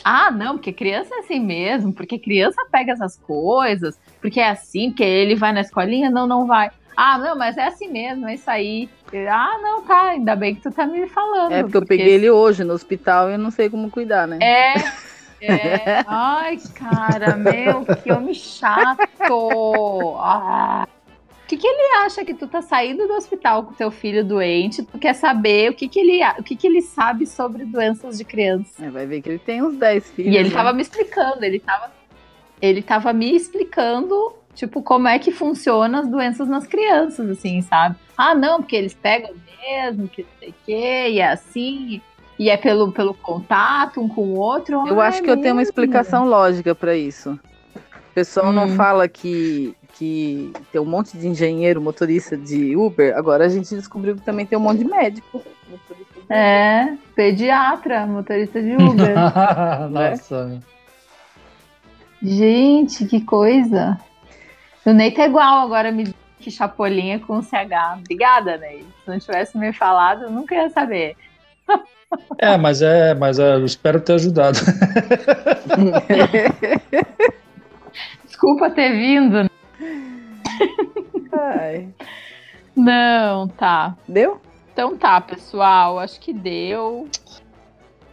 Ah, 0.03 0.29
não, 0.29 0.55
porque 0.55 0.71
criança 0.71 1.15
é 1.15 1.19
assim 1.19 1.39
mesmo, 1.39 1.93
porque 1.93 2.19
criança 2.19 2.61
pega 2.71 2.93
essas 2.93 3.17
coisas, 3.17 3.99
porque 4.21 4.39
é 4.39 4.49
assim, 4.49 4.89
porque 4.89 5.03
ele 5.03 5.35
vai 5.35 5.51
na 5.51 5.61
escolinha, 5.61 6.09
não, 6.09 6.27
não 6.27 6.45
vai. 6.45 6.69
Ah, 6.95 7.17
não, 7.17 7.37
mas 7.37 7.57
é 7.57 7.65
assim 7.65 7.89
mesmo, 7.89 8.27
é 8.27 8.35
isso 8.35 8.49
aí. 8.49 8.89
Ah, 9.29 9.57
não, 9.61 9.81
tá, 9.83 10.09
ainda 10.09 10.35
bem 10.35 10.53
que 10.53 10.61
tu 10.61 10.71
tá 10.71 10.85
me 10.85 11.07
falando. 11.07 11.51
É, 11.51 11.63
porque, 11.63 11.79
porque... 11.79 11.93
eu 11.93 11.97
peguei 11.97 12.13
ele 12.13 12.29
hoje 12.29 12.63
no 12.63 12.73
hospital 12.73 13.29
e 13.29 13.33
eu 13.33 13.39
não 13.39 13.51
sei 13.51 13.69
como 13.69 13.89
cuidar, 13.89 14.27
né? 14.27 14.37
É. 14.41 14.73
É. 15.41 16.03
Ai, 16.07 16.57
cara, 16.73 17.35
meu, 17.35 17.85
que 18.03 18.11
homem 18.11 18.33
chato. 18.33 18.99
Ah. 20.17 20.87
O 21.43 21.47
que, 21.49 21.57
que 21.57 21.67
ele 21.67 21.95
acha 22.05 22.23
que 22.23 22.33
tu 22.33 22.47
tá 22.47 22.61
saindo 22.61 23.07
do 23.07 23.13
hospital 23.13 23.63
com 23.63 23.73
teu 23.73 23.89
filho 23.89 24.23
doente? 24.23 24.83
Tu 24.83 24.99
quer 24.99 25.13
saber 25.13 25.71
o 25.71 25.73
que, 25.73 25.87
que, 25.87 25.99
ele, 25.99 26.21
o 26.37 26.43
que, 26.43 26.55
que 26.55 26.67
ele 26.67 26.81
sabe 26.81 27.25
sobre 27.25 27.65
doenças 27.65 28.19
de 28.19 28.23
criança? 28.23 28.85
É, 28.85 28.89
vai 28.89 29.07
ver 29.07 29.21
que 29.21 29.29
ele 29.29 29.39
tem 29.39 29.63
uns 29.63 29.75
10 29.75 30.11
filhos. 30.11 30.33
E 30.33 30.37
ele 30.37 30.49
né? 30.49 30.55
tava 30.55 30.73
me 30.73 30.81
explicando, 30.83 31.43
ele 31.43 31.59
tava, 31.59 31.91
ele 32.61 32.81
tava 32.83 33.13
me 33.13 33.35
explicando 33.35 34.35
tipo, 34.53 34.83
como 34.83 35.07
é 35.07 35.17
que 35.17 35.31
funciona 35.31 36.01
as 36.01 36.07
doenças 36.07 36.47
nas 36.47 36.67
crianças, 36.67 37.29
assim, 37.29 37.61
sabe? 37.61 37.95
Ah, 38.17 38.35
não, 38.35 38.57
porque 38.57 38.75
eles 38.75 38.93
pegam 38.93 39.31
mesmo, 39.61 40.07
que 40.07 40.23
não 40.23 40.29
sei 40.39 40.49
o 40.49 40.53
quê, 40.65 41.07
e 41.11 41.19
é 41.19 41.29
assim, 41.29 42.01
e 42.39 42.49
é 42.49 42.55
pelo, 42.55 42.89
pelo 42.93 43.13
contato 43.13 43.99
um 43.99 44.07
com 44.07 44.21
o 44.21 44.39
outro. 44.39 44.87
Eu 44.87 45.01
acho 45.01 45.21
que 45.21 45.29
eu 45.29 45.41
tenho 45.41 45.55
uma 45.55 45.61
explicação 45.61 46.25
lógica 46.25 46.73
para 46.73 46.95
isso. 46.95 47.37
O 47.75 48.13
pessoal 48.15 48.47
hum. 48.47 48.53
não 48.53 48.69
fala 48.69 49.09
que, 49.09 49.75
que 49.93 50.53
tem 50.71 50.79
um 50.79 50.85
monte 50.85 51.17
de 51.17 51.27
engenheiro, 51.27 51.81
motorista 51.81 52.37
de 52.37 52.77
Uber, 52.77 53.15
agora 53.17 53.45
a 53.45 53.49
gente 53.49 53.75
descobriu 53.75 54.15
que 54.15 54.21
também 54.21 54.45
tem 54.45 54.57
um 54.57 54.61
monte 54.61 54.79
de 54.79 54.85
médico. 54.85 55.43
De 55.67 56.33
é, 56.33 56.97
pediatra, 57.13 58.07
motorista 58.07 58.61
de 58.61 58.71
Uber. 58.71 59.13
Nossa. 59.91 60.45
Né? 60.45 60.59
Gente, 62.21 63.05
que 63.05 63.19
coisa. 63.19 63.99
O 64.85 64.91
Ney 64.91 65.11
tá 65.11 65.25
igual, 65.25 65.59
agora 65.59 65.91
me 65.91 66.15
que 66.39 66.49
Chapolin 66.49 67.11
é 67.11 67.19
com 67.19 67.41
CH. 67.41 67.99
Obrigada, 67.99 68.57
Ney. 68.57 68.85
Se 69.03 69.11
não 69.11 69.19
tivesse 69.19 69.57
me 69.57 69.73
falado, 69.73 70.23
eu 70.23 70.31
nunca 70.31 70.55
ia 70.55 70.69
saber. 70.69 71.17
É, 72.37 72.57
mas 72.57 72.81
é, 72.81 73.13
mas 73.13 73.37
é, 73.39 73.55
eu 73.55 73.65
espero 73.65 74.01
ter 74.01 74.13
ajudado. 74.13 74.57
Desculpa 78.25 78.69
ter 78.71 78.91
vindo. 78.91 79.49
Ai. 81.31 81.89
Não, 82.75 83.47
tá. 83.47 83.95
Deu? 84.07 84.41
Então 84.71 84.97
tá, 84.97 85.19
pessoal. 85.21 85.99
Acho 85.99 86.19
que 86.19 86.33
deu. 86.33 87.07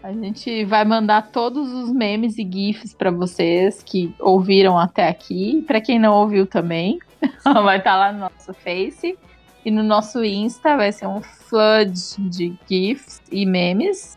A 0.03 0.13
gente 0.13 0.65
vai 0.65 0.85
mandar 0.85 1.31
todos 1.31 1.73
os 1.73 1.91
memes 1.91 2.39
e 2.39 2.49
GIFs 2.49 2.95
para 2.95 3.11
vocês 3.11 3.83
que 3.83 4.15
ouviram 4.21 4.79
até 4.79 5.09
aqui. 5.09 5.65
Para 5.67 5.81
quem 5.81 5.99
não 5.99 6.15
ouviu 6.15 6.47
também, 6.47 6.99
vai 7.45 7.79
estar 7.79 7.93
tá 7.93 7.97
lá 7.97 8.13
no 8.13 8.19
nosso 8.21 8.53
Face. 8.55 9.19
E 9.67 9.71
no 9.73 9.83
nosso 9.83 10.25
Insta 10.25 10.77
vai 10.77 10.93
ser 10.93 11.09
um 11.09 11.21
flood 11.21 11.93
de 12.19 12.57
GIFs 12.71 13.21
e 13.33 13.45
memes. 13.45 14.17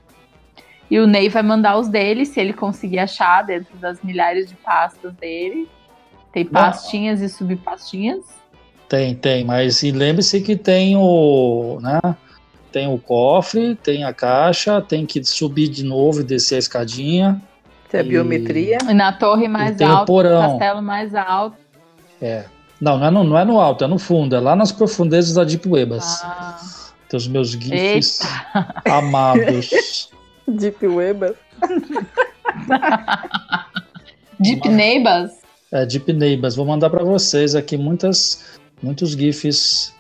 E 0.92 1.00
o 1.00 1.08
Ney 1.08 1.28
vai 1.28 1.42
mandar 1.42 1.80
os 1.80 1.88
dele, 1.88 2.24
se 2.24 2.40
ele 2.40 2.54
conseguir 2.54 3.00
achar 3.00 3.42
dentro 3.42 3.76
das 3.78 4.00
milhares 4.04 4.48
de 4.48 4.54
pastas 4.54 5.12
dele. 5.16 5.68
Tem 6.32 6.46
pastinhas 6.46 7.20
Não. 7.20 7.26
e 7.26 7.30
subpastinhas. 7.30 8.26
Tem, 8.88 9.16
tem, 9.16 9.44
mas 9.44 9.82
lembre-se 9.82 10.40
que 10.42 10.56
tem 10.56 10.96
o, 10.96 11.80
né, 11.82 12.00
tem 12.72 12.88
o 12.88 13.00
cofre, 13.00 13.74
tem 13.74 14.04
a 14.04 14.14
caixa, 14.14 14.80
tem 14.80 15.04
que 15.04 15.24
subir 15.24 15.68
de 15.68 15.84
novo 15.84 16.22
e 16.22 16.24
descer 16.24 16.58
a 16.58 16.60
escadinha. 16.60 17.42
Tem 17.90 18.02
a 18.02 18.04
biometria. 18.04 18.78
E 18.88 18.94
na 18.94 19.12
torre 19.12 19.48
mais 19.48 19.82
alta, 19.82 20.12
no 20.12 20.42
castelo 20.42 20.84
mais 20.84 21.16
alto. 21.16 21.58
É. 22.22 22.46
Não, 22.80 22.98
não 22.98 23.06
é, 23.06 23.12
no, 23.12 23.24
não 23.24 23.38
é 23.38 23.46
no 23.46 23.60
alto, 23.60 23.84
é 23.84 23.88
no 23.88 24.00
fundo, 24.00 24.36
é 24.36 24.40
lá 24.40 24.56
nas 24.56 24.72
profundezas 24.72 25.36
da 25.36 25.44
Deep 25.44 25.68
Webas. 25.68 26.22
Ah. 26.24 26.58
Tem 27.10 27.18
os 27.18 27.28
meus 27.28 27.50
GIFs 27.50 28.22
Eita. 28.22 28.84
amados. 28.86 30.10
Deep 30.48 30.88
Webas. 30.88 31.36
Deep 34.40 34.70
Neighbors? 34.70 35.32
É, 35.72 35.86
Deep 35.86 36.12
Neighbors. 36.14 36.56
Vou 36.56 36.66
mandar 36.66 36.90
para 36.90 37.04
vocês 37.04 37.54
aqui 37.56 37.78
muitas, 37.78 38.60
muitos 38.82 39.12
GIFs. 39.12 39.94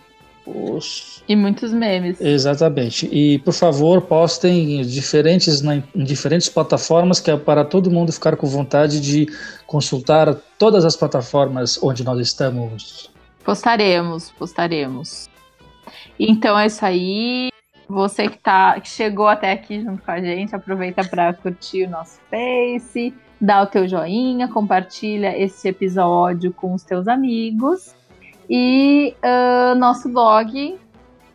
Os... 0.46 1.09
E 1.30 1.36
muitos 1.36 1.72
memes. 1.72 2.20
Exatamente. 2.20 3.08
E, 3.12 3.38
por 3.40 3.54
favor, 3.54 4.02
postem 4.02 4.82
diferentes, 4.82 5.62
na, 5.62 5.76
em 5.76 6.04
diferentes 6.04 6.50
plataformas, 6.50 7.20
que 7.20 7.30
é 7.30 7.38
para 7.38 7.64
todo 7.64 7.92
mundo 7.92 8.12
ficar 8.12 8.36
com 8.36 8.48
vontade 8.48 9.00
de 9.00 9.28
consultar 9.68 10.34
todas 10.58 10.84
as 10.84 10.96
plataformas 10.96 11.78
onde 11.84 12.04
nós 12.04 12.20
estamos. 12.20 13.12
Postaremos, 13.44 14.32
postaremos. 14.32 15.30
Então 16.20 16.58
é 16.58 16.66
isso 16.66 16.84
aí. 16.84 17.50
Você 17.88 18.28
que, 18.28 18.40
tá, 18.40 18.80
que 18.80 18.90
chegou 18.90 19.28
até 19.28 19.52
aqui 19.52 19.82
junto 19.82 20.02
com 20.02 20.12
a 20.12 20.20
gente, 20.20 20.56
aproveita 20.56 21.04
para 21.04 21.32
curtir 21.34 21.86
o 21.86 21.90
nosso 21.92 22.20
Face, 22.32 23.14
dá 23.40 23.62
o 23.62 23.68
teu 23.68 23.88
joinha, 23.88 24.48
compartilha 24.48 25.38
esse 25.40 25.68
episódio 25.68 26.52
com 26.52 26.74
os 26.74 26.82
teus 26.82 27.08
amigos. 27.08 27.94
E 28.50 29.14
uh, 29.24 29.76
nosso 29.76 30.10
blog, 30.10 30.76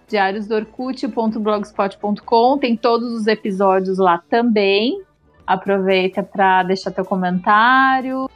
diariosdorcut.blogspot.com, 0.08 2.58
tem 2.58 2.76
todos 2.76 3.12
os 3.12 3.26
episódios 3.26 3.98
lá 3.98 4.22
também. 4.28 5.02
Aproveita 5.46 6.22
para 6.22 6.62
deixar 6.62 6.90
teu 6.90 7.04
comentário, 7.04 8.30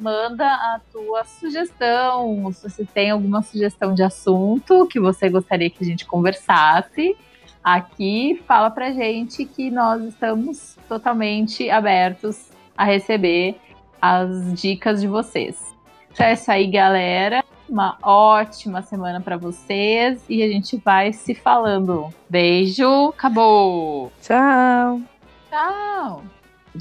manda 0.00 0.46
a 0.46 0.80
tua 0.90 1.24
sugestão, 1.24 2.50
se 2.52 2.68
você 2.68 2.84
tem 2.84 3.10
alguma 3.10 3.42
sugestão 3.42 3.94
de 3.94 4.02
assunto 4.02 4.86
que 4.86 4.98
você 4.98 5.28
gostaria 5.28 5.70
que 5.70 5.84
a 5.84 5.86
gente 5.86 6.06
conversasse 6.06 7.16
aqui, 7.62 8.42
fala 8.46 8.70
pra 8.70 8.90
gente 8.90 9.44
que 9.44 9.70
nós 9.70 10.02
estamos 10.02 10.76
totalmente 10.88 11.70
abertos 11.70 12.50
a 12.76 12.84
receber 12.84 13.56
as 14.00 14.54
dicas 14.54 15.00
de 15.00 15.06
vocês. 15.06 15.74
Então 16.10 16.26
é 16.26 16.32
isso 16.32 16.50
aí, 16.50 16.66
galera. 16.66 17.39
Uma 17.70 17.96
ótima 18.02 18.82
semana 18.82 19.20
para 19.20 19.36
vocês 19.36 20.20
e 20.28 20.42
a 20.42 20.48
gente 20.48 20.76
vai 20.84 21.12
se 21.12 21.36
falando. 21.36 22.12
Beijo, 22.28 23.10
acabou. 23.10 24.10
Tchau. 24.20 25.00
Tchau. 25.48 26.24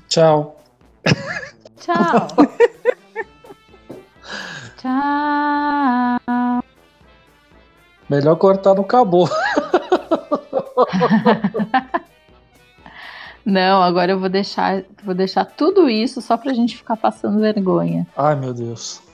Tchau. 0.07 0.55
Tchau. 1.77 2.27
Tchau. 4.81 6.63
Melhor 8.09 8.35
cortar 8.37 8.73
no 8.73 8.81
acabou. 8.81 9.29
Não, 13.45 13.83
agora 13.83 14.13
eu 14.13 14.19
vou 14.19 14.29
deixar, 14.29 14.83
vou 15.03 15.13
deixar 15.13 15.45
tudo 15.45 15.87
isso 15.87 16.19
só 16.19 16.35
pra 16.35 16.51
gente 16.51 16.75
ficar 16.75 16.97
passando 16.97 17.39
vergonha. 17.39 18.07
Ai, 18.17 18.35
meu 18.35 18.55
Deus. 18.55 19.07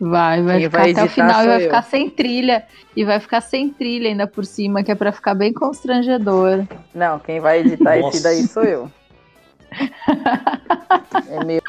Vai, 0.00 0.42
vai 0.42 0.58
Quem 0.58 0.66
ficar 0.68 0.78
vai 0.82 0.92
até 0.92 1.04
o 1.04 1.08
final 1.08 1.42
e 1.42 1.46
vai 1.46 1.56
eu. 1.56 1.60
ficar 1.60 1.82
sem 1.82 2.10
trilha. 2.10 2.64
E 2.94 3.04
vai 3.04 3.20
ficar 3.20 3.40
sem 3.40 3.70
trilha 3.70 4.08
ainda 4.08 4.26
por 4.26 4.44
cima, 4.44 4.82
que 4.82 4.90
é 4.90 4.94
pra 4.94 5.12
ficar 5.12 5.34
bem 5.34 5.52
constrangedor. 5.52 6.64
Não, 6.94 7.18
quem 7.18 7.40
vai 7.40 7.60
editar 7.60 7.98
esse 7.98 8.22
daí 8.22 8.46
sou 8.46 8.64
eu. 8.64 8.90
é 11.30 11.44
meu. 11.44 11.62